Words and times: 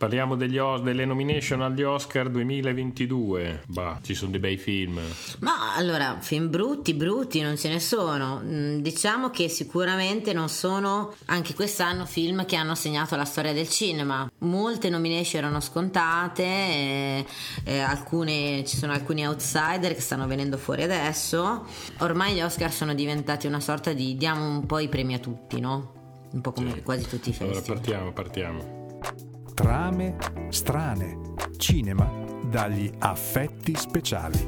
Parliamo 0.00 0.34
degli, 0.34 0.58
delle 0.82 1.04
nomination 1.04 1.60
agli 1.60 1.82
Oscar 1.82 2.30
2022. 2.30 3.64
Bah, 3.66 3.98
ci 4.02 4.14
sono 4.14 4.30
dei 4.30 4.40
bei 4.40 4.56
film. 4.56 4.98
Ma 5.40 5.74
allora, 5.76 6.16
film 6.20 6.48
brutti, 6.48 6.94
brutti 6.94 7.42
non 7.42 7.58
ce 7.58 7.68
ne 7.68 7.80
sono. 7.80 8.40
Mm, 8.42 8.78
diciamo 8.78 9.28
che 9.28 9.50
sicuramente 9.50 10.32
non 10.32 10.48
sono 10.48 11.12
anche 11.26 11.52
quest'anno 11.52 12.06
film 12.06 12.46
che 12.46 12.56
hanno 12.56 12.74
segnato 12.74 13.14
la 13.14 13.26
storia 13.26 13.52
del 13.52 13.68
cinema. 13.68 14.26
Molte 14.38 14.88
nomination 14.88 15.42
erano 15.42 15.60
scontate, 15.60 16.44
e, 16.44 17.26
e 17.64 17.78
alcune, 17.80 18.64
ci 18.64 18.78
sono 18.78 18.94
alcuni 18.94 19.26
outsider 19.26 19.94
che 19.94 20.00
stanno 20.00 20.26
venendo 20.26 20.56
fuori 20.56 20.82
adesso. 20.82 21.66
Ormai 21.98 22.36
gli 22.36 22.40
Oscar 22.40 22.72
sono 22.72 22.94
diventati 22.94 23.46
una 23.46 23.60
sorta 23.60 23.92
di 23.92 24.16
diamo 24.16 24.48
un 24.48 24.64
po' 24.64 24.78
i 24.78 24.88
premi 24.88 25.12
a 25.12 25.18
tutti, 25.18 25.60
no? 25.60 26.28
Un 26.32 26.40
po' 26.40 26.52
come 26.52 26.72
sì. 26.72 26.82
quasi 26.82 27.06
tutti 27.06 27.28
i 27.28 27.34
festival. 27.34 27.56
Allora 27.56 27.72
partiamo, 27.74 28.12
partiamo. 28.14 28.79
Trame 29.60 30.16
strane. 30.48 31.18
Cinema 31.58 32.10
dagli 32.42 32.90
affetti 32.96 33.74
speciali. 33.76 34.38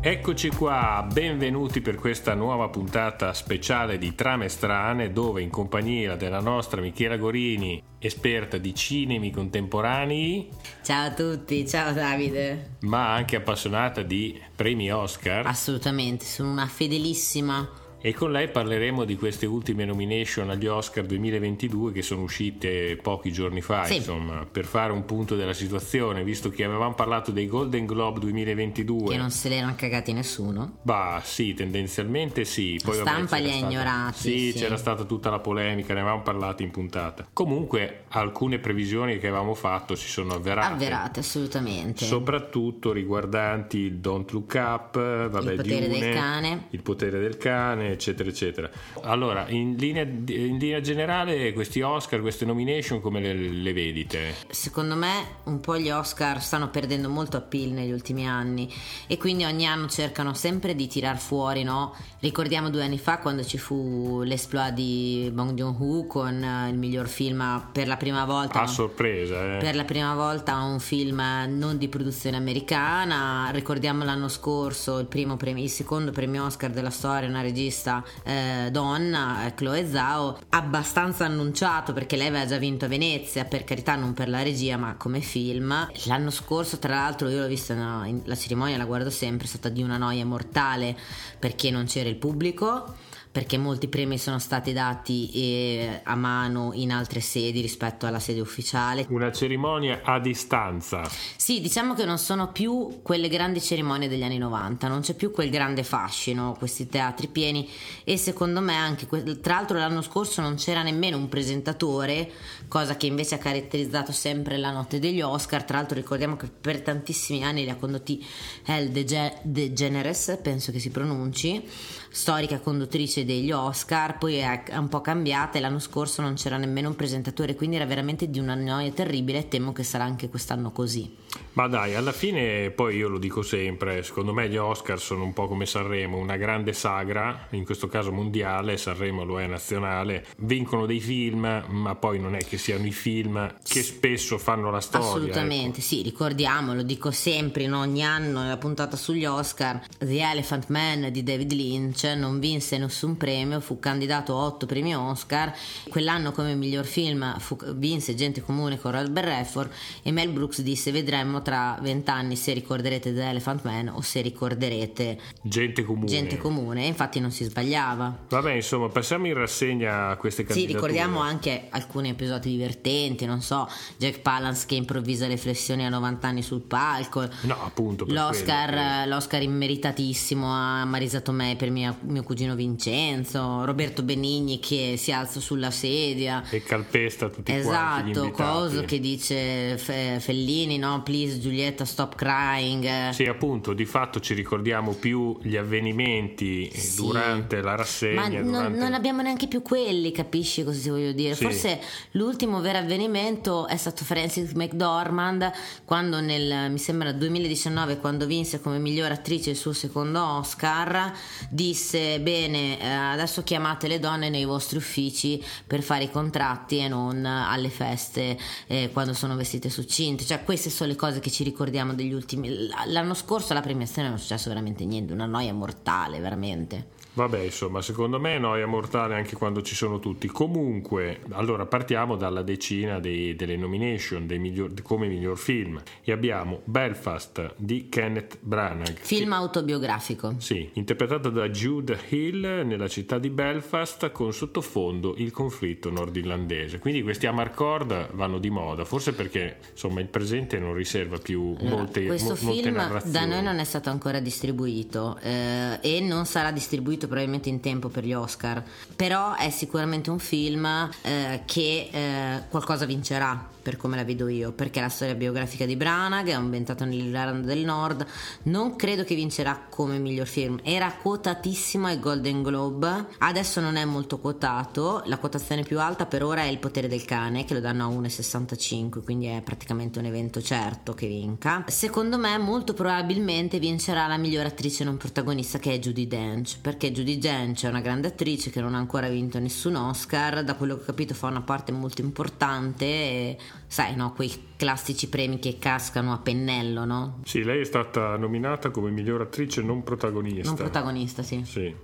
Eccoci 0.00 0.48
qua, 0.48 1.06
benvenuti 1.08 1.80
per 1.80 1.94
questa 1.94 2.34
nuova 2.34 2.68
puntata 2.68 3.32
speciale 3.32 3.98
di 3.98 4.16
Trame 4.16 4.48
Strane 4.48 5.12
dove 5.12 5.40
in 5.40 5.50
compagnia 5.50 6.16
della 6.16 6.40
nostra 6.40 6.80
Michela 6.80 7.16
Gorini, 7.16 7.80
esperta 8.00 8.58
di 8.58 8.74
cinemi 8.74 9.30
contemporanei. 9.30 10.48
Ciao 10.82 11.06
a 11.06 11.12
tutti, 11.12 11.64
ciao 11.68 11.92
Davide. 11.92 12.78
Ma 12.80 13.14
anche 13.14 13.36
appassionata 13.36 14.02
di 14.02 14.36
premi 14.56 14.90
Oscar. 14.90 15.46
Assolutamente, 15.46 16.24
sono 16.24 16.50
una 16.50 16.66
fedelissima 16.66 17.68
e 18.04 18.12
con 18.14 18.32
lei 18.32 18.48
parleremo 18.48 19.04
di 19.04 19.16
queste 19.16 19.46
ultime 19.46 19.84
nomination 19.84 20.50
agli 20.50 20.66
Oscar 20.66 21.06
2022 21.06 21.92
che 21.92 22.02
sono 22.02 22.22
uscite 22.22 22.98
pochi 23.00 23.30
giorni 23.30 23.60
fa, 23.60 23.84
sì. 23.84 23.96
insomma, 23.96 24.44
per 24.44 24.64
fare 24.64 24.92
un 24.92 25.04
punto 25.04 25.36
della 25.36 25.52
situazione, 25.52 26.24
visto 26.24 26.50
che 26.50 26.64
avevamo 26.64 26.94
parlato 26.94 27.30
dei 27.30 27.46
Golden 27.46 27.86
Globe 27.86 28.18
2022. 28.18 29.10
Che 29.10 29.16
non 29.16 29.30
se 29.30 29.48
l'erano 29.48 29.74
cagati 29.76 30.12
nessuno. 30.12 30.78
Bah, 30.82 31.20
sì, 31.24 31.54
tendenzialmente 31.54 32.44
sì. 32.44 32.80
Poi, 32.82 32.96
la 32.96 33.02
stampa 33.02 33.36
vabbè, 33.36 33.42
li 33.42 33.48
ha 33.50 33.52
stata... 33.52 33.70
ignorati. 33.70 34.18
Sì, 34.18 34.50
sì, 34.50 34.58
c'era 34.58 34.76
stata 34.76 35.04
tutta 35.04 35.30
la 35.30 35.38
polemica, 35.38 35.94
ne 35.94 36.00
avevamo 36.00 36.22
parlato 36.22 36.64
in 36.64 36.72
puntata. 36.72 37.28
Comunque, 37.32 38.06
alcune 38.08 38.58
previsioni 38.58 39.20
che 39.20 39.28
avevamo 39.28 39.54
fatto 39.54 39.94
si 39.94 40.08
sono 40.08 40.34
avverate. 40.34 40.72
Avverate, 40.72 41.20
assolutamente. 41.20 42.04
Soprattutto 42.04 42.90
riguardanti 42.90 43.78
il 43.78 43.98
Don't 43.98 44.28
Look 44.32 44.54
Up, 44.56 44.94
vabbè, 44.94 45.52
il 45.52 45.56
potere 45.56 45.86
Dune, 45.86 46.00
del 46.00 46.14
cane. 46.14 46.66
Il 46.70 46.82
potere 46.82 47.20
del 47.20 47.36
cane 47.36 47.90
eccetera, 47.92 48.28
eccetera. 48.28 48.70
Allora, 49.02 49.48
in 49.48 49.76
linea, 49.76 50.02
in 50.02 50.58
linea 50.58 50.80
generale, 50.80 51.52
questi 51.52 51.80
Oscar, 51.80 52.20
queste 52.20 52.44
nomination, 52.44 53.00
come 53.00 53.20
le, 53.20 53.34
le 53.34 53.72
vedite? 53.72 54.34
Secondo 54.48 54.94
me, 54.94 55.40
un 55.44 55.60
po' 55.60 55.78
gli 55.78 55.90
Oscar 55.90 56.42
stanno 56.42 56.70
perdendo 56.70 57.08
molto 57.08 57.36
appeal 57.36 57.70
negli 57.70 57.92
ultimi 57.92 58.26
anni 58.26 58.72
e 59.06 59.16
quindi 59.16 59.44
ogni 59.44 59.66
anno 59.66 59.88
cercano 59.88 60.34
sempre 60.34 60.74
di 60.74 60.86
tirar 60.86 61.18
fuori, 61.18 61.62
no? 61.62 61.94
Ricordiamo 62.20 62.70
due 62.70 62.84
anni 62.84 62.98
fa 62.98 63.18
quando 63.18 63.44
ci 63.44 63.58
fu 63.58 64.22
l'esploit 64.22 64.72
di 64.72 65.30
Bong 65.32 65.52
Joon-ho 65.54 66.06
con 66.06 66.42
eh, 66.42 66.68
il 66.70 66.78
miglior 66.78 67.08
film 67.08 67.68
per 67.72 67.86
la 67.86 67.96
prima 67.96 68.24
volta. 68.24 68.60
A 68.62 68.66
sorpresa, 68.66 69.56
eh. 69.56 69.58
Per 69.58 69.74
la 69.74 69.84
prima 69.84 70.14
volta 70.14 70.56
un 70.62 70.80
film 70.80 71.20
non 71.48 71.78
di 71.78 71.88
produzione 71.88 72.36
americana. 72.36 73.50
Ricordiamo 73.52 74.04
l'anno 74.04 74.28
scorso 74.28 74.98
il, 74.98 75.06
primo 75.06 75.36
premio, 75.36 75.62
il 75.62 75.70
secondo 75.70 76.10
premio 76.10 76.44
Oscar 76.44 76.70
della 76.70 76.90
storia, 76.90 77.28
una 77.28 77.42
regista 77.42 77.81
regista 77.82 78.04
eh, 78.22 78.68
donna, 78.70 79.46
eh, 79.46 79.54
Chloe 79.54 79.88
Zhao, 79.88 80.38
abbastanza 80.50 81.24
annunciato 81.24 81.92
perché 81.92 82.16
lei 82.16 82.28
aveva 82.28 82.46
già 82.46 82.58
vinto 82.58 82.84
a 82.84 82.88
Venezia, 82.88 83.44
per 83.44 83.64
carità 83.64 83.96
non 83.96 84.14
per 84.14 84.28
la 84.28 84.42
regia 84.42 84.76
ma 84.76 84.94
come 84.96 85.20
film. 85.20 85.88
L'anno 86.04 86.30
scorso 86.30 86.78
tra 86.78 86.94
l'altro 86.94 87.28
io 87.28 87.40
l'ho 87.40 87.48
vista, 87.48 87.74
no, 87.74 88.22
la 88.24 88.36
cerimonia 88.36 88.76
la 88.76 88.84
guardo 88.84 89.10
sempre, 89.10 89.46
è 89.46 89.48
stata 89.48 89.68
di 89.68 89.82
una 89.82 89.96
noia 89.96 90.24
mortale 90.24 90.96
perché 91.38 91.70
non 91.70 91.86
c'era 91.86 92.08
il 92.08 92.16
pubblico 92.16 92.94
perché 93.32 93.56
molti 93.56 93.88
premi 93.88 94.18
sono 94.18 94.38
stati 94.38 94.74
dati 94.74 95.30
eh, 95.32 96.00
a 96.04 96.14
mano 96.14 96.72
in 96.74 96.92
altre 96.92 97.20
sedi 97.20 97.62
rispetto 97.62 98.04
alla 98.04 98.18
sede 98.18 98.40
ufficiale. 98.40 99.06
Una 99.08 99.32
cerimonia 99.32 100.02
a 100.04 100.20
distanza. 100.20 101.02
Sì, 101.36 101.62
diciamo 101.62 101.94
che 101.94 102.04
non 102.04 102.18
sono 102.18 102.52
più 102.52 103.00
quelle 103.00 103.28
grandi 103.28 103.62
cerimonie 103.62 104.06
degli 104.06 104.22
anni 104.22 104.36
90, 104.36 104.86
non 104.86 105.00
c'è 105.00 105.14
più 105.14 105.30
quel 105.30 105.48
grande 105.48 105.82
fascino, 105.82 106.54
questi 106.58 106.88
teatri 106.88 107.28
pieni 107.28 107.66
e 108.04 108.18
secondo 108.18 108.60
me 108.60 108.74
anche, 108.74 109.06
tra 109.40 109.54
l'altro 109.54 109.78
l'anno 109.78 110.02
scorso 110.02 110.42
non 110.42 110.56
c'era 110.56 110.82
nemmeno 110.82 111.16
un 111.16 111.30
presentatore, 111.30 112.30
cosa 112.68 112.98
che 112.98 113.06
invece 113.06 113.36
ha 113.36 113.38
caratterizzato 113.38 114.12
sempre 114.12 114.58
la 114.58 114.70
notte 114.70 114.98
degli 114.98 115.22
Oscar, 115.22 115.64
tra 115.64 115.78
l'altro 115.78 115.96
ricordiamo 115.96 116.36
che 116.36 116.48
per 116.48 116.82
tantissimi 116.82 117.42
anni 117.42 117.64
li 117.64 117.70
ha 117.70 117.76
condotti 117.76 118.22
El 118.66 118.90
DeGeneres, 118.90 120.38
penso 120.42 120.70
che 120.70 120.78
si 120.78 120.90
pronunci 120.90 121.66
storica 122.12 122.60
conduttrice 122.60 123.21
degli 123.24 123.50
Oscar, 123.50 124.18
poi 124.18 124.36
è 124.36 124.76
un 124.76 124.88
po' 124.88 125.00
cambiata 125.00 125.58
e 125.58 125.60
l'anno 125.60 125.78
scorso 125.78 126.22
non 126.22 126.34
c'era 126.34 126.56
nemmeno 126.56 126.88
un 126.88 126.96
presentatore, 126.96 127.54
quindi 127.54 127.76
era 127.76 127.86
veramente 127.86 128.30
di 128.30 128.38
una 128.38 128.54
noia 128.54 128.90
terribile 128.90 129.38
e 129.38 129.48
temo 129.48 129.72
che 129.72 129.82
sarà 129.82 130.04
anche 130.04 130.28
quest'anno 130.28 130.70
così. 130.70 131.21
Ma 131.54 131.66
dai, 131.66 131.94
alla 131.94 132.12
fine 132.12 132.70
poi 132.70 132.96
io 132.96 133.08
lo 133.08 133.18
dico 133.18 133.42
sempre, 133.42 134.02
secondo 134.02 134.32
me 134.32 134.48
gli 134.48 134.56
Oscar 134.56 134.98
sono 134.98 135.22
un 135.22 135.32
po' 135.32 135.48
come 135.48 135.66
Sanremo, 135.66 136.16
una 136.16 136.36
grande 136.36 136.72
sagra, 136.72 137.46
in 137.50 137.64
questo 137.64 137.88
caso 137.88 138.10
mondiale, 138.10 138.76
Sanremo 138.76 139.24
lo 139.24 139.40
è 139.40 139.46
nazionale, 139.46 140.26
vincono 140.38 140.86
dei 140.86 141.00
film, 141.00 141.64
ma 141.68 141.94
poi 141.94 142.18
non 142.18 142.34
è 142.34 142.44
che 142.44 142.56
siano 142.56 142.86
i 142.86 142.92
film 142.92 143.54
che 143.62 143.82
spesso 143.82 144.38
fanno 144.38 144.70
la 144.70 144.80
storia. 144.80 145.08
Assolutamente, 145.08 145.78
ecco. 145.78 145.86
sì, 145.86 146.02
ricordiamo, 146.02 146.74
lo 146.74 146.82
dico 146.82 147.10
sempre, 147.10 147.64
in 147.64 147.74
ogni 147.74 148.02
anno 148.02 148.40
nella 148.40 148.56
puntata 148.56 148.96
sugli 148.96 149.24
Oscar, 149.24 149.80
The 149.98 150.20
Elephant 150.20 150.68
Man 150.68 151.10
di 151.10 151.22
David 151.22 151.52
Lynch 151.52 152.04
non 152.16 152.38
vinse 152.38 152.78
nessun 152.78 153.16
premio, 153.16 153.60
fu 153.60 153.78
candidato 153.78 154.32
a 154.32 154.44
otto 154.44 154.66
premi 154.66 154.94
Oscar. 154.94 155.52
Quell'anno 155.88 156.32
come 156.32 156.54
miglior 156.54 156.84
film 156.84 157.38
fu, 157.38 157.56
vinse 157.74 158.14
Gente 158.14 158.42
Comune 158.42 158.78
con 158.78 158.92
Robert 158.92 159.26
Redford 159.26 159.70
e 160.02 160.10
Mel 160.12 160.30
Brooks 160.30 160.62
disse 160.62 160.90
vedremo 160.90 161.21
tra 161.42 161.78
vent'anni 161.80 162.36
se 162.36 162.52
ricorderete 162.52 163.12
The 163.12 163.28
Elephant 163.28 163.64
Man 163.64 163.88
o 163.88 164.00
se 164.00 164.20
ricorderete 164.20 165.18
Gente 165.42 165.84
Comune. 165.84 166.06
Gente 166.06 166.38
Comune, 166.38 166.84
infatti 166.84 167.20
non 167.20 167.30
si 167.30 167.44
sbagliava. 167.44 168.24
Vabbè, 168.28 168.52
insomma, 168.52 168.88
passiamo 168.88 169.26
in 169.26 169.34
rassegna 169.34 170.14
queste 170.16 170.44
candidature. 170.44 170.72
Sì, 170.72 170.74
ricordiamo 170.74 171.20
anche 171.20 171.66
alcuni 171.70 172.10
episodi 172.10 172.50
divertenti, 172.50 173.24
non 173.24 173.40
so, 173.40 173.68
Jack 173.96 174.20
Palance 174.20 174.66
che 174.66 174.74
improvvisa 174.74 175.26
le 175.26 175.36
flessioni 175.36 175.84
a 175.84 175.88
90 175.88 176.26
anni 176.26 176.42
sul 176.42 176.62
palco. 176.62 177.28
No, 177.42 177.56
appunto. 177.64 178.04
L'Oscar, 178.08 178.70
quello, 178.70 179.14
l'Oscar 179.14 179.42
immeritatissimo 179.42 180.46
a 180.46 180.84
Marisa 180.84 181.20
Tomei 181.20 181.56
per 181.56 181.70
mia 181.70 181.96
mio 182.00 182.22
cugino 182.22 182.54
Vincenzo, 182.54 183.64
Roberto 183.64 184.02
Benigni 184.02 184.58
che 184.58 184.94
si 184.96 185.12
alza 185.12 185.40
sulla 185.40 185.70
sedia 185.70 186.42
e 186.50 186.62
calpesta 186.62 187.28
tutti 187.28 187.52
esatto, 187.52 188.02
quanti 188.02 188.10
Esatto, 188.10 188.30
cosa 188.30 188.82
che 188.82 189.00
dice 189.00 189.76
Fellini, 189.78 190.78
no? 190.78 191.02
Please 191.12 191.38
Giulietta 191.38 191.84
stop 191.84 192.14
crying. 192.14 193.10
Sì, 193.10 193.26
appunto, 193.26 193.74
di 193.74 193.84
fatto 193.84 194.18
ci 194.18 194.32
ricordiamo 194.32 194.94
più 194.94 195.36
gli 195.42 195.56
avvenimenti 195.56 196.70
sì. 196.72 196.96
durante 196.96 197.60
la 197.60 197.74
rassegna. 197.74 198.22
Ma 198.22 198.28
durante... 198.40 198.78
non, 198.78 198.94
abbiamo 198.94 199.20
neanche 199.20 199.46
più 199.46 199.60
quelli, 199.60 200.10
capisci 200.10 200.64
cosa 200.64 200.90
voglio 200.90 201.12
dire? 201.12 201.34
Sì. 201.34 201.42
Forse 201.44 201.80
l'ultimo 202.12 202.62
vero 202.62 202.78
avvenimento 202.78 203.66
è 203.66 203.76
stato 203.76 204.04
Francis 204.04 204.52
McDormand 204.52 205.52
quando 205.84 206.20
nel, 206.20 206.70
mi 206.70 206.78
sembra 206.78 207.12
2019, 207.12 207.98
quando 207.98 208.24
vinse 208.24 208.62
come 208.62 208.78
miglior 208.78 209.12
attrice 209.12 209.50
il 209.50 209.56
suo 209.56 209.74
secondo 209.74 210.18
Oscar, 210.24 211.12
disse 211.50 211.82
disse 211.92 212.20
bene 212.20 212.80
eh, 212.80 212.86
adesso 212.86 213.42
chiamate 213.42 213.88
le 213.88 213.98
donne 213.98 214.30
nei 214.30 214.44
vostri 214.44 214.78
uffici 214.78 215.42
per 215.66 215.82
fare 215.82 216.04
i 216.04 216.10
contratti 216.10 216.78
e 216.78 216.88
non 216.88 217.24
alle 217.24 217.68
feste 217.68 218.38
eh, 218.66 218.90
quando 218.92 219.12
sono 219.12 219.36
vestite 219.36 219.68
succinte 219.68 220.24
cioè 220.24 220.42
queste 220.42 220.70
sono 220.70 220.90
le 220.90 220.96
cose 221.02 221.18
che 221.18 221.30
ci 221.30 221.42
ricordiamo 221.42 221.94
degli 221.94 222.12
ultimi. 222.12 222.68
L'anno 222.86 223.14
scorso 223.14 223.50
alla 223.50 223.60
premiazione 223.60 224.06
non 224.06 224.18
è 224.18 224.20
successo 224.20 224.48
veramente 224.50 224.84
niente 224.84 225.12
una 225.12 225.26
noia 225.26 225.52
mortale 225.52 226.20
veramente 226.20 226.90
Vabbè, 227.14 227.40
insomma, 227.40 227.82
secondo 227.82 228.18
me 228.18 228.36
è 228.36 228.38
noia 228.38 228.66
mortale 228.66 229.14
anche 229.14 229.36
quando 229.36 229.60
ci 229.62 229.74
sono 229.74 229.98
tutti. 229.98 230.28
Comunque, 230.28 231.20
allora 231.30 231.66
partiamo 231.66 232.16
dalla 232.16 232.42
decina 232.42 233.00
dei, 233.00 233.36
delle 233.36 233.56
nomination 233.56 234.26
dei 234.26 234.38
miglior, 234.38 234.72
come 234.82 235.06
miglior 235.08 235.36
film. 235.36 235.80
E 236.02 236.12
abbiamo 236.12 236.60
Belfast 236.64 237.54
di 237.56 237.88
Kenneth 237.90 238.38
Branagh. 238.40 238.98
Film 239.00 239.28
che, 239.28 239.34
autobiografico. 239.34 240.34
Sì, 240.38 240.70
interpretato 240.74 241.28
da 241.28 241.48
Jude 241.48 241.98
Hill 242.08 242.40
nella 242.64 242.88
città 242.88 243.18
di 243.18 243.28
Belfast 243.28 244.10
con 244.10 244.32
sottofondo 244.32 245.14
il 245.18 245.32
conflitto 245.32 245.90
nordirlandese. 245.90 246.78
Quindi 246.78 247.02
questi 247.02 247.26
Amarcord 247.26 248.12
vanno 248.14 248.38
di 248.38 248.50
moda, 248.50 248.84
forse 248.84 249.12
perché 249.12 249.58
insomma 249.70 250.00
il 250.00 250.08
presente 250.08 250.58
non 250.58 250.74
riserva 250.74 251.18
più 251.18 251.54
allora, 251.58 251.76
molte 251.76 252.06
Questo 252.06 252.30
mo, 252.30 252.52
film 252.52 252.74
molte 252.76 253.10
da 253.10 253.24
noi 253.26 253.42
non 253.42 253.58
è 253.58 253.64
stato 253.64 253.90
ancora 253.90 254.20
distribuito 254.20 255.18
eh, 255.22 255.78
e 255.80 256.00
non 256.00 256.24
sarà 256.24 256.50
distribuito 256.50 257.01
probabilmente 257.06 257.48
in 257.48 257.60
tempo 257.60 257.88
per 257.88 258.04
gli 258.04 258.12
Oscar, 258.12 258.62
però 258.96 259.34
è 259.34 259.50
sicuramente 259.50 260.10
un 260.10 260.18
film 260.18 260.64
eh, 261.02 261.42
che 261.44 261.88
eh, 261.90 262.42
qualcosa 262.48 262.86
vincerà 262.86 263.48
per 263.62 263.76
come 263.76 263.96
la 263.96 264.04
vedo 264.04 264.28
io, 264.28 264.52
perché 264.52 264.80
la 264.80 264.88
storia 264.88 265.14
biografica 265.14 265.64
di 265.64 265.76
Branagh, 265.76 266.26
è 266.26 266.32
ambientata 266.32 266.84
nell'Irlanda 266.84 267.46
del 267.46 267.64
Nord, 267.64 268.04
non 268.44 268.76
credo 268.76 269.04
che 269.04 269.14
vincerà 269.14 269.66
come 269.68 269.98
miglior 269.98 270.26
film, 270.26 270.58
era 270.62 270.92
quotatissimo 270.92 271.86
ai 271.86 272.00
Golden 272.00 272.42
Globe, 272.42 273.06
adesso 273.18 273.60
non 273.60 273.76
è 273.76 273.84
molto 273.84 274.18
quotato, 274.18 275.02
la 275.06 275.18
quotazione 275.18 275.62
più 275.62 275.80
alta 275.80 276.06
per 276.06 276.22
ora 276.24 276.42
è 276.42 276.46
Il 276.46 276.58
potere 276.58 276.88
del 276.88 277.04
cane, 277.04 277.44
che 277.44 277.54
lo 277.54 277.60
danno 277.60 277.86
a 277.86 277.88
1,65, 277.88 279.02
quindi 279.02 279.26
è 279.26 279.40
praticamente 279.42 279.98
un 279.98 280.06
evento 280.06 280.42
certo 280.42 280.92
che 280.92 281.06
vinca. 281.06 281.64
Secondo 281.68 282.18
me 282.18 282.36
molto 282.38 282.74
probabilmente 282.74 283.58
vincerà 283.58 284.06
la 284.06 284.16
miglior 284.16 284.46
attrice 284.46 284.84
non 284.84 284.96
protagonista 284.96 285.58
che 285.58 285.72
è 285.72 285.78
Judy 285.78 286.06
Dench, 286.06 286.58
perché 286.60 286.92
Judy 286.92 287.18
Dench 287.18 287.64
è 287.64 287.68
una 287.68 287.80
grande 287.80 288.08
attrice 288.08 288.50
che 288.50 288.60
non 288.60 288.74
ha 288.74 288.78
ancora 288.78 289.08
vinto 289.08 289.38
nessun 289.38 289.76
Oscar, 289.76 290.42
da 290.42 290.54
quello 290.54 290.76
che 290.76 290.82
ho 290.82 290.86
capito 290.86 291.14
fa 291.14 291.28
una 291.28 291.42
parte 291.42 291.72
molto 291.72 292.00
importante 292.00 293.38
sai, 293.68 293.96
no, 293.96 294.10
quei 294.10 294.30
classici 294.62 295.08
premi 295.08 295.40
che 295.40 295.58
cascano 295.58 296.12
a 296.12 296.18
pennello, 296.18 296.84
no? 296.84 297.18
Sì, 297.24 297.42
lei 297.42 297.62
è 297.62 297.64
stata 297.64 298.16
nominata 298.16 298.70
come 298.70 298.90
miglior 298.90 299.22
attrice 299.22 299.60
non 299.60 299.82
protagonista. 299.82 300.46
Non 300.46 300.54
protagonista, 300.54 301.24
sì. 301.24 301.42
sì. 301.44 301.74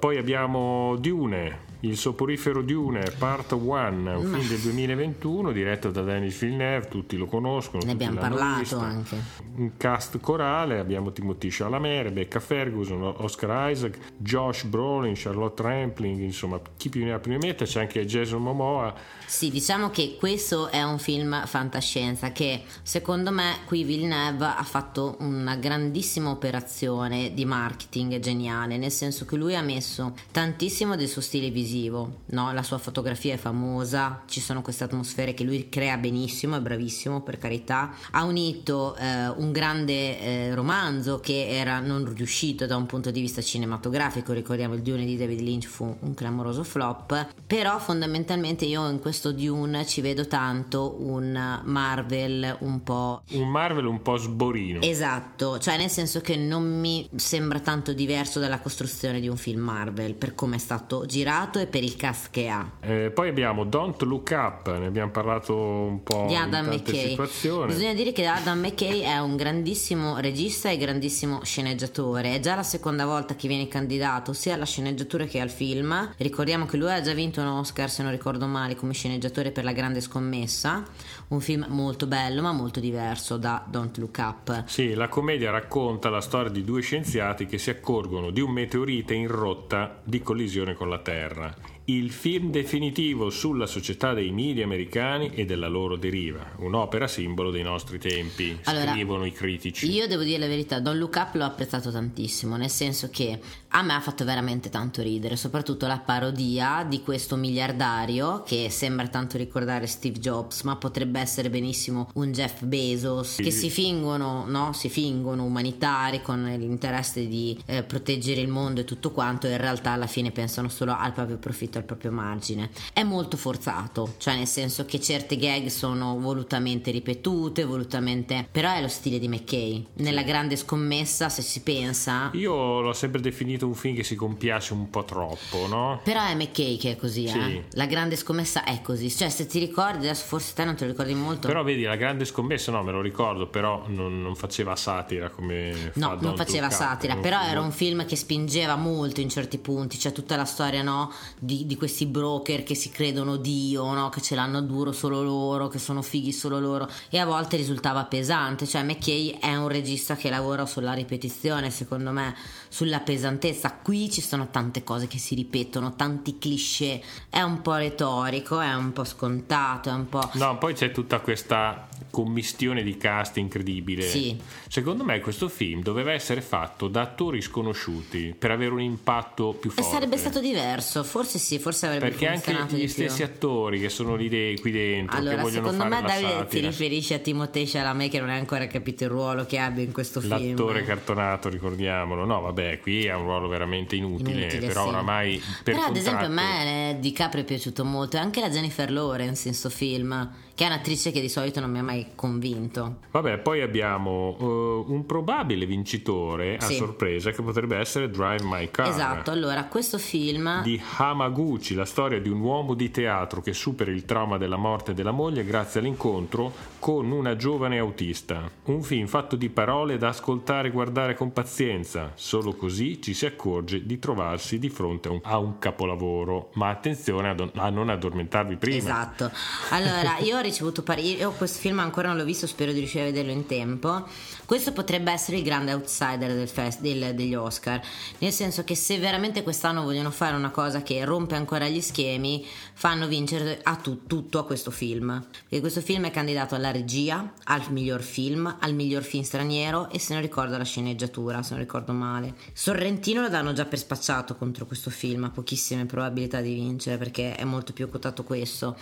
Poi 0.00 0.18
abbiamo 0.18 0.96
Dune, 0.96 1.60
il 1.80 1.96
soporifero 1.96 2.62
Dune, 2.62 3.12
Part 3.16 3.52
1, 3.52 4.18
un 4.18 4.26
Ma... 4.26 4.38
film 4.38 4.48
del 4.48 4.58
2021 4.58 5.52
diretto 5.52 5.92
da 5.92 6.02
Denis 6.02 6.36
Villeneuve, 6.40 6.88
tutti 6.88 7.16
lo 7.16 7.26
conoscono. 7.26 7.84
Ne 7.84 7.92
abbiamo 7.92 8.18
parlato 8.18 8.58
visto. 8.58 8.78
anche. 8.78 9.16
Un 9.56 9.76
cast 9.76 10.18
corale, 10.18 10.80
abbiamo 10.80 11.12
Timothy 11.12 11.48
Chalamet, 11.50 12.02
Rebecca 12.02 12.40
Ferguson, 12.40 13.00
Oscar 13.18 13.70
Isaac, 13.70 13.96
Josh 14.16 14.64
Brolin, 14.64 15.12
Charlotte 15.14 15.62
Rampling, 15.62 16.18
insomma 16.20 16.60
chi 16.76 16.88
più 16.88 17.04
ne 17.04 17.12
ha 17.12 17.20
più 17.20 17.30
ne 17.30 17.38
mette, 17.38 17.64
c'è 17.64 17.80
anche 17.80 18.04
Jason 18.04 18.42
Momoa. 18.42 18.92
Sì, 19.24 19.50
diciamo 19.50 19.90
che 19.90 20.16
questo 20.18 20.68
è 20.68 20.82
un 20.82 20.98
film 20.98 21.46
fantascienza 21.46 22.23
che 22.32 22.62
secondo 22.82 23.30
me 23.30 23.58
qui 23.66 23.84
Villeneuve 23.84 24.44
ha 24.44 24.62
fatto 24.62 25.16
una 25.20 25.56
grandissima 25.56 26.30
operazione 26.30 27.34
di 27.34 27.44
marketing 27.44 28.18
geniale, 28.18 28.76
nel 28.76 28.90
senso 28.90 29.24
che 29.24 29.36
lui 29.36 29.54
ha 29.56 29.62
messo 29.62 30.14
tantissimo 30.30 30.96
del 30.96 31.08
suo 31.08 31.20
stile 31.20 31.50
visivo, 31.50 32.20
no? 32.26 32.52
la 32.52 32.62
sua 32.62 32.78
fotografia 32.78 33.34
è 33.34 33.36
famosa, 33.36 34.22
ci 34.26 34.40
sono 34.40 34.62
queste 34.62 34.84
atmosfere 34.84 35.34
che 35.34 35.44
lui 35.44 35.68
crea 35.68 35.96
benissimo, 35.96 36.56
è 36.56 36.60
bravissimo 36.60 37.22
per 37.22 37.38
carità, 37.38 37.92
ha 38.12 38.24
unito 38.24 38.96
eh, 38.96 39.28
un 39.28 39.52
grande 39.52 40.20
eh, 40.20 40.54
romanzo 40.54 41.20
che 41.20 41.48
era 41.48 41.80
non 41.80 42.12
riuscito 42.14 42.66
da 42.66 42.76
un 42.76 42.86
punto 42.86 43.10
di 43.10 43.20
vista 43.20 43.42
cinematografico, 43.42 44.32
ricordiamo 44.32 44.74
il 44.74 44.82
Dune 44.82 45.04
di 45.04 45.16
David 45.16 45.40
Lynch 45.40 45.66
fu 45.66 45.96
un 46.00 46.14
clamoroso 46.14 46.64
flop, 46.64 47.28
però 47.46 47.78
fondamentalmente 47.78 48.64
io 48.64 48.88
in 48.88 49.00
questo 49.00 49.32
Dune 49.32 49.86
ci 49.86 50.00
vedo 50.00 50.26
tanto 50.26 50.96
un 51.00 51.60
Marvel 51.64 52.12
un 52.22 52.82
po'... 52.82 53.22
Un 53.32 53.48
Marvel 53.48 53.86
un 53.86 54.02
po' 54.02 54.16
sborino. 54.16 54.80
Esatto, 54.80 55.58
cioè 55.58 55.76
nel 55.76 55.90
senso 55.90 56.20
che 56.20 56.36
non 56.36 56.80
mi 56.80 57.08
sembra 57.16 57.60
tanto 57.60 57.92
diverso 57.92 58.40
dalla 58.40 58.60
costruzione 58.60 59.20
di 59.20 59.28
un 59.28 59.36
film 59.36 59.60
Marvel 59.60 60.14
per 60.14 60.34
come 60.34 60.56
è 60.56 60.58
stato 60.58 61.06
girato 61.06 61.58
e 61.58 61.66
per 61.66 61.82
il 61.82 61.96
cast 61.96 62.30
che 62.30 62.48
ha. 62.48 62.68
Eh, 62.80 63.10
poi 63.14 63.28
abbiamo 63.28 63.64
Don't 63.64 64.02
Look 64.02 64.30
Up, 64.32 64.78
ne 64.78 64.86
abbiamo 64.86 65.10
parlato 65.10 65.56
un 65.56 66.02
po' 66.02 66.26
di 66.28 66.36
Adam 66.36 66.66
McKay. 66.66 67.10
Situazioni. 67.10 67.72
Bisogna 67.72 67.94
dire 67.94 68.12
che 68.12 68.26
Adam 68.26 68.58
McKay 68.60 69.00
è 69.00 69.18
un 69.18 69.36
grandissimo 69.36 70.18
regista 70.18 70.70
e 70.70 70.76
grandissimo 70.76 71.42
sceneggiatore. 71.44 72.34
È 72.34 72.40
già 72.40 72.54
la 72.54 72.62
seconda 72.62 73.06
volta 73.06 73.34
che 73.34 73.48
viene 73.48 73.68
candidato 73.68 74.32
sia 74.32 74.54
alla 74.54 74.66
sceneggiatura 74.66 75.24
che 75.24 75.40
al 75.40 75.50
film. 75.50 76.12
Ricordiamo 76.16 76.66
che 76.66 76.76
lui 76.76 76.90
ha 76.90 77.00
già 77.00 77.12
vinto 77.12 77.40
un 77.40 77.46
Oscar, 77.46 77.90
se 77.90 78.02
non 78.02 78.10
ricordo 78.10 78.46
male, 78.46 78.74
come 78.74 78.92
sceneggiatore 78.92 79.50
per 79.50 79.64
La 79.64 79.72
Grande 79.72 80.00
Scommessa, 80.00 80.82
un 81.28 81.40
film 81.40 81.66
molto 81.68 81.93
bello 82.06 82.42
ma 82.42 82.52
molto 82.52 82.80
diverso 82.80 83.36
da 83.36 83.64
Don't 83.66 83.96
Look 83.98 84.18
Up. 84.18 84.64
Sì, 84.66 84.94
la 84.94 85.08
commedia 85.08 85.50
racconta 85.50 86.10
la 86.10 86.20
storia 86.20 86.50
di 86.50 86.64
due 86.64 86.82
scienziati 86.82 87.46
che 87.46 87.58
si 87.58 87.70
accorgono 87.70 88.30
di 88.30 88.40
un 88.40 88.50
meteorite 88.50 89.14
in 89.14 89.28
rotta 89.28 90.00
di 90.02 90.20
collisione 90.20 90.74
con 90.74 90.88
la 90.88 90.98
Terra 90.98 91.73
il 91.86 92.10
film 92.10 92.50
definitivo 92.50 93.28
sulla 93.28 93.66
società 93.66 94.14
dei 94.14 94.30
media 94.30 94.64
americani 94.64 95.30
e 95.34 95.44
della 95.44 95.68
loro 95.68 95.96
deriva, 95.96 96.52
un'opera 96.58 97.06
simbolo 97.06 97.50
dei 97.50 97.62
nostri 97.62 97.98
tempi, 97.98 98.58
allora, 98.64 98.92
scrivono 98.92 99.26
i 99.26 99.32
critici. 99.32 99.90
Io 99.90 100.06
devo 100.06 100.22
dire 100.22 100.38
la 100.38 100.46
verità, 100.46 100.80
Don 100.80 100.96
Look 100.96 101.16
Up 101.16 101.34
l'ho 101.34 101.44
apprezzato 101.44 101.90
tantissimo, 101.90 102.56
nel 102.56 102.70
senso 102.70 103.10
che 103.10 103.38
a 103.68 103.82
me 103.82 103.92
ha 103.92 104.00
fatto 104.00 104.24
veramente 104.24 104.70
tanto 104.70 105.02
ridere, 105.02 105.36
soprattutto 105.36 105.86
la 105.86 105.98
parodia 105.98 106.86
di 106.88 107.02
questo 107.02 107.36
miliardario 107.36 108.42
che 108.44 108.70
sembra 108.70 109.08
tanto 109.08 109.36
ricordare 109.36 109.86
Steve 109.86 110.18
Jobs, 110.18 110.62
ma 110.62 110.76
potrebbe 110.76 111.20
essere 111.20 111.50
benissimo 111.50 112.08
un 112.14 112.32
Jeff 112.32 112.62
Bezos, 112.62 113.34
sì. 113.34 113.42
che 113.42 113.50
si 113.50 113.68
fingono, 113.68 114.46
no? 114.46 114.72
si 114.72 114.88
fingono 114.88 115.44
umanitari 115.44 116.22
con 116.22 116.44
l'interesse 116.44 117.28
di 117.28 117.58
eh, 117.66 117.82
proteggere 117.82 118.40
il 118.40 118.48
mondo 118.48 118.80
e 118.80 118.84
tutto 118.84 119.10
quanto, 119.10 119.46
e 119.46 119.50
in 119.50 119.58
realtà 119.58 119.90
alla 119.90 120.06
fine 120.06 120.30
pensano 120.30 120.70
solo 120.70 120.96
al 120.96 121.12
proprio 121.12 121.36
profitto 121.36 121.73
al 121.78 121.84
proprio 121.84 122.10
margine. 122.12 122.70
È 122.92 123.02
molto 123.02 123.36
forzato, 123.36 124.14
cioè 124.18 124.36
nel 124.36 124.46
senso 124.46 124.84
che 124.84 125.00
certe 125.00 125.36
gag 125.36 125.66
sono 125.66 126.18
volutamente 126.18 126.90
ripetute, 126.90 127.64
volutamente... 127.64 128.46
però 128.50 128.72
è 128.72 128.80
lo 128.80 128.88
stile 128.88 129.18
di 129.18 129.28
McKay. 129.28 129.86
Nella 129.94 130.22
grande 130.22 130.56
scommessa, 130.56 131.28
se 131.28 131.42
si 131.42 131.62
pensa... 131.62 132.30
Io 132.34 132.80
l'ho 132.80 132.92
sempre 132.92 133.20
definito 133.20 133.66
un 133.66 133.74
film 133.74 133.94
che 133.94 134.04
si 134.04 134.14
compiace 134.14 134.72
un 134.72 134.90
po' 134.90 135.04
troppo, 135.04 135.66
no? 135.66 136.00
Però 136.02 136.24
è 136.24 136.34
McKay 136.34 136.76
che 136.76 136.92
è 136.92 136.96
così, 136.96 137.28
sì. 137.28 137.38
eh? 137.38 137.64
La 137.72 137.86
grande 137.86 138.16
scommessa 138.16 138.64
è 138.64 138.80
così, 138.82 139.10
cioè 139.10 139.28
se 139.28 139.46
ti 139.46 139.58
ricordi, 139.58 140.06
adesso 140.06 140.24
forse 140.26 140.52
te 140.54 140.64
non 140.64 140.74
te 140.74 140.84
lo 140.84 140.90
ricordi 140.90 141.14
molto. 141.14 141.46
Però 141.46 141.62
vedi, 141.62 141.82
la 141.82 141.96
grande 141.96 142.24
scommessa 142.24 142.72
no, 142.72 142.82
me 142.82 142.92
lo 142.92 143.00
ricordo, 143.00 143.46
però 143.46 143.84
non, 143.88 144.22
non 144.22 144.34
faceva 144.34 144.76
satira 144.76 145.30
come... 145.30 145.92
No, 145.94 146.08
fa 146.08 146.18
non 146.20 146.36
faceva 146.36 146.70
satira, 146.70 147.16
però 147.16 147.42
era 147.42 147.60
un 147.60 147.72
film 147.72 148.04
che 148.06 148.16
spingeva 148.16 148.76
molto 148.76 149.20
in 149.20 149.28
certi 149.28 149.58
punti, 149.58 149.98
cioè 149.98 150.12
tutta 150.12 150.36
la 150.36 150.44
storia, 150.44 150.82
no? 150.82 151.12
Di, 151.38 151.63
di, 151.64 151.76
questi 151.76 152.06
broker 152.06 152.62
che 152.62 152.74
si 152.74 152.90
credono 152.90 153.36
Dio, 153.36 153.92
no? 153.92 154.08
che 154.08 154.20
ce 154.20 154.34
l'hanno 154.34 154.60
duro 154.62 154.92
solo 154.92 155.22
loro, 155.22 155.68
che 155.68 155.78
sono 155.78 156.02
fighi 156.02 156.32
solo 156.32 156.60
loro. 156.60 156.88
E 157.10 157.18
a 157.18 157.26
volte 157.26 157.56
risultava 157.56 158.04
pesante, 158.04 158.66
cioè 158.66 158.82
McKay 158.82 159.38
è 159.40 159.54
un 159.56 159.68
regista 159.68 160.16
che 160.16 160.30
lavora 160.30 160.66
sulla 160.66 160.92
ripetizione, 160.92 161.70
secondo 161.70 162.10
me, 162.10 162.34
sulla 162.74 162.98
pesantezza. 162.98 163.78
Qui 163.80 164.10
ci 164.10 164.20
sono 164.20 164.48
tante 164.50 164.82
cose 164.82 165.06
che 165.06 165.18
si 165.18 165.36
ripetono, 165.36 165.94
tanti 165.94 166.38
cliché, 166.38 167.00
è 167.30 167.40
un 167.40 167.62
po' 167.62 167.76
retorico, 167.76 168.58
è 168.58 168.74
un 168.74 168.92
po' 168.92 169.04
scontato, 169.04 169.90
è 169.90 169.92
un 169.92 170.08
po'... 170.08 170.28
No, 170.32 170.58
poi 170.58 170.74
c'è 170.74 170.90
tutta 170.90 171.20
questa 171.20 171.86
commistione 172.10 172.82
di 172.82 172.96
cast 172.96 173.36
incredibile. 173.36 174.02
Sì. 174.02 174.36
Secondo 174.68 175.04
me 175.04 175.20
questo 175.20 175.48
film 175.48 175.82
doveva 175.82 176.12
essere 176.12 176.40
fatto 176.40 176.88
da 176.88 177.02
attori 177.02 177.40
sconosciuti 177.40 178.34
per 178.36 178.50
avere 178.50 178.72
un 178.72 178.80
impatto 178.80 179.52
più 179.52 179.70
forte. 179.70 179.88
E 179.88 179.92
sarebbe 179.92 180.16
stato 180.16 180.40
diverso, 180.40 181.04
forse 181.04 181.38
sì, 181.38 181.60
forse 181.60 181.86
avrebbe 181.86 182.08
Perché 182.08 182.26
anche 182.26 182.76
gli 182.76 182.88
stessi 182.88 183.16
più. 183.16 183.24
attori 183.24 183.80
che 183.80 183.88
sono 183.88 184.16
lì 184.16 184.28
qui 184.60 184.70
dentro, 184.72 185.16
allora, 185.16 185.36
che 185.36 185.42
vogliono 185.42 185.70
secondo 185.70 185.88
fare 185.88 186.02
me 186.02 186.08
Davide 186.08 186.28
satira. 186.28 186.44
ti 186.44 186.60
riferisci 186.60 187.14
a 187.14 187.18
Timothée 187.18 187.66
Chalamet 187.66 188.10
che 188.10 188.20
non 188.20 188.30
hai 188.30 188.38
ancora 188.38 188.66
capito 188.66 189.04
il 189.04 189.10
ruolo 189.10 189.44
che 189.44 189.58
abbia 189.58 189.84
in 189.84 189.92
questo 189.92 190.20
L'attore 190.20 190.40
film. 190.40 190.56
L'attore 190.56 190.84
cartonato, 190.84 191.48
ricordiamolo. 191.48 192.24
No, 192.24 192.40
vabbè, 192.40 192.63
qui 192.82 193.06
è 193.06 193.14
un 193.14 193.22
ruolo 193.22 193.48
veramente 193.48 193.96
inutile, 193.96 194.42
inutile 194.42 194.66
però 194.66 194.82
sì. 194.84 194.88
oramai 194.88 195.36
per 195.38 195.74
Però 195.74 195.84
contratto... 195.84 195.90
ad 195.90 195.96
esempio 195.96 196.26
a 196.26 196.30
me 196.30 196.96
DiCaprio 197.00 197.42
è 197.42 197.44
piaciuto 197.44 197.84
molto 197.84 198.16
e 198.16 198.20
anche 198.20 198.40
la 198.40 198.50
Jennifer 198.50 198.90
Lawrence 198.90 199.48
in 199.48 199.54
questo 199.54 199.70
film 199.70 200.30
che 200.54 200.64
è 200.64 200.66
un'attrice 200.68 201.10
che 201.10 201.20
di 201.20 201.28
solito 201.28 201.58
non 201.58 201.70
mi 201.70 201.78
ha 201.78 201.82
mai 201.82 202.12
convinto. 202.14 202.98
Vabbè, 203.10 203.38
poi 203.38 203.60
abbiamo 203.60 204.36
uh, 204.38 204.92
un 204.92 205.04
probabile 205.04 205.66
vincitore 205.66 206.56
a 206.56 206.64
sì. 206.64 206.76
sorpresa 206.76 207.32
che 207.32 207.42
potrebbe 207.42 207.76
essere 207.76 208.08
Drive 208.08 208.44
My 208.44 208.70
Car. 208.70 208.88
Esatto, 208.88 209.32
allora 209.32 209.64
questo 209.64 209.98
film 209.98 210.62
di 210.62 210.80
Hamaguchi, 210.96 211.74
la 211.74 211.84
storia 211.84 212.20
di 212.20 212.28
un 212.28 212.40
uomo 212.40 212.74
di 212.74 212.90
teatro 212.92 213.40
che 213.40 213.52
supera 213.52 213.90
il 213.90 214.04
trauma 214.04 214.38
della 214.38 214.56
morte 214.56 214.94
della 214.94 215.10
moglie 215.10 215.44
grazie 215.44 215.80
all'incontro 215.80 216.52
con 216.78 217.10
una 217.10 217.34
giovane 217.34 217.78
autista. 217.78 218.48
Un 218.66 218.82
film 218.82 219.08
fatto 219.08 219.34
di 219.34 219.48
parole 219.48 219.98
da 219.98 220.08
ascoltare 220.08 220.68
e 220.68 220.70
guardare 220.70 221.14
con 221.14 221.32
pazienza, 221.32 222.12
solo 222.14 222.54
così 222.54 223.02
ci 223.02 223.12
si 223.12 223.26
accorge 223.26 223.84
di 223.84 223.98
trovarsi 223.98 224.60
di 224.60 224.68
fronte 224.68 225.08
a 225.08 225.12
un, 225.12 225.20
a 225.24 225.38
un 225.38 225.58
capolavoro. 225.58 226.50
Ma 226.54 226.68
attenzione 226.68 227.30
a, 227.30 227.34
don- 227.34 227.50
a 227.54 227.70
non 227.70 227.88
addormentarvi 227.88 228.56
prima. 228.56 228.76
Esatto. 228.76 229.30
Allora, 229.70 230.18
io 230.18 230.42
ricevuto 230.44 230.82
pareri. 230.82 231.16
Io 231.16 231.32
questo 231.32 231.58
film 231.58 231.78
ancora 231.80 232.08
non 232.08 232.16
l'ho 232.16 232.24
visto, 232.24 232.46
spero 232.46 232.72
di 232.72 232.78
riuscire 232.78 233.04
a 233.04 233.06
vederlo 233.06 233.32
in 233.32 233.46
tempo. 233.46 234.06
Questo 234.46 234.72
potrebbe 234.72 235.10
essere 235.10 235.38
il 235.38 235.42
grande 235.42 235.72
outsider 235.72 236.34
del 236.34 236.48
fest, 236.48 236.80
del, 236.80 237.14
degli 237.14 237.34
Oscar. 237.34 237.80
Nel 238.18 238.32
senso 238.32 238.62
che 238.62 238.74
se 238.74 238.98
veramente 238.98 239.42
quest'anno 239.42 239.82
vogliono 239.82 240.10
fare 240.10 240.36
una 240.36 240.50
cosa 240.50 240.82
che 240.82 241.02
rompe 241.04 241.34
ancora 241.34 241.66
gli 241.66 241.80
schemi, 241.80 242.44
fanno 242.74 243.06
vincere 243.06 243.60
a 243.62 243.76
tu, 243.76 244.06
tutto 244.06 244.38
a 244.38 244.44
questo 244.44 244.70
film. 244.70 245.24
Perché 245.30 245.60
questo 245.60 245.80
film 245.80 246.04
è 246.04 246.10
candidato 246.10 246.54
alla 246.54 246.70
regia, 246.70 247.32
al 247.44 247.62
miglior 247.70 248.02
film, 248.02 248.54
al 248.60 248.74
miglior 248.74 249.02
film 249.02 249.22
straniero 249.22 249.88
e 249.88 249.98
se 249.98 250.12
non 250.12 250.20
ricordo 250.20 250.56
alla 250.56 250.64
sceneggiatura, 250.64 251.42
se 251.42 251.54
non 251.54 251.60
ricordo 251.60 251.92
male. 251.92 252.34
Sorrentino 252.52 253.22
lo 253.22 253.30
danno 253.30 253.54
già 253.54 253.64
per 253.64 253.78
spacciato 253.78 254.36
contro 254.36 254.66
questo 254.66 254.90
film, 254.90 255.24
ha 255.24 255.30
pochissime 255.30 255.86
probabilità 255.86 256.42
di 256.42 256.52
vincere 256.52 256.98
perché 256.98 257.34
è 257.34 257.44
molto 257.44 257.72
più 257.72 257.88
quotato 257.88 258.24
questo. 258.24 258.76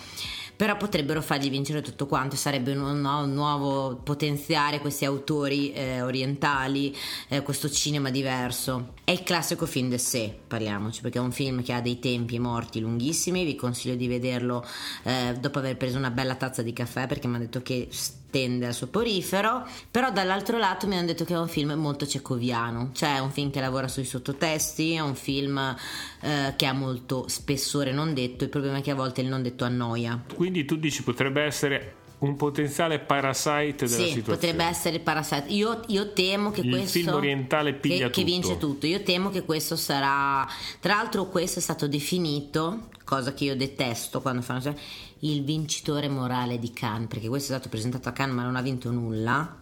Però 0.57 0.76
potrebbero 0.76 1.23
fargli 1.23 1.50
vincere 1.50 1.83
tutto 1.83 2.07
quanto, 2.07 2.35
sarebbe 2.35 2.75
un, 2.75 3.04
un 3.04 3.33
nuovo 3.33 3.97
potenziare 3.97 4.81
questi 4.81 5.04
autori 5.04 5.51
eh, 5.52 6.02
orientali, 6.02 6.94
eh, 7.28 7.42
questo 7.42 7.71
cinema 7.71 8.11
diverso. 8.11 8.94
È 9.04 9.11
il 9.11 9.23
classico 9.23 9.66
film 9.66 9.88
de 9.88 9.99
sé, 9.99 10.35
parliamoci, 10.47 11.00
perché 11.00 11.18
è 11.18 11.23
un 11.23 11.32
film 11.32 11.62
che 11.62 11.73
ha 11.73 11.80
dei 11.80 11.99
tempi 11.99 12.38
morti 12.38 12.80
lunghissimi, 12.80 13.44
vi 13.44 13.54
consiglio 13.54 13.94
di 13.94 14.09
vederlo 14.09 14.64
eh, 15.04 15.37
dopo 15.38 15.59
aver 15.59 15.76
preso 15.76 15.99
una 15.99 16.11
bella 16.11 16.35
tazza 16.35 16.62
di 16.62 16.73
caffè 16.73 17.06
perché 17.06 17.28
mi 17.28 17.37
ha 17.37 17.40
detto 17.40 17.62
che 17.62 17.88
tende 18.32 18.66
al 18.66 18.73
soporifero, 18.73 19.66
però 19.90 20.11
dall'altro 20.11 20.56
lato 20.56 20.87
mi 20.87 20.97
hanno 20.97 21.06
detto 21.06 21.25
che 21.25 21.35
è 21.35 21.38
un 21.38 21.49
film 21.49 21.73
molto 21.75 22.06
cecoviano, 22.06 22.90
cioè 22.94 23.16
è 23.16 23.18
un 23.18 23.30
film 23.30 23.50
che 23.50 23.61
lavora 23.61 23.88
sui 23.88 24.06
sottotesti, 24.06 24.94
è 24.94 25.00
un 25.00 25.14
film 25.14 25.76
eh, 26.23 26.54
che 26.56 26.64
ha 26.64 26.73
molto 26.73 27.28
spessore 27.28 27.92
non 27.92 28.14
detto, 28.14 28.44
il 28.44 28.50
problema 28.50 28.78
è 28.78 28.80
che 28.80 28.90
a 28.90 28.94
volte 28.94 29.21
il 29.21 29.28
non 29.28 29.42
detto 29.42 29.64
annoia. 29.64 30.25
Quindi 30.35 30.64
tu 30.64 30.76
dici 30.76 31.02
potrebbe 31.02 31.42
essere 31.42 31.97
un 32.23 32.37
potenziale 32.37 33.00
parasite 33.00 33.87
della 33.87 33.97
sì, 33.97 34.12
situazione. 34.12 34.23
potrebbe 34.23 34.64
essere 34.64 34.97
il 34.97 35.02
parasite. 35.02 35.45
Io, 35.49 35.81
io 35.88 36.12
temo 36.12 36.50
che 36.50 36.61
il 36.61 36.71
questo. 36.71 36.99
film 36.99 37.14
orientale 37.14 37.75
piglia 37.75 38.09
che, 38.09 38.12
che 38.12 38.21
tutto. 38.21 38.25
vince 38.25 38.59
tutto. 38.59 38.87
Io 38.87 39.02
temo 39.02 39.31
che 39.31 39.43
questo 39.43 39.76
sarà. 39.76 40.47
Tra 40.79 40.95
l'altro, 40.95 41.26
questo 41.26 41.59
è 41.59 41.62
stato 41.62 41.88
definito, 41.88 42.88
cosa 43.05 43.35
che 43.35 43.45
io 43.45 43.57
detesto 43.57 44.21
quando 44.21 44.43
fanno. 44.43 44.75
Il 45.21 45.43
vincitore 45.45 46.09
morale 46.09 46.59
di 46.59 46.73
Cannes, 46.73 47.09
perché 47.09 47.29
questo 47.29 47.52
è 47.52 47.57
stato 47.57 47.69
presentato 47.69 48.09
a 48.09 48.12
Cannes 48.12 48.35
ma 48.35 48.43
non 48.43 48.57
ha 48.57 48.62
vinto 48.62 48.91
nulla. 48.91 49.59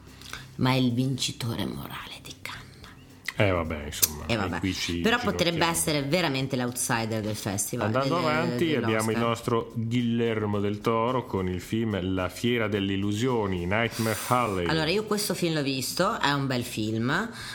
Ma 0.57 0.71
è 0.73 0.75
il 0.75 0.93
vincitore 0.93 1.65
morale 1.65 2.21
di 2.23 2.35
Cannes. 2.43 2.60
Eh 3.47 3.51
vabbè, 3.51 3.85
insomma. 3.87 4.25
Eh, 4.27 4.37
vabbè. 4.37 4.61
Ci, 4.73 4.99
Però 5.01 5.19
ci 5.19 5.25
potrebbe 5.25 5.51
nottiamo. 5.59 5.73
essere 5.73 6.03
veramente 6.03 6.57
l'outsider 6.57 7.21
del 7.23 7.35
festival. 7.37 7.87
Andando 7.87 8.15
del- 8.17 8.25
avanti 8.25 8.75
abbiamo 8.75 9.11
il 9.11 9.17
dell'Oscar. 9.17 9.23
nostro 9.23 9.73
Guillermo 9.75 10.61
del 10.61 10.81
Toro 10.81 11.25
con 11.27 11.49
il 11.49 11.61
film 11.61 11.99
La 12.15 12.29
fiera 12.29 12.69
delle 12.69 12.93
illusioni, 12.95 13.67
Nightmare 13.67 14.19
Alley. 14.29 14.67
Allora, 14.67 14.91
io 14.91 15.05
questo 15.05 15.35
film 15.35 15.55
l'ho 15.55 15.63
visto, 15.63 16.19
è 16.21 16.33
un 16.33 16.47
bel 16.47 16.65
film, 16.65 17.11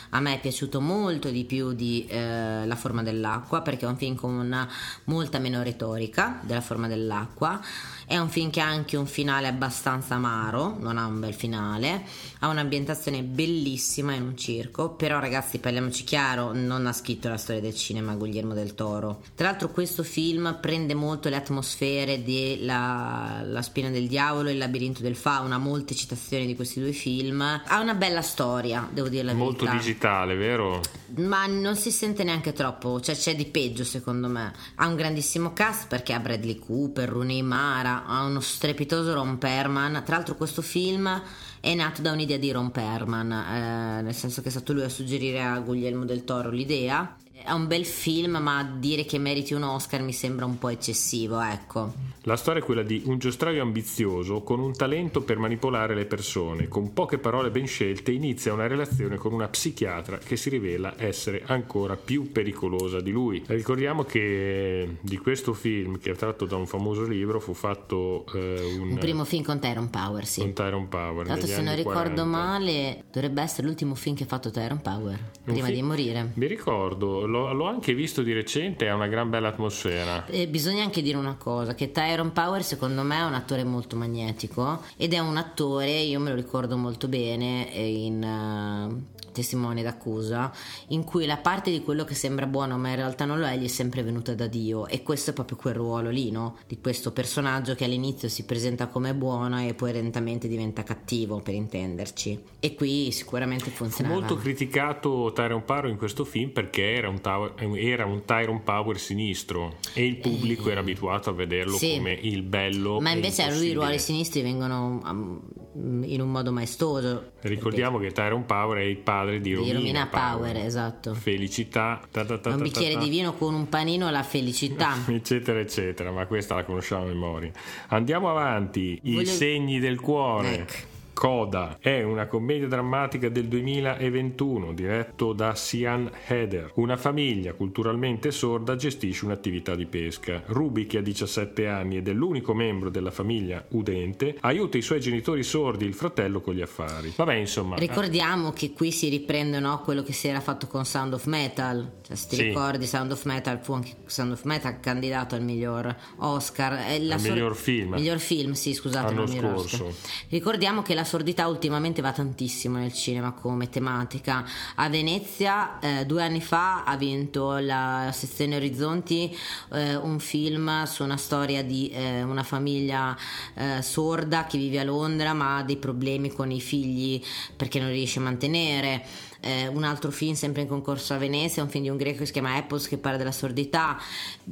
a 0.10 0.20
me 0.20 0.34
è 0.34 0.40
piaciuto 0.40 0.82
molto 0.82 1.30
di 1.30 1.44
più 1.46 1.74
di 1.74 2.06
eh, 2.08 2.66
La 2.66 2.76
forma 2.76 3.04
dell'acqua 3.04 3.62
perché 3.62 3.86
è 3.86 3.90
un 3.90 3.98
film 3.98 4.16
con 4.16 4.34
una 4.34 4.68
molta 5.06 5.40
meno 5.40 5.62
retorica 5.64 6.40
della 6.42 6.62
forma 6.62 6.88
dell'acqua, 6.88 7.60
è 8.06 8.18
un 8.18 8.30
film 8.30 8.50
che 8.50 8.62
ha 8.62 8.68
anche 8.68 8.98
un 8.98 9.08
finale 9.08 9.48
abbastanza 9.48 10.16
amaro, 10.16 10.78
non 10.80 10.98
ha 10.98 11.06
un 11.06 11.20
bel 11.20 11.34
finale, 11.34 12.04
ha 12.40 12.48
un'ambientazione 12.48 13.24
bellissima 13.24 14.14
in 14.14 14.24
un 14.24 14.38
circo, 14.38 14.92
però 14.92 15.20
ragazzi 15.20 15.58
parliamoci 15.58 16.04
chiaro, 16.04 16.52
non 16.54 16.86
ha 16.86 16.94
scritto 16.94 17.30
la 17.30 17.38
storia 17.38 17.62
del 17.62 17.76
cinema 17.76 18.14
Guglielmo 18.16 18.54
del 18.54 18.76
Toro. 18.76 19.22
Tra 19.34 19.50
l'altro 19.50 19.70
questo 19.70 20.04
film 20.04 20.58
prende 20.62 20.94
molto 20.94 21.30
le 21.30 21.36
atmosfere 21.36 22.24
della 22.24 23.42
La 23.44 23.62
spina 23.62 23.90
del 23.90 24.08
diavolo 24.08 24.50
e 24.50 24.52
Il 24.52 24.58
labirinto 24.58 25.02
del 25.02 25.16
fauno, 25.16 25.56
ha 25.56 25.58
molte 25.58 25.96
citazioni 25.96 26.46
di 26.46 26.56
questi 26.56 26.80
due 26.80 26.92
film, 26.92 27.42
ha 27.42 27.80
una 27.80 27.96
bella 27.96 28.22
storia, 28.22 28.88
devo 28.92 29.10
dire 29.10 29.24
la 29.24 29.34
Molto 29.34 29.66
verità. 29.66 29.84
digitale, 29.84 30.36
vero? 30.36 30.82
Ma 31.18 31.46
non 31.46 31.76
si 31.76 31.92
sente 31.92 32.24
neanche 32.24 32.52
troppo, 32.52 33.00
cioè 33.00 33.16
c'è 33.16 33.36
di 33.36 33.46
peggio 33.46 33.84
secondo 33.84 34.28
me. 34.28 34.54
Ha 34.76 34.88
un 34.88 34.96
grandissimo 34.96 35.54
cast 35.54 35.88
perché 35.88 36.14
ha 36.14 36.20
Bradley 36.20 36.60
Cooper, 36.60 37.08
Rooney 37.08 37.42
Mara, 37.42 38.06
ha 38.06 38.24
uno 38.24 38.40
strepitoso 38.42 39.14
Ron 39.14 39.38
Perlman. 39.38 40.04
Tra 40.04 40.16
l'altro 40.18 40.36
questo 40.36 40.62
film 40.62 41.22
è 41.62 41.74
nato 41.74 42.02
da 42.02 42.12
un'idea 42.12 42.38
di 42.38 42.52
Ron 42.52 42.72
Perlman, 42.72 43.32
eh, 43.32 44.02
nel 44.02 44.14
senso 44.14 44.42
che 44.42 44.50
è 44.50 44.52
stato 44.52 44.74
lui 44.74 44.84
a 44.84 44.90
suggerire 44.90 45.42
a 45.42 45.58
Guglielmo 45.60 46.06
del 46.06 46.24
Toro 46.26 46.50
l'idea. 46.50 47.16
È 47.38 47.52
un 47.52 47.68
bel 47.68 47.86
film, 47.86 48.38
ma 48.38 48.64
dire 48.64 49.04
che 49.04 49.20
meriti 49.20 49.54
un 49.54 49.64
Oscar 49.64 50.02
mi 50.02 50.14
sembra 50.14 50.46
un 50.46 50.58
po' 50.58 50.70
eccessivo, 50.70 51.42
ecco. 51.42 51.94
La 52.28 52.38
storia 52.38 52.60
è 52.62 52.66
quella 52.66 52.82
di 52.82 53.04
un 53.06 53.20
giostraio 53.20 53.62
ambizioso 53.62 54.42
con 54.42 54.60
un 54.60 54.74
talento 54.74 55.22
per 55.22 55.38
manipolare 55.38 55.94
le 55.94 56.06
persone. 56.06 56.68
Con 56.68 56.92
poche 56.92 57.20
parole 57.20 57.52
ben 57.52 57.68
scelte 57.68 58.12
inizia 58.12 58.52
una 58.52 58.66
relazione 58.66 59.18
con 59.18 59.32
una 59.32 59.48
psichiatra 59.48 60.18
che 60.18 60.36
si 60.36 60.50
rivela 60.50 60.96
essere 60.98 61.44
ancora 61.46 61.96
più 61.98 62.32
pericolosa 62.32 63.00
di 63.00 63.12
lui. 63.12 63.44
Ricordiamo 63.46 64.04
che 64.04 64.98
di 65.02 65.18
questo 65.18 65.54
film, 65.54 66.00
che 66.00 66.12
è 66.12 66.16
tratto 66.16 66.46
da 66.46 66.56
un 66.56 66.66
famoso 66.66 67.04
libro, 67.04 67.40
fu 67.40 67.54
fatto 67.54 68.26
eh, 68.34 68.76
un, 68.80 68.92
Un 68.92 68.98
primo 68.98 69.24
film 69.24 69.44
con 69.44 69.60
Tyrone 69.60 69.90
Power, 69.90 70.26
sì. 70.26 70.40
con 70.40 70.54
Tyrone 70.54 70.88
Power. 70.88 71.28
Negli 71.28 71.46
se 71.46 71.62
non 71.62 71.76
ricordo 71.76 72.24
40. 72.24 72.24
male, 72.24 73.04
dovrebbe 73.12 73.44
essere 73.44 73.68
l'ultimo 73.68 73.94
film 73.94 74.16
che 74.16 74.24
ha 74.24 74.28
fatto 74.28 74.50
Tyrone 74.50 74.82
Power 74.82 75.20
Un 75.20 75.54
prima 75.54 75.68
fi- 75.68 75.74
di 75.74 75.82
morire. 75.84 76.32
Mi 76.34 76.48
ricordo, 76.48 77.25
l'ho, 77.26 77.54
l'ho 77.54 77.66
anche 77.66 77.94
visto 77.94 78.22
di 78.22 78.34
recente, 78.34 78.88
ha 78.88 78.96
una 78.96 79.08
gran 79.08 79.30
bella 79.30 79.50
atmosfera. 79.50 80.26
Eh, 80.28 80.48
bisogna 80.48 80.84
anche 80.84 81.02
dire 81.02 81.18
una 81.18 81.36
cosa, 81.36 81.76
che 81.76 81.92
Tyrone 81.92 82.32
Power 82.32 82.64
secondo 82.64 83.04
me 83.04 83.18
è 83.18 83.24
un 83.24 83.34
attore 83.34 83.64
molto 83.64 83.96
magnetico 83.96 84.82
ed 84.98 85.14
è 85.14 85.20
un 85.20 85.38
attore, 85.38 85.92
io 85.92 86.20
me 86.20 86.30
lo 86.30 86.36
ricordo 86.36 86.78
molto 86.78 87.08
bene 87.08 87.74
eh, 87.74 87.88
in 87.88 88.24
eh, 88.24 89.15
Testimone 89.36 89.84
d'accusa, 89.84 90.52
in 90.88 91.04
cui 91.04 91.26
la 91.26 91.38
parte 91.38 91.70
di 91.70 91.82
quello 91.84 92.06
che 92.06 92.16
sembra 92.16 92.46
buono 92.48 92.78
ma 92.78 92.90
in 92.90 92.96
realtà 92.96 93.26
non 93.26 93.40
lo 93.40 93.46
è, 93.46 93.58
gli 93.58 93.66
è 93.66 93.68
sempre 93.68 94.02
venuta 94.02 94.34
da 94.34 94.48
Dio 94.48 94.88
e 94.88 95.04
questo 95.04 95.32
è 95.32 95.34
proprio 95.34 95.58
quel 95.58 95.74
ruolo 95.76 96.10
lì, 96.10 96.32
no? 96.32 96.58
Di 96.68 96.80
questo 96.80 97.12
personaggio 97.12 97.76
che 97.76 97.84
all'inizio 97.84 98.30
si 98.30 98.46
presenta 98.46 98.88
come 98.88 99.14
buono 99.14 99.60
e 99.62 99.74
poi 99.74 99.92
lentamente 99.92 100.48
diventa 100.48 100.84
cattivo, 100.84 101.42
per 101.42 101.54
intenderci. 101.54 102.40
E 102.60 102.74
qui 102.76 103.12
sicuramente 103.12 103.66
Fu 103.66 103.84
funzionava. 103.84 104.16
molto 104.20 104.36
criticato 104.38 105.32
Tyrone 105.36 105.64
Power 105.64 105.86
in 105.88 105.98
questo 105.98 106.24
film 106.24 106.52
perché 106.52 106.94
era 106.94 107.10
un, 107.10 107.20
tower- 107.22 107.54
era 107.76 108.06
un 108.06 108.24
Tyrone 108.24 108.62
Power 108.64 108.98
sinistro 108.98 109.76
e 109.94 110.06
il 110.06 110.18
pubblico 110.18 110.70
era 110.70 110.80
abituato 110.80 111.30
a 111.30 111.34
vederlo 111.34 111.76
Eh, 111.76 111.80
sì. 111.80 111.96
come 111.98 112.14
il 112.14 112.42
bello. 112.44 113.00
Ma 113.02 113.12
invece 113.12 113.44
a 113.44 113.54
lui 113.54 113.68
i 113.68 113.74
ruoli 113.74 114.00
sinistri 114.00 114.42
vengono 114.42 115.02
um, 115.04 116.04
in 116.06 116.22
un 116.22 116.32
modo 116.32 116.52
maestoso. 116.54 117.34
Ricordiamo 117.48 118.00
che 118.00 118.12
Tyrone 118.12 118.44
Power 118.44 118.80
è 118.80 118.84
il 118.84 118.98
padre 118.98 119.40
di 119.40 119.50
di 119.50 119.54
Romina, 119.54 119.74
Romina 119.78 120.08
Power, 120.08 120.52
Power. 120.54 120.66
esatto. 120.66 121.14
Felicità, 121.14 122.02
ta 122.12 122.26
ta 122.26 122.40
ta 122.40 122.50
Un 122.50 122.62
bicchiere 122.62 122.98
di 122.98 123.08
vino 123.10 123.34
con 123.34 123.54
un 123.54 123.70
panino 123.70 124.10
la 124.10 124.24
felicità. 124.24 124.94
eccetera 125.08 125.60
eccetera 125.60 126.12
ma 126.12 126.26
questa 126.26 126.56
la 126.56 126.64
conosciamo 126.64 127.04
a 127.04 127.08
memoria 127.08 127.52
andiamo 127.90 128.30
avanti 128.30 129.00
i 129.04 129.14
Voglio- 129.14 129.26
segni 129.30 129.80
del 129.80 130.00
cuore 130.00 130.54
Ecco. 130.60 130.74
Coda 131.16 131.78
è 131.80 132.04
una 132.04 132.28
commedia 132.28 132.68
drammatica 132.68 133.30
del 133.30 133.46
2021 133.48 134.74
diretto 134.74 135.32
da 135.32 135.56
Sian 135.56 136.12
Heder. 136.28 136.72
Una 136.76 136.98
famiglia 136.98 137.54
culturalmente 137.54 138.32
sorda 138.32 138.76
gestisce 138.76 139.24
un'attività 139.24 139.76
di 139.76 139.86
pesca. 139.86 140.44
Ruby, 140.48 140.86
che 140.86 140.98
ha 140.98 141.02
17 141.02 141.68
anni 141.68 141.96
ed 141.96 142.10
è 142.10 142.12
l'unico 142.12 142.54
membro 142.54 142.90
della 142.90 143.12
famiglia 143.12 143.64
udente, 143.70 144.36
aiuta 144.42 144.78
i 144.78 144.82
suoi 144.82 145.00
genitori 145.00 145.42
sordi 145.44 145.86
e 145.86 145.88
il 145.88 145.94
fratello 145.94 146.42
con 146.42 146.54
gli 146.54 146.62
affari. 146.62 147.14
Vabbè, 147.16 147.36
insomma, 147.36 147.78
Ricordiamo 147.78 148.52
che 148.52 148.74
qui 148.74 148.92
si 148.92 149.08
riprende 149.08 149.60
no, 149.60 149.80
quello 149.84 150.04
che 150.04 150.12
si 150.12 150.28
era 150.28 150.42
fatto 150.42 150.68
con 150.68 150.84
Sound 150.84 151.14
of 151.14 151.26
Metal. 151.28 151.94
Cioè, 152.06 152.16
se 152.18 152.28
ti 152.28 152.36
Sì. 152.36 152.44
ricordi, 152.44 152.86
Sound 152.86 153.14
of 153.14 153.24
Metal 153.24 153.58
fu 153.64 153.72
anche 153.72 153.96
Sound 154.06 154.34
of 154.34 154.44
Metal 154.44 154.82
candidato 154.82 155.36
al 155.36 155.44
miglior 155.44 155.96
Oscar. 156.18 156.74
È 156.74 157.00
la 157.00 157.16
Al 157.16 157.22
miglior 157.22 157.56
film. 157.56 157.94
Miglior 157.94 158.20
film, 158.20 158.52
sì, 158.52 158.74
scusate. 158.74 159.14
L'anno 159.14 159.28
scorso. 159.28 159.86
Oscar. 159.86 159.94
Ricordiamo 160.28 160.82
che 160.82 160.94
la 160.94 161.04
sordità 161.06 161.48
ultimamente 161.48 162.02
va 162.02 162.12
tantissimo 162.12 162.78
nel 162.78 162.94
cinema 162.94 163.32
come 163.32 163.70
tematica. 163.70 164.46
A 164.76 164.90
Venezia 164.90 165.80
eh, 165.80 166.06
due 166.06 166.24
anni 166.24 166.42
fa 166.42 166.84
ha 166.84 166.98
vinto 166.98 167.58
la 167.58 168.10
sezione 168.12 168.56
Orizzonti 168.58 169.36
eh, 169.72 169.96
un 169.96 170.20
film 170.20 170.84
su 170.84 171.04
una 171.04 171.18
storia 171.18 171.64
di 171.64 171.90
eh, 171.90 172.24
una 172.24 172.44
famiglia 172.44 173.16
eh, 173.54 173.82
sorda 173.82 174.46
che 174.46 174.58
vive 174.58 174.80
a 174.80 174.84
Londra 174.84 175.34
ma 175.34 175.58
ha 175.58 175.64
dei 175.64 175.78
problemi 175.78 176.32
con 176.32 176.52
i 176.52 176.60
figli 176.60 177.22
perché 177.56 177.80
non 177.80 177.90
riesce 177.90 178.20
a 178.20 178.24
mantenere. 178.24 179.06
Eh, 179.46 179.68
un 179.68 179.84
altro 179.84 180.10
film 180.10 180.34
sempre 180.34 180.64
in 180.64 180.68
concorso 180.68 181.14
a 181.14 181.18
Venezia, 181.18 181.62
un 181.62 181.70
film 181.70 181.84
di 181.84 181.90
un 181.92 181.98
greco 181.98 182.18
che 182.20 182.26
si 182.26 182.32
chiama 182.32 182.56
Apples 182.56 182.88
che 182.88 182.98
parla 182.98 183.18
della 183.20 183.32
sordità. 183.32 183.96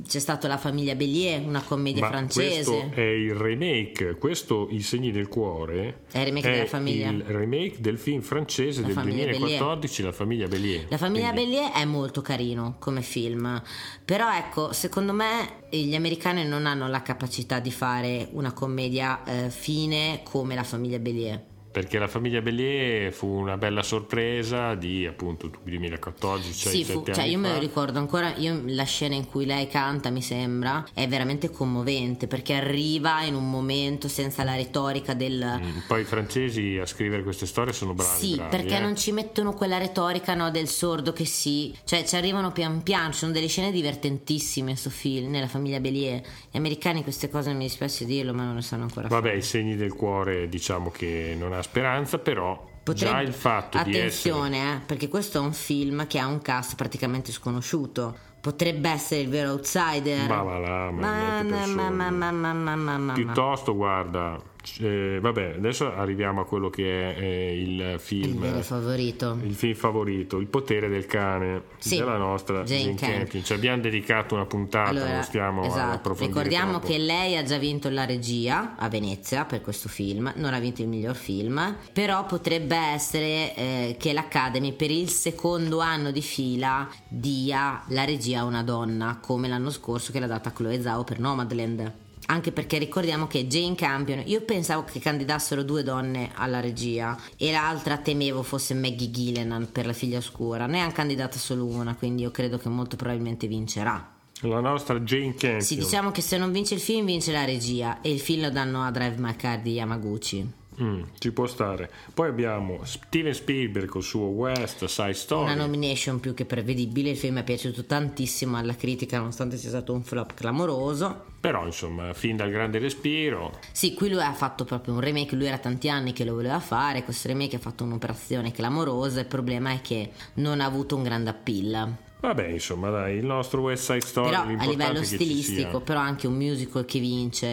C'è 0.08 0.20
stato 0.20 0.46
La 0.48 0.58
famiglia 0.60 0.94
Bellier, 0.94 1.42
una 1.44 1.62
commedia 1.64 2.02
ma 2.02 2.10
francese. 2.10 2.64
questo 2.70 2.96
è 2.96 3.02
il 3.02 3.34
remake, 3.34 4.16
questo 4.20 4.68
I 4.70 4.82
segni 4.82 5.12
del 5.12 5.28
cuore 5.30 6.02
È 6.12 6.20
il 6.20 6.26
remake 6.26 6.52
della 6.52 6.66
famiglia. 6.68 7.10
il 7.10 7.24
remake 7.24 7.78
del 7.80 7.98
film 7.98 8.22
francese 8.22 8.82
La 8.82 8.88
del 8.88 8.96
famiglia 8.96 9.26
2014 9.32 10.04
La 10.04 10.12
famiglia 10.12 10.48
Bellier. 10.48 10.86
La 10.90 10.98
famiglia 10.98 11.32
Quindi- 11.32 11.52
Bellier 11.56 11.72
è 11.72 11.86
molto 11.86 12.22
carino 12.22 12.76
come 12.78 13.02
film, 13.02 13.62
però 14.06 14.32
ecco, 14.32 14.74
secondo 14.74 15.12
me 15.14 15.62
gli 15.72 15.96
americani 15.96 16.46
non 16.46 16.68
hanno 16.68 16.88
la 16.88 17.02
capacità 17.02 17.60
di 17.60 17.72
fare 17.72 18.28
una 18.34 18.52
commedia 18.54 19.24
eh, 19.24 19.50
fine 19.50 20.22
come 20.24 20.54
La 20.54 20.64
famiglia 20.64 21.00
Bellier. 21.00 21.44
Perché 21.74 21.98
la 21.98 22.08
famiglia 22.08 22.40
Bellier 22.40 23.12
fu 23.12 23.26
una 23.26 23.58
bella 23.58 23.82
sorpresa 23.82 24.76
di 24.76 25.08
appunto 25.08 25.50
2014 25.64 26.54
cioè 26.54 26.72
sì, 26.72 26.84
fu, 26.84 27.04
cioè 27.04 27.24
io 27.24 27.40
me 27.40 27.52
lo 27.52 27.58
ricordo 27.58 27.98
ancora 27.98 28.32
io, 28.36 28.62
la 28.68 28.84
scena 28.84 29.16
in 29.16 29.28
cui 29.28 29.48
lei 29.48 29.68
canta 29.68 30.12
mi 30.12 30.22
sembra 30.22 30.86
è 30.94 31.08
veramente 31.08 31.50
commovente 31.50 32.28
perché 32.28 32.54
arriva 32.54 33.24
in 33.24 33.34
un 33.34 33.50
momento 33.50 34.08
senza 34.08 34.44
la 34.44 34.56
retorica 34.56 35.16
del 35.16 35.44
mm, 35.44 35.78
poi 35.88 36.02
i 36.02 36.04
francesi 36.04 36.78
a 36.80 36.86
scrivere 36.86 37.24
queste 37.24 37.48
storie 37.48 37.74
sono 37.74 37.96
bravi 37.96 38.20
sì 38.20 38.36
bravi, 38.36 38.56
perché 38.56 38.78
eh? 38.78 38.80
non 38.80 38.96
ci 38.96 39.12
mettono 39.12 39.54
quella 39.54 39.80
retorica 39.80 40.36
no, 40.36 40.52
del 40.52 40.68
sordo 40.68 41.12
che 41.12 41.26
sì 41.26 41.76
cioè 41.86 42.06
ci 42.06 42.16
arrivano 42.16 42.52
pian 42.52 42.84
piano 42.84 43.14
ci 43.14 43.18
sono 43.18 43.32
delle 43.32 43.48
scene 43.48 43.72
divertentissime 43.72 44.76
sto 44.76 44.92
film 44.92 45.32
nella 45.32 45.48
famiglia 45.48 45.80
Bellier 45.80 46.22
gli 46.52 46.58
americani 46.58 47.02
queste 47.02 47.32
cose 47.32 47.52
mi 47.52 47.64
dispiace 47.64 48.06
dirlo 48.06 48.32
ma 48.32 48.44
non 48.44 48.54
ne 48.54 48.62
sanno 48.62 48.84
ancora 48.84 49.08
vabbè 49.08 49.30
fare. 49.30 49.40
i 49.40 49.42
segni 49.42 49.76
del 49.76 49.94
cuore 49.96 50.48
diciamo 50.48 50.92
che 50.92 51.36
non 51.36 51.52
ha 51.52 51.62
speranza, 51.64 52.20
però 52.20 52.70
Potrebbe... 52.84 53.12
già 53.12 53.22
il 53.22 53.34
fatto 53.34 53.78
Attenzione, 53.78 54.50
di 54.50 54.56
essere... 54.58 54.76
eh, 54.76 54.80
perché 54.86 55.08
questo 55.08 55.38
è 55.38 55.42
un 55.42 55.54
film 55.54 56.06
che 56.06 56.20
ha 56.20 56.28
un 56.28 56.42
cast 56.42 56.76
praticamente 56.76 57.32
sconosciuto. 57.32 58.32
Potrebbe 58.44 58.90
essere 58.90 59.22
il 59.22 59.30
vero 59.30 59.52
outsider. 59.52 60.28
Ma 60.28 60.42
va 60.42 60.58
là, 60.58 60.92
ma, 60.92 61.44
ma, 61.44 61.90
ma, 61.90 62.10
ma, 62.10 62.32
ma, 62.32 62.54
ma, 62.54 62.76
ma, 62.76 62.98
ma. 62.98 63.14
Piuttosto, 63.14 63.74
guarda, 63.74 64.38
eh, 64.80 65.20
vabbè, 65.22 65.56
adesso 65.58 65.94
arriviamo 65.94 66.42
a 66.42 66.46
quello 66.46 66.70
che 66.70 67.16
è 67.16 67.22
eh, 67.22 67.62
il 67.62 67.96
film. 68.00 68.44
Il 68.44 68.64
favorito. 68.64 69.38
Il 69.44 69.54
film 69.54 69.76
favorito, 69.76 70.38
Il 70.40 70.48
potere 70.48 70.88
del 70.88 71.06
cane 71.06 71.64
Sì, 71.78 71.98
della 71.98 72.18
nostra 72.18 72.64
Jane 72.64 72.96
Jane 72.96 73.18
Campion. 73.18 73.44
Ci 73.44 73.54
abbiamo 73.54 73.82
dedicato 73.82 74.36
una 74.36 74.46
puntata, 74.46 74.90
Allora, 74.90 75.14
non 75.14 75.24
stiamo 75.24 75.64
esatto. 75.66 76.16
Ricordiamo 76.18 76.80
troppo. 76.80 76.88
che 76.88 76.98
lei 76.98 77.36
ha 77.36 77.44
già 77.44 77.58
vinto 77.58 77.90
la 77.90 78.06
regia 78.06 78.76
a 78.78 78.88
Venezia 78.88 79.44
per 79.46 79.62
questo 79.62 79.90
film, 79.90 80.32
non 80.38 80.54
ha 80.54 80.60
vinto 80.60 80.82
il 80.82 80.88
miglior 80.88 81.16
film, 81.16 81.76
però 81.92 82.26
potrebbe 82.26 82.76
essere 82.78 83.54
eh, 83.56 83.96
che 84.00 84.14
l'Academy 84.14 84.72
per 84.74 84.92
il 84.92 85.10
secondo 85.10 85.80
anno 85.80 86.12
di 86.12 86.22
fila 86.22 86.88
dia 87.08 87.84
la 87.88 88.06
regia 88.06 88.33
a 88.36 88.44
una 88.44 88.64
donna, 88.64 89.20
come 89.22 89.48
l'anno 89.48 89.70
scorso 89.70 90.12
che 90.12 90.20
l'ha 90.20 90.28
data 90.28 90.52
Chloe 90.52 90.82
Zhao 90.82 91.04
per 91.04 91.20
Nomadland. 91.20 91.94
Anche 92.28 92.52
perché 92.52 92.78
ricordiamo 92.78 93.28
che 93.28 93.48
Jane 93.48 93.76
Campion, 93.76 94.24
io 94.26 94.42
pensavo 94.42 94.86
che 94.86 95.00
candidassero 95.00 95.62
due 95.62 95.84
donne 95.84 96.32
alla 96.36 96.62
regia 96.62 97.18
e 97.38 97.52
l'altra 97.52 97.98
temevo 97.98 98.44
fosse 98.44 98.74
Maggie 98.74 99.12
Gillinan 99.12 99.70
per 99.72 99.86
La 99.86 99.94
figlia 99.94 100.20
oscura, 100.20 100.66
ne 100.66 100.80
hanno 100.80 100.94
candidata 100.94 101.38
solo 101.38 101.66
una, 101.66 101.96
quindi 101.96 102.22
io 102.22 102.32
credo 102.32 102.58
che 102.58 102.70
molto 102.70 102.96
probabilmente 102.96 103.48
vincerà. 103.48 104.12
La 104.42 104.60
nostra 104.60 105.00
Jane 105.00 105.36
Campion. 105.36 105.62
Sì, 105.62 105.76
diciamo 105.76 106.12
che 106.12 106.22
se 106.22 106.38
non 106.38 106.52
vince 106.52 106.74
il 106.74 106.82
film, 106.82 107.06
vince 107.06 107.32
la 107.32 107.46
regia. 107.46 108.02
E 108.02 108.12
il 108.12 108.20
film 108.20 108.42
lo 108.42 108.50
danno 108.50 108.84
a 108.84 108.92
Drive 108.92 109.16
My 109.18 109.36
Car 109.36 109.62
di 109.62 109.74
Yamaguchi. 109.74 110.52
Mm, 110.82 111.04
ci 111.20 111.32
può 111.32 111.46
stare. 111.46 111.92
Poi 112.14 112.28
abbiamo 112.28 112.80
Steven 112.84 113.34
Spielberg 113.34 113.88
col 113.88 114.04
suo 114.04 114.26
West 114.28 114.86
Side 114.86 115.14
Story. 115.14 115.44
Una 115.44 115.56
nomination 115.56 116.20
più 116.20 116.34
che 116.34 116.46
prevedibile. 116.46 117.12
Il 117.12 117.18
film 117.18 117.40
è 117.40 117.44
piaciuto 117.44 117.86
tantissimo 117.86 118.58
alla 118.58 118.76
critica, 118.76 119.18
nonostante 119.18 119.58
sia 119.58 119.70
stato 119.70 119.94
un 119.94 120.04
flop 120.04 120.34
clamoroso. 120.34 121.32
Però, 121.40 121.66
insomma, 121.66 122.14
fin 122.14 122.38
dal 122.38 122.50
grande 122.50 122.80
respiro. 122.80 123.60
Sì, 123.72 123.94
qui 123.94 124.10
lui 124.10 124.22
ha 124.22 124.34
fatto 124.34 124.64
proprio 124.64 124.94
un 124.94 125.02
remake. 125.02 125.36
Lui 125.36 125.48
era 125.48 125.58
tanti 125.58 125.90
anni 125.90 126.14
che 126.14 126.24
lo 126.24 126.34
voleva 126.34 126.60
fare. 126.60 127.04
Questo 127.04 127.28
remake 127.28 127.58
ha 127.58 127.60
fatto 127.60 127.84
un'operazione 127.84 128.52
clamorosa. 128.52 129.20
Il 129.20 129.26
problema 129.26 129.72
è 129.72 129.82
che 129.82 130.12
non 130.36 130.62
ha 130.62 130.66
avuto 130.66 130.96
un 130.96 131.04
grande 131.04 131.30
appeal. 131.30 132.12
Vabbè, 132.24 132.48
insomma, 132.48 132.90
dai, 132.90 133.18
il 133.18 133.26
nostro 133.26 133.60
West 133.60 133.84
Side 133.84 134.00
Story 134.00 134.30
Però 134.30 134.44
a 134.44 134.66
livello 134.66 135.04
stilistico, 135.04 135.82
però 135.82 136.00
anche 136.00 136.26
un 136.26 136.36
musical 136.36 136.86
che 136.86 137.00
vince 137.00 137.48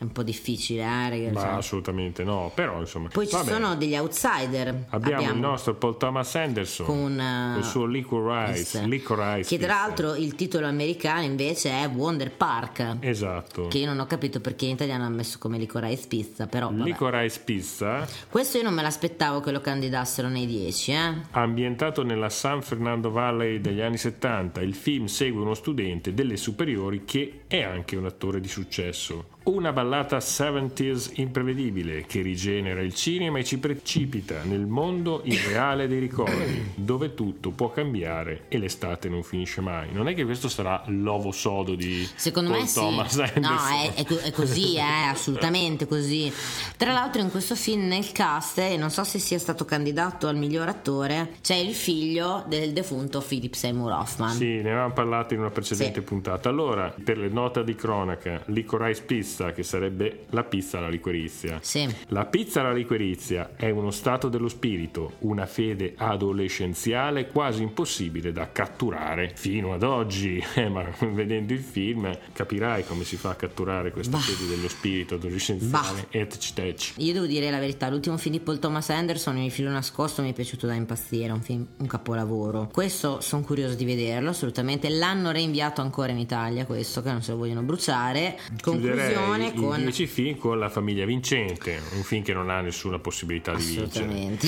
è 0.00 0.04
un 0.04 0.12
po' 0.12 0.22
difficile, 0.22 0.82
eh, 0.82 1.08
ragazzi. 1.08 1.32
Ma 1.32 1.56
assolutamente 1.56 2.24
no, 2.24 2.50
però 2.54 2.80
insomma. 2.80 3.08
Poi 3.08 3.26
ci 3.26 3.34
vabbè. 3.34 3.52
sono 3.52 3.76
degli 3.76 3.94
outsider. 3.94 4.86
Abbiamo, 4.90 5.30
il 5.30 5.38
nostro 5.38 5.74
Paul 5.74 5.98
Thomas 5.98 6.34
Anderson 6.34 6.86
con 6.86 7.20
eh, 7.20 7.58
il 7.58 7.64
suo 7.64 7.84
Licorice. 7.84 8.86
Licorice 8.86 9.48
che 9.56 9.62
tra 9.62 9.74
l'altro 9.74 10.14
il 10.14 10.34
titolo 10.34 10.66
americano 10.66 11.22
invece 11.22 11.70
è 11.70 11.88
Wonder 11.88 12.30
Park 12.30 12.96
Esatto. 13.00 13.68
che 13.68 13.78
io 13.78 13.86
non 13.86 13.98
ho 13.98 14.06
capito 14.06 14.40
perché 14.40 14.64
in 14.64 14.72
italiano 14.72 15.04
hanno 15.04 15.16
messo 15.16 15.38
come 15.38 15.58
Licorice 15.58 16.06
Pizza 16.06 16.46
però 16.46 16.70
vabbè. 16.70 16.82
Licorice 16.82 17.40
Pizza, 17.44 18.06
questo 18.30 18.56
io 18.56 18.62
non 18.64 18.72
me 18.72 18.80
l'aspettavo 18.80 19.40
che 19.40 19.50
lo 19.50 19.60
candidassero 19.60 20.28
nei 20.28 20.46
10 20.46 20.92
eh? 20.92 21.14
ambientato 21.32 22.02
nella 22.02 22.30
San 22.30 22.62
Fernando 22.62 23.10
Valley 23.10 23.60
degli 23.70 23.80
anni 23.80 23.96
70, 23.96 24.60
il 24.60 24.74
film 24.74 25.06
segue 25.06 25.40
uno 25.40 25.54
studente 25.54 26.12
delle 26.12 26.36
superiori 26.36 27.04
che 27.04 27.42
è 27.46 27.62
anche 27.62 27.96
un 27.96 28.04
attore 28.04 28.40
di 28.40 28.48
successo. 28.48 29.38
Una 29.50 29.72
ballata 29.72 30.18
70s 30.18 31.10
imprevedibile 31.14 32.04
che 32.06 32.22
rigenera 32.22 32.80
il 32.82 32.94
cinema 32.94 33.40
e 33.40 33.44
ci 33.44 33.58
precipita 33.58 34.44
nel 34.44 34.64
mondo 34.64 35.22
irreale 35.24 35.88
dei 35.88 35.98
ricordi, 35.98 36.70
dove 36.76 37.14
tutto 37.14 37.50
può 37.50 37.68
cambiare 37.72 38.42
e 38.46 38.58
l'estate 38.58 39.08
non 39.08 39.24
finisce 39.24 39.60
mai. 39.60 39.88
Non 39.90 40.06
è 40.06 40.14
che 40.14 40.24
questo 40.24 40.48
sarà 40.48 40.84
l'ovo 40.86 41.32
sodo 41.32 41.74
di 41.74 42.08
Secondo 42.14 42.50
Paul 42.50 42.62
me 42.62 42.68
sì, 42.68 42.74
Thomas 42.74 43.16
no, 43.16 43.22
Anderson. 43.24 43.72
è, 43.72 43.94
è 43.94 44.04
co- 44.04 44.18
è 44.20 44.30
così, 44.30 44.76
è 44.76 45.08
assolutamente 45.10 45.88
così. 45.88 46.32
Tra 46.76 46.92
l'altro, 46.92 47.20
in 47.20 47.30
questo 47.32 47.56
film 47.56 47.88
nel 47.88 48.12
cast, 48.12 48.58
e 48.58 48.76
non 48.76 48.90
so 48.90 49.02
se 49.02 49.18
sia 49.18 49.40
stato 49.40 49.64
candidato 49.64 50.28
al 50.28 50.36
miglior 50.36 50.68
attore, 50.68 51.32
c'è 51.42 51.56
il 51.56 51.74
figlio 51.74 52.44
del 52.46 52.72
defunto 52.72 53.20
Philip 53.20 53.54
Seymour 53.54 53.90
Hoffman. 53.90 54.30
Sì, 54.30 54.62
ne 54.62 54.70
avevamo 54.70 54.92
parlato 54.92 55.34
in 55.34 55.40
una 55.40 55.50
precedente 55.50 55.98
Sì. 55.98 56.06
puntata. 56.06 56.48
Allora, 56.48 56.94
per 57.02 57.18
le 57.18 57.28
note 57.28 57.64
di 57.64 57.74
cronaca, 57.74 58.40
Licorice 58.46 59.02
Pizza, 59.40 59.52
che 59.52 59.62
sarebbe 59.62 60.24
la 60.30 60.44
pizza 60.44 60.78
alla 60.78 60.88
liquirizia. 60.88 61.58
Sì. 61.62 61.88
La 62.08 62.26
pizza 62.26 62.60
alla 62.60 62.72
liquirizia 62.72 63.52
è 63.56 63.70
uno 63.70 63.90
stato 63.90 64.28
dello 64.28 64.48
spirito, 64.48 65.14
una 65.20 65.46
fede 65.46 65.94
adolescenziale 65.96 67.28
quasi 67.28 67.62
impossibile 67.62 68.32
da 68.32 68.52
catturare 68.52 69.32
fino 69.34 69.72
ad 69.72 69.82
oggi. 69.82 70.38
Eh, 70.60 70.68
ma 70.68 70.84
vedendo 71.12 71.52
il 71.54 71.60
film 71.60 72.10
capirai 72.32 72.84
come 72.84 73.04
si 73.04 73.16
fa 73.16 73.30
a 73.30 73.34
catturare 73.34 73.92
questa 73.92 74.16
Bah. 74.16 74.22
fede 74.22 74.50
dello 74.50 74.68
spirito 74.68 75.14
adolescenziale. 75.14 76.08
Etch. 76.10 76.94
Io 76.96 77.12
devo 77.12 77.24
dire 77.24 77.50
la 77.50 77.58
verità, 77.58 77.88
l'ultimo 77.88 78.18
film 78.18 78.34
di 78.34 78.40
Paul 78.40 78.58
Thomas 78.58 78.90
Anderson, 78.90 79.38
Il 79.38 79.50
filo 79.50 79.70
nascosto, 79.70 80.20
mi 80.22 80.30
è 80.30 80.32
piaciuto 80.34 80.66
da 80.66 80.74
impazzire, 80.74 81.32
un 81.32 81.40
film, 81.40 81.66
un 81.78 81.86
capolavoro. 81.86 82.68
Questo 82.72 83.20
sono 83.20 83.42
curioso 83.42 83.74
di 83.74 83.84
vederlo, 83.84 84.30
assolutamente. 84.30 84.88
L'hanno 84.90 85.30
reinviato 85.30 85.80
ancora 85.80 86.10
in 86.10 86.18
Italia, 86.18 86.66
questo 86.66 87.00
che 87.00 87.10
non 87.10 87.22
se 87.22 87.30
lo 87.30 87.38
vogliono 87.38 87.62
bruciare. 87.62 88.38
Conclusione 88.60 89.19
Chiuderei 89.20 89.52
con... 89.54 89.78
i 89.78 89.82
10 89.82 90.06
film 90.06 90.36
con 90.38 90.58
La 90.58 90.68
famiglia 90.68 91.04
vincente, 91.04 91.80
un 91.96 92.02
film 92.02 92.22
che 92.22 92.32
non 92.32 92.50
ha 92.50 92.60
nessuna 92.60 92.98
possibilità 92.98 93.54
di 93.54 93.62
vincere. 93.64 93.86
Assolutamente. 93.86 94.46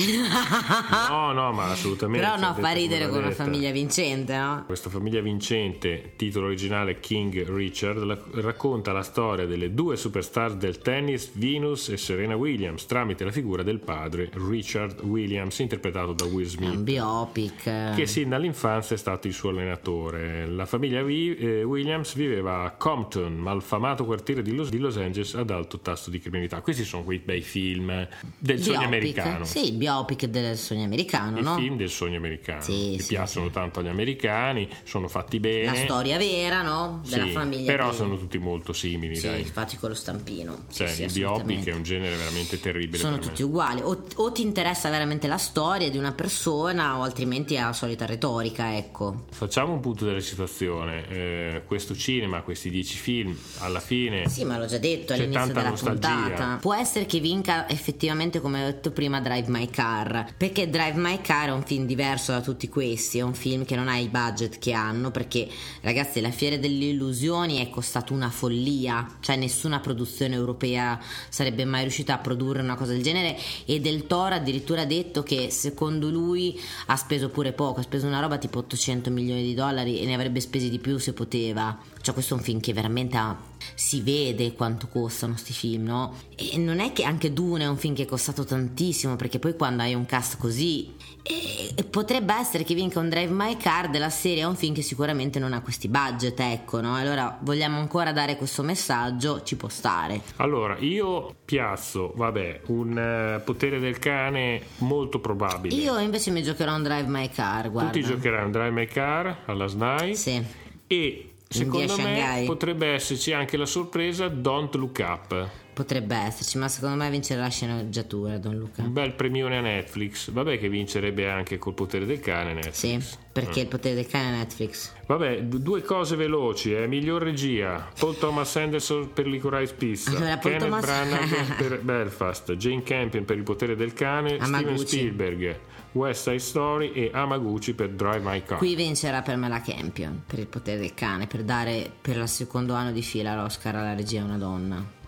No, 1.09 1.31
no, 1.31 1.51
ma 1.51 1.71
assolutamente. 1.71 2.25
Però 2.25 2.37
no, 2.39 2.53
fa 2.53 2.71
ridere 2.71 3.07
con 3.09 3.21
detta. 3.23 3.43
famiglia 3.43 3.71
vincente, 3.71 4.35
no? 4.37 4.63
Questa 4.65 4.89
famiglia 4.89 5.21
vincente, 5.21 6.13
titolo 6.15 6.47
originale 6.47 6.99
King 6.99 7.45
Richard, 7.53 8.03
la- 8.03 8.17
racconta 8.35 8.91
la 8.91 9.01
storia 9.03 9.45
delle 9.45 9.73
due 9.73 9.95
superstar 9.97 10.53
del 10.55 10.77
tennis, 10.79 11.31
Venus 11.33 11.89
e 11.89 11.97
Serena 11.97 12.35
Williams, 12.35 12.85
tramite 12.85 13.23
la 13.23 13.31
figura 13.31 13.63
del 13.63 13.79
padre 13.79 14.29
Richard 14.33 15.01
Williams, 15.03 15.59
interpretato 15.59 16.13
da 16.13 16.25
Will 16.25 16.45
Smith. 16.45 16.75
un 16.75 16.83
biopic. 16.83 17.93
Che 17.95 18.05
sin 18.05 18.29
dall'infanzia 18.29 18.95
è 18.95 18.99
stato 18.99 19.27
il 19.27 19.33
suo 19.33 19.49
allenatore. 19.49 20.45
La 20.47 20.65
famiglia 20.65 21.01
Vi- 21.03 21.35
eh, 21.35 21.63
Williams 21.63 22.15
viveva 22.15 22.63
a 22.63 22.71
Compton, 22.71 23.35
malfamato 23.37 24.05
quartiere 24.05 24.41
di 24.41 24.53
Los, 24.55 24.62
di 24.69 24.77
Los 24.77 24.97
Angeles 24.97 25.33
ad 25.35 25.49
alto 25.49 25.79
tasso 25.79 26.09
di 26.09 26.19
criminalità. 26.19 26.61
Questi 26.61 26.83
sono 26.83 27.03
quei 27.03 27.19
bei 27.19 27.41
film 27.41 28.07
del 28.37 28.59
sogno 28.61 28.77
Biopic. 28.79 28.87
americano. 28.87 29.45
Sì, 29.45 29.71
biopic 29.71 30.25
del 30.25 30.57
sogno 30.57 30.83
americano, 30.83 31.39
I 31.39 31.43
no? 31.43 31.55
film 31.55 31.77
del 31.77 31.89
sogno 31.89 32.17
americano 32.17 32.61
Sì, 32.61 32.93
che 32.97 33.01
sì, 33.03 33.07
piacciono 33.09 33.49
tanto 33.49 33.79
agli 33.79 33.87
americani, 33.87 34.67
sono 34.83 35.07
fatti 35.07 35.39
bene. 35.39 35.65
La 35.65 35.75
storia 35.75 36.17
vera, 36.17 36.61
no? 36.61 37.01
Della 37.07 37.25
Sì, 37.25 37.31
famiglia. 37.31 37.71
Però 37.71 37.89
che- 37.89 37.95
sono 37.95 38.17
tutti 38.17 38.37
molto 38.37 38.73
simili, 38.73 39.15
Sì, 39.15 39.27
dai. 39.27 39.41
infatti 39.41 39.77
con 39.77 39.89
lo 39.89 39.95
stampino. 39.95 40.65
Sì, 40.69 40.77
Cioè, 40.77 40.87
sì, 40.87 41.03
il 41.03 41.11
biopic 41.11 41.65
è 41.67 41.73
un 41.73 41.83
genere 41.83 42.15
veramente 42.15 42.59
terribile. 42.59 42.97
Sono 42.97 43.15
per 43.17 43.23
me. 43.25 43.29
tutti 43.31 43.43
uguali, 43.43 43.81
o, 43.81 44.05
o 44.15 44.31
ti 44.31 44.41
interessa 44.41 44.89
veramente 44.89 45.27
la 45.27 45.37
storia 45.37 45.89
di 45.89 45.97
una 45.97 46.11
persona 46.11 46.97
o 46.97 47.03
altrimenti 47.03 47.55
è 47.55 47.61
la 47.61 47.73
solita 47.73 48.05
retorica, 48.05 48.75
ecco. 48.75 49.25
Facciamo 49.31 49.73
un 49.73 49.79
punto 49.79 50.05
della 50.05 50.19
situazione. 50.19 51.07
Eh, 51.09 51.61
questo 51.65 51.95
cinema, 51.95 52.41
questi 52.41 52.69
dieci 52.69 52.97
film, 52.97 53.35
alla 53.59 53.79
fine 53.79 54.27
Sì, 54.29 54.43
ma 54.53 54.59
l'ho 54.59 54.65
già 54.67 54.77
detto 54.77 55.13
all'inizio 55.13 55.47
della 55.47 55.69
nostalgia. 55.69 56.09
puntata. 56.09 56.57
Può 56.61 56.73
essere 56.75 57.05
che 57.05 57.19
vinca 57.19 57.67
effettivamente, 57.67 58.39
come 58.39 58.63
ho 58.63 58.65
detto 58.67 58.91
prima, 58.91 59.19
Drive 59.19 59.49
My 59.49 59.67
Car. 59.69 60.33
Perché 60.37 60.69
Drive 60.69 60.97
My 60.99 61.19
Car 61.21 61.49
è 61.49 61.51
un 61.51 61.63
film 61.63 61.85
diverso 61.85 62.31
da 62.31 62.41
tutti 62.41 62.69
questi. 62.69 63.17
È 63.17 63.21
un 63.21 63.33
film 63.33 63.65
che 63.65 63.75
non 63.75 63.87
ha 63.87 63.97
i 63.97 64.07
budget 64.09 64.59
che 64.59 64.73
hanno. 64.73 65.09
Perché, 65.11 65.47
ragazzi, 65.81 66.21
La 66.21 66.29
Fiera 66.29 66.57
delle 66.57 66.85
Illusioni 66.85 67.65
è 67.65 67.69
costato 67.69 68.13
una 68.13 68.29
follia. 68.29 69.07
Cioè, 69.19 69.35
nessuna 69.35 69.79
produzione 69.79 70.35
europea 70.35 70.99
sarebbe 71.29 71.65
mai 71.65 71.81
riuscita 71.81 72.13
a 72.13 72.17
produrre 72.19 72.61
una 72.61 72.75
cosa 72.75 72.91
del 72.91 73.01
genere. 73.01 73.35
E 73.65 73.79
Del 73.79 74.05
Toro 74.05 74.35
addirittura 74.35 74.81
ha 74.81 74.85
detto 74.85 75.23
che 75.23 75.49
secondo 75.49 76.09
lui 76.09 76.59
ha 76.87 76.95
speso 76.95 77.29
pure 77.29 77.53
poco. 77.53 77.79
Ha 77.79 77.83
speso 77.83 78.05
una 78.05 78.19
roba 78.19 78.37
tipo 78.37 78.59
800 78.59 79.09
milioni 79.09 79.43
di 79.43 79.55
dollari 79.55 79.99
e 79.99 80.05
ne 80.05 80.13
avrebbe 80.13 80.39
spesi 80.39 80.69
di 80.69 80.79
più 80.79 80.97
se 80.99 81.13
poteva. 81.13 81.77
Cioè, 82.03 82.13
questo 82.13 82.33
è 82.33 82.37
un 82.37 82.43
film 82.43 82.59
che 82.59 82.73
veramente 82.73 83.15
ha 83.15 83.33
si 83.75 84.01
vede 84.01 84.51
quanto 84.51 84.89
costano 84.89 85.37
sti 85.37 85.53
film, 85.53 85.85
no? 85.85 86.13
E 86.35 86.57
non 86.57 86.81
è 86.81 86.91
che 86.91 87.05
anche 87.05 87.31
Dune 87.31 87.63
è 87.63 87.67
un 87.67 87.77
film 87.77 87.95
che 87.95 88.03
è 88.03 88.05
costato 88.05 88.43
tantissimo, 88.43 89.15
perché 89.15 89.39
poi 89.39 89.55
quando 89.55 89.83
hai 89.83 89.93
un 89.93 90.05
cast 90.05 90.37
così 90.37 90.93
e 91.23 91.81
potrebbe 91.85 92.33
essere 92.33 92.65
che 92.65 92.73
vinca 92.75 92.99
un 92.99 93.07
Drive 93.07 93.31
My 93.31 93.55
Car 93.55 93.89
della 93.89 94.09
serie 94.09 94.41
è 94.41 94.45
un 94.45 94.57
film 94.57 94.73
che 94.73 94.81
sicuramente 94.81 95.39
non 95.39 95.53
ha 95.53 95.61
questi 95.61 95.87
budget, 95.87 96.37
ecco, 96.41 96.81
no? 96.81 96.93
Allora 96.97 97.37
vogliamo 97.41 97.79
ancora 97.79 98.11
dare 98.11 98.35
questo 98.35 98.63
messaggio, 98.63 99.41
ci 99.43 99.55
può 99.55 99.69
stare. 99.69 100.23
Allora, 100.37 100.77
io 100.79 101.33
piazzo, 101.45 102.11
vabbè, 102.17 102.63
un 102.65 103.37
uh, 103.39 103.43
potere 103.45 103.79
del 103.79 103.97
cane 103.99 104.61
molto 104.79 105.21
probabile. 105.21 105.73
Io 105.73 105.97
invece 105.99 106.31
mi 106.31 106.43
giocherò 106.43 106.75
un 106.75 106.83
Drive 106.83 107.07
My 107.07 107.29
Car, 107.29 107.71
guarda. 107.71 107.91
Tu 107.91 108.01
ti 108.01 108.05
giocherai 108.05 108.43
un 108.43 108.51
Drive 108.51 108.71
My 108.71 108.87
Car 108.87 109.43
alla 109.45 109.67
SNAI? 109.67 110.15
Sì. 110.17 110.43
E 110.85 111.32
secondo 111.53 111.95
me 111.97 112.43
potrebbe 112.45 112.87
esserci 112.87 113.31
anche 113.33 113.57
la 113.57 113.65
sorpresa 113.65 114.27
Don't 114.27 114.75
Look 114.75 114.99
Up. 114.99 115.49
Potrebbe 115.73 116.15
esserci, 116.15 116.59
ma 116.59 116.67
secondo 116.67 116.97
me 116.97 117.09
vincerà 117.09 117.41
la 117.41 117.49
sceneggiatura 117.49 118.37
Don 118.37 118.55
Luca. 118.55 118.83
Un 118.83 118.93
bel 118.93 119.13
premione 119.13 119.57
a 119.57 119.61
Netflix. 119.61 120.29
Vabbè 120.29 120.59
che 120.59 120.69
vincerebbe 120.69 121.27
anche 121.27 121.57
col 121.57 121.73
potere 121.73 122.05
del 122.05 122.19
cane 122.19 122.53
Netflix. 122.53 122.75
Sì, 122.75 123.17
perché 123.31 123.61
mm. 123.61 123.63
il 123.63 123.67
potere 123.69 123.95
del 123.95 124.05
cane 124.05 124.35
è 124.35 124.37
Netflix. 124.37 124.91
Vabbè, 125.07 125.41
due 125.41 125.81
cose 125.81 126.15
veloci, 126.15 126.75
eh. 126.75 126.85
miglior 126.85 127.23
regia. 127.23 127.89
Paul 127.97 128.15
Thomas 128.19 128.55
Anderson 128.55 129.13
per 129.13 129.25
Licorice 129.25 129.73
Pizza. 129.73 130.11
Allora, 130.11 130.37
Kenneth 130.37 130.59
Thomas... 130.59 130.85
Branagh 130.85 131.55
per 131.57 131.81
Belfast. 131.81 132.53
Jane 132.53 132.83
Campion 132.83 133.25
per 133.25 133.37
il 133.37 133.43
potere 133.43 133.75
del 133.75 133.93
cane. 133.93 134.37
Amaguchi. 134.37 134.77
Steven 134.77 134.87
Spielberg. 134.87 135.59
West 135.93 136.23
Side 136.23 136.39
Story 136.39 136.91
e 136.91 137.09
Amaguchi 137.13 137.73
per 137.73 137.89
Drive 137.89 138.19
My 138.19 138.43
Car. 138.43 138.57
Qui 138.57 138.75
vincerà 138.75 139.21
per 139.21 139.37
me 139.37 139.47
la 139.47 139.61
Campion 139.61 140.23
per 140.25 140.39
il 140.39 140.47
potere 140.47 140.79
del 140.79 140.93
cane, 140.93 141.27
per 141.27 141.43
dare 141.43 141.91
per 142.01 142.17
il 142.17 142.27
secondo 142.27 142.73
anno 142.73 142.91
di 142.91 143.01
fila 143.01 143.35
l'Oscar 143.35 143.75
alla 143.75 143.93
regia 143.93 144.21
a 144.21 144.25
una 144.25 144.37
donna. 144.37 145.01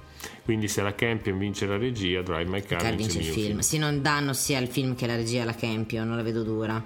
Quindi 0.45 0.67
se 0.67 0.83
la 0.83 0.93
Campion 0.93 1.39
vince 1.39 1.65
la 1.65 1.75
regia, 1.75 2.21
Drive 2.21 2.47
My 2.47 2.61
Car, 2.61 2.79
Car 2.79 2.93
vince, 2.93 3.17
il 3.17 3.23
film. 3.23 3.45
film. 3.47 3.59
Sì, 3.59 3.79
non 3.79 4.03
danno 4.03 4.33
sia 4.33 4.59
il 4.59 4.67
film 4.67 4.93
che 4.93 5.07
la 5.07 5.15
regia 5.15 5.41
alla 5.41 5.55
Campion, 5.55 6.07
non 6.07 6.17
la 6.17 6.21
vedo 6.21 6.43
dura. 6.43 6.83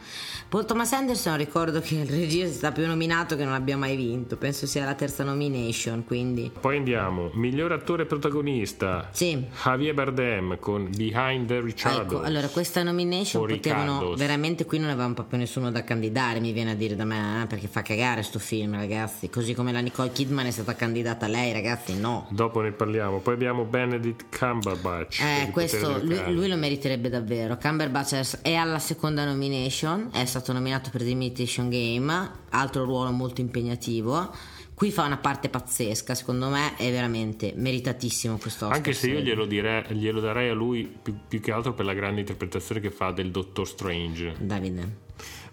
Paul 0.47 0.65
Thomas 0.65 0.93
Anderson 0.93 1.35
ricordo 1.35 1.81
che 1.81 1.95
il 1.95 2.07
regia 2.07 2.45
è 2.45 2.49
stato 2.49 2.75
più 2.75 2.87
nominato 2.87 3.35
che 3.35 3.43
non 3.43 3.51
abbia 3.53 3.75
mai 3.75 3.97
vinto, 3.97 4.37
penso 4.37 4.65
sia 4.65 4.85
la 4.85 4.93
terza 4.93 5.25
nomination, 5.25 6.05
quindi. 6.05 6.49
Poi 6.57 6.77
andiamo, 6.77 7.31
miglior 7.33 7.73
attore 7.73 8.05
protagonista. 8.05 9.09
Sì. 9.11 9.43
Javier 9.61 9.93
Bardem 9.93 10.57
con 10.57 10.89
Behind 10.95 11.45
the 11.47 11.59
Richard. 11.59 12.03
Ecco, 12.03 12.21
allora 12.21 12.47
questa 12.47 12.81
nomination 12.81 13.45
potevano 13.45 13.91
Ricardos. 13.91 14.17
veramente 14.19 14.65
qui 14.65 14.79
non 14.79 14.89
avevamo 14.89 15.15
proprio 15.15 15.37
nessuno 15.37 15.69
da 15.69 15.83
candidare, 15.83 16.39
mi 16.39 16.53
viene 16.53 16.71
a 16.71 16.75
dire 16.75 16.95
da 16.95 17.03
me, 17.03 17.43
eh, 17.43 17.45
perché 17.45 17.67
fa 17.67 17.81
cagare 17.81 18.23
sto 18.23 18.39
film, 18.39 18.75
ragazzi, 18.75 19.29
così 19.29 19.53
come 19.53 19.73
la 19.73 19.81
Nicole 19.81 20.13
Kidman 20.13 20.45
è 20.45 20.51
stata 20.51 20.75
candidata 20.75 21.27
lei, 21.27 21.51
ragazzi, 21.51 21.99
no. 21.99 22.25
Dopo 22.29 22.61
ne 22.61 22.71
parliamo. 22.71 23.19
Poi 23.19 23.33
abbiamo 23.33 23.47
abbiamo 23.49 23.65
Benedict 23.65 24.37
Cumberbatch. 24.37 25.21
Eh, 25.21 25.49
questo 25.51 25.99
lui, 26.03 26.33
lui, 26.33 26.47
lo 26.47 26.55
meriterebbe 26.55 27.09
davvero. 27.09 27.57
Cumberbatch 27.57 28.41
è 28.41 28.53
alla 28.53 28.79
seconda 28.79 29.25
nomination, 29.25 30.09
è 30.13 30.25
stato 30.25 30.53
nominato 30.53 30.89
per 30.91 31.01
The 31.01 31.09
Imitation 31.09 31.69
Game, 31.69 32.31
altro 32.49 32.83
ruolo 32.83 33.11
molto 33.11 33.41
impegnativo. 33.41 34.31
Qui 34.73 34.91
fa 34.91 35.03
una 35.03 35.17
parte 35.17 35.49
pazzesca, 35.49 36.15
secondo 36.15 36.47
me 36.47 36.77
è 36.77 36.89
veramente 36.89 37.51
meritatissimo 37.55 38.37
questo 38.37 38.65
Oscar. 38.65 38.77
Anche 38.77 38.93
se 38.93 39.09
io 39.09 39.19
glielo, 39.19 39.45
direi, 39.45 39.83
glielo 39.89 40.21
darei 40.21 40.49
a 40.49 40.53
lui 40.53 40.89
più, 41.01 41.17
più 41.27 41.41
che 41.41 41.51
altro 41.51 41.73
per 41.73 41.83
la 41.83 41.93
grande 41.93 42.21
interpretazione 42.21 42.79
che 42.79 42.89
fa 42.89 43.11
del 43.11 43.29
Dottor 43.29 43.67
Strange. 43.67 44.35
Davide. 44.39 45.07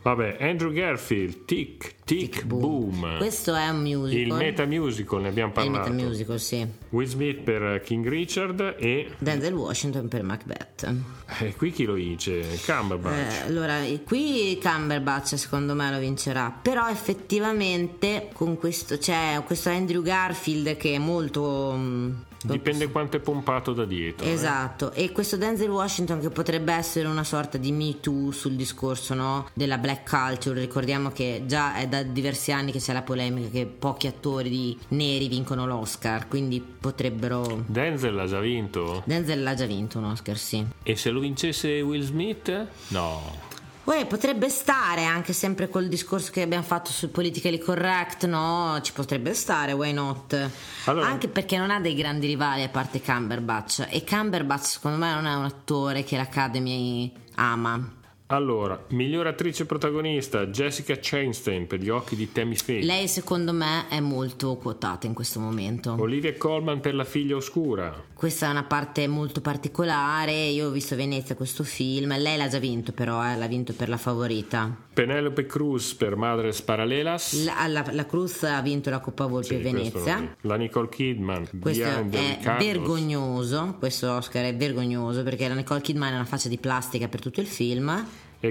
Vabbè, 0.06 0.36
Andrew 0.38 0.70
Garfield, 0.70 1.46
Tick, 1.46 1.96
Tick, 2.04 2.30
Tick 2.30 2.44
boom. 2.44 3.00
boom. 3.00 3.16
Questo 3.16 3.56
è 3.56 3.68
un 3.70 3.80
musical. 3.80 4.20
Il 4.20 4.32
meta 4.34 4.64
musical, 4.64 5.20
ne 5.22 5.28
abbiamo 5.30 5.50
parlato. 5.50 5.88
Il 5.88 5.94
meta 5.94 6.06
musical, 6.06 6.38
sì. 6.38 6.64
Will 6.90 7.08
Smith 7.08 7.40
per 7.40 7.80
King 7.84 8.06
Richard 8.06 8.76
e... 8.78 9.10
Denzel 9.18 9.54
Washington 9.54 10.06
per 10.06 10.22
Macbeth. 10.22 10.94
E 11.40 11.46
eh, 11.46 11.56
qui 11.56 11.72
chi 11.72 11.84
lo 11.84 11.94
vince? 11.94 12.44
Cumberbatch. 12.64 13.16
Eh, 13.16 13.46
allora, 13.46 13.80
qui 14.04 14.56
Cumberbatch 14.62 15.36
secondo 15.36 15.74
me 15.74 15.90
lo 15.90 15.98
vincerà. 15.98 16.56
Però 16.62 16.88
effettivamente 16.88 18.28
con 18.32 18.56
questo 18.56 18.98
c'è 18.98 19.42
questo 19.44 19.70
Andrew 19.70 20.02
Garfield 20.02 20.76
che 20.76 20.94
è 20.94 20.98
molto 20.98 21.74
mm, 21.76 22.10
Dipende 22.52 22.90
quanto 22.90 23.16
è 23.16 23.20
pompato 23.20 23.72
da 23.72 23.84
dietro. 23.84 24.26
Eh. 24.26 24.30
Esatto, 24.30 24.92
eh? 24.92 25.04
e 25.04 25.12
questo 25.12 25.36
Denzel 25.36 25.70
Washington 25.70 26.20
che 26.20 26.30
potrebbe 26.30 26.72
essere 26.72 27.08
una 27.08 27.24
sorta 27.24 27.58
di 27.58 27.72
Me 27.72 27.98
Too 28.00 28.30
sul 28.30 28.54
discorso 28.54 29.14
no? 29.14 29.48
della 29.52 29.78
black 29.78 29.95
culture, 30.02 30.60
ricordiamo 30.60 31.10
che 31.10 31.42
già 31.46 31.76
è 31.76 31.86
da 31.86 32.02
diversi 32.02 32.52
anni 32.52 32.72
che 32.72 32.80
c'è 32.80 32.92
la 32.92 33.02
polemica 33.02 33.48
che 33.48 33.66
pochi 33.66 34.06
attori 34.06 34.78
neri 34.88 35.28
vincono 35.28 35.66
l'Oscar, 35.66 36.28
quindi 36.28 36.60
potrebbero... 36.60 37.64
Denzel 37.66 38.14
l'ha 38.14 38.26
già 38.26 38.40
vinto? 38.40 39.02
Denzel 39.06 39.42
l'ha 39.42 39.54
già 39.54 39.66
vinto 39.66 39.98
un 39.98 40.04
Oscar, 40.04 40.36
sì. 40.36 40.64
E 40.82 40.96
se 40.96 41.10
lo 41.10 41.20
vincesse 41.20 41.80
Will 41.80 42.02
Smith? 42.02 42.66
No. 42.88 43.54
Uè, 43.86 44.04
potrebbe 44.06 44.48
stare 44.48 45.04
anche 45.04 45.32
sempre 45.32 45.68
col 45.68 45.86
discorso 45.86 46.32
che 46.32 46.42
abbiamo 46.42 46.64
fatto 46.64 46.90
sul 46.90 47.10
politically 47.10 47.58
correct, 47.58 48.26
no? 48.26 48.80
Ci 48.82 48.92
potrebbe 48.92 49.32
stare, 49.32 49.72
why 49.74 49.92
not? 49.92 50.50
Allora, 50.86 51.06
anche 51.06 51.28
perché 51.28 51.56
non 51.56 51.70
ha 51.70 51.78
dei 51.78 51.94
grandi 51.94 52.26
rivali 52.26 52.64
a 52.64 52.68
parte 52.68 53.00
Cumberbatch 53.00 53.86
e 53.88 54.02
Cumberbatch 54.02 54.64
secondo 54.64 54.98
me 54.98 55.14
non 55.14 55.26
è 55.26 55.34
un 55.34 55.44
attore 55.44 56.02
che 56.02 56.16
l'Academy 56.16 57.12
ama. 57.36 57.92
Allora, 58.28 58.84
miglior 58.88 59.28
attrice 59.28 59.66
protagonista 59.66 60.46
Jessica 60.46 60.98
Chastain 61.00 61.68
per 61.68 61.78
gli 61.78 61.88
occhi 61.88 62.16
di 62.16 62.32
Tammy 62.32 62.56
Faye. 62.56 62.82
Lei 62.82 63.06
secondo 63.06 63.52
me 63.52 63.86
è 63.88 64.00
molto 64.00 64.56
quotata 64.56 65.06
in 65.06 65.14
questo 65.14 65.38
momento. 65.38 65.94
Olivia 65.96 66.36
Colman 66.36 66.80
per 66.80 66.96
La 66.96 67.04
figlia 67.04 67.36
oscura. 67.36 67.94
Questa 68.16 68.46
è 68.46 68.50
una 68.50 68.64
parte 68.64 69.06
molto 69.08 69.42
particolare, 69.42 70.32
io 70.32 70.68
ho 70.68 70.70
visto 70.70 70.96
Venezia 70.96 71.34
questo 71.34 71.64
film, 71.64 72.16
lei 72.16 72.38
l'ha 72.38 72.48
già 72.48 72.58
vinto 72.58 72.92
però, 72.92 73.22
eh, 73.22 73.36
l'ha 73.36 73.46
vinto 73.46 73.74
per 73.74 73.90
La 73.90 73.98
favorita. 73.98 74.74
Penelope 74.94 75.44
Cruz 75.44 75.92
per 75.92 76.16
Madres 76.16 76.62
Paralelas. 76.62 77.44
La, 77.44 77.66
la, 77.66 77.84
la 77.90 78.06
Cruz 78.06 78.42
ha 78.44 78.62
vinto 78.62 78.88
la 78.88 79.00
Coppa 79.00 79.26
Volpi 79.26 79.48
sì, 79.48 79.56
Venezia. 79.56 80.34
La 80.40 80.56
Nicole 80.56 80.88
Kidman. 80.88 81.46
Questo 81.60 81.84
è 81.84 82.56
vergognoso, 82.58 83.76
questo 83.78 84.10
Oscar 84.10 84.46
è 84.46 84.56
vergognoso 84.56 85.22
perché 85.22 85.46
la 85.46 85.54
Nicole 85.54 85.82
Kidman 85.82 86.12
è 86.12 86.14
una 86.14 86.24
faccia 86.24 86.48
di 86.48 86.56
plastica 86.56 87.08
per 87.08 87.20
tutto 87.20 87.42
il 87.42 87.46
film 87.46 88.02